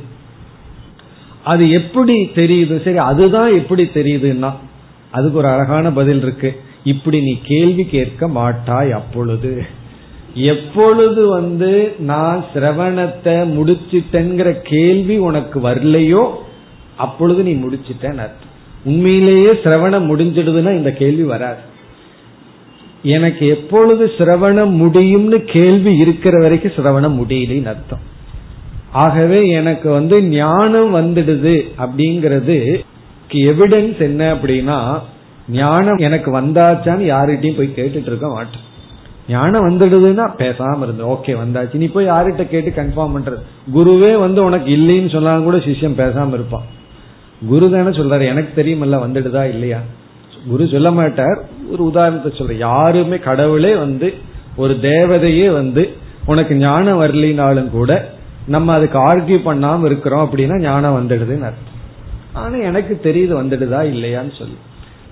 அது 1.44 1.72
எப்படி 1.72 2.30
தெரியுது? 2.36 2.84
சரி 2.84 2.98
அதுதான் 2.98 3.54
எப்படி 3.54 3.84
தெரியுதுன்னா 3.84 4.52
அதுக்கு 5.12 5.38
ஒரு 5.38 5.48
அழகான 5.48 5.92
பதில் 5.92 6.22
இருக்கு. 6.22 6.62
இப்படி 6.84 7.22
நீ 7.22 7.40
கேள்வி 7.44 7.86
கேட்க 7.86 8.28
மாட்டாய் 8.28 8.92
அப்பொழுது. 8.92 9.66
எப்பொழுது 10.34 11.28
வந்து 11.28 11.96
நான் 12.00 12.46
சிரவணத்தை 12.54 13.46
முடிச்சிட்டேங்கிற 13.58 14.62
கேள்வி 14.64 15.18
உனக்கு 15.18 15.60
வரலையோ 15.60 16.30
அப்பொழுது 16.98 17.44
நீ 17.44 17.54
முடிச்சிட்டேன்னு 17.54 18.26
அர்த்தம். 18.26 18.48
உண்மையிலேயே 18.84 19.50
சிரவணம் 19.50 20.08
முடிஞ்சிடுதுன்னா 20.10 20.76
இந்த 20.76 20.92
கேள்வி 20.92 21.24
வராது. 21.24 21.60
எனக்கு 23.04 23.48
எப்பொழுது 23.48 24.12
சிரவணம் 24.18 24.74
முடியும்னு 24.82 25.38
கேள்வி 25.44 25.96
இருக்கிற 25.96 26.42
வரைக்கும் 26.42 26.72
சிரவணம் 26.72 27.24
முடியலன்னு 27.24 27.66
அர்த்தம். 27.66 28.18
ஆகவே 28.92 29.48
எனக்கு 29.48 29.92
வந்து 29.92 30.22
ஞானம் 30.22 30.96
வந்துடுது 30.96 31.62
அப்படிங்கிறது 31.78 32.80
எவிடன்ஸ் 33.32 34.00
என்ன 34.00 34.34
அப்படின்னா 34.34 35.00
ஞானம் 35.50 35.98
எனக்கு 35.98 36.40
வந்தாச்சான்னு 36.40 37.04
யார்கிட்டயும் 37.04 37.58
போய் 37.58 37.74
கேட்டுட்டு 37.76 38.06
இருக்க 38.06 38.28
மாட்டேன். 38.28 38.68
ஞானம் 39.30 39.70
வந்துடுதுன்னா 39.70 40.32
பேசாம 40.38 40.82
இருந்து 40.82 41.06
ஓகே 41.06 41.38
வந்தாச்சு. 41.44 41.74
நீ 41.74 41.86
போய் 41.86 42.06
யார்கிட்ட 42.06 42.48
கேட்டு 42.48 42.82
கன்ஃபார்ம் 42.82 43.16
பண்றது? 43.16 43.42
குருவே 43.76 44.20
வந்து 44.20 44.44
உனக்கு 44.44 44.78
இல்லைன்னு 44.78 45.12
சொன்னாலும் 45.12 45.44
கூட 45.44 45.58
சிஷ்யம் 45.58 45.98
பேசாம 45.98 46.34
இருப்பான். 46.34 46.64
குரு 47.48 47.72
தானே 47.72 47.88
சொல்றாரு 47.88 48.26
எனக்கு 48.28 48.64
தெரியுமல்ல 48.64 49.00
வந்துடுதா 49.00 49.50
இல்லையா? 49.50 49.80
குரு 50.50 50.68
சொல்ல 50.68 50.92
மாட்டார். 50.92 51.46
ஒரு 51.72 51.84
உதாரணத்தை 51.84 52.32
சொல்ற 52.32 52.58
யாருமே 52.58 53.18
கடவுளே 53.18 53.76
வந்து 53.76 54.14
ஒரு 54.56 54.78
தேவதையே 54.82 55.54
வந்து 55.54 55.90
உனக்கு 56.26 56.56
ஞானம் 56.56 57.02
வரலினாலும் 57.02 57.70
கூட 57.70 58.18
நம்ம 58.50 58.74
அதுக்கு 58.74 59.00
ஆர்கியூ 59.00 59.40
பண்ணாம 59.48 59.86
இருக்கிறோம் 59.86 60.24
அப்படின்னா 60.26 60.58
ஞானம் 60.60 60.98
வந்துடுதுன்னு 60.98 61.48
அர்த்தம். 61.50 61.78
ஆனா 62.34 62.56
எனக்கு 62.56 63.00
தெரியுது 63.04 63.34
வந்துடுதா 63.42 63.82
இல்லையான்னு 63.94 64.34
சொல்லி. 64.38 64.58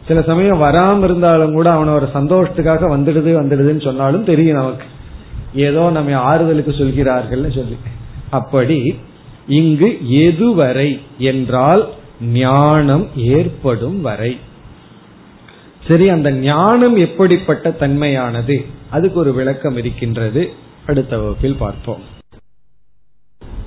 சில 0.08 0.22
சமயம் 0.22 0.62
வராம 0.62 1.04
இருந்தாலும் 1.04 1.54
கூட 1.54 1.70
அவனோட 1.74 2.06
சந்தோஷத்துக்காக 2.14 2.90
வந்துடுது 2.96 3.32
வந்துடுதுன்னு 3.40 3.84
சொன்னாலும் 3.84 4.24
தெரியும் 4.24 4.58
நமக்கு. 4.58 4.86
ஏதோ 5.54 5.90
நம்ம 5.90 6.36
ஆறுதலுக்கு 6.36 6.74
சொல்கிறார்கள்னு 6.82 7.52
சொல்லி. 7.56 7.78
அப்படி 8.30 8.80
இங்கு 9.48 9.90
எதுவரை 10.10 11.00
என்றால் 11.18 11.84
ஞானம் 12.22 13.08
ஏற்படும் 13.16 14.02
வரை. 14.02 14.32
சரி 15.88 16.10
அந்த 16.10 16.32
ஞானம் 16.32 16.96
எப்படிப்பட்ட 16.96 17.70
தன்மையானது? 17.80 18.58
அதுக்கு 18.90 19.20
ஒரு 19.20 19.34
விளக்கம் 19.34 19.78
இருக்கின்றது. 19.78 20.44
அடுத்த 20.86 21.18
வகுப்பில் 21.18 21.60
பார்ப்போம். 21.60 22.16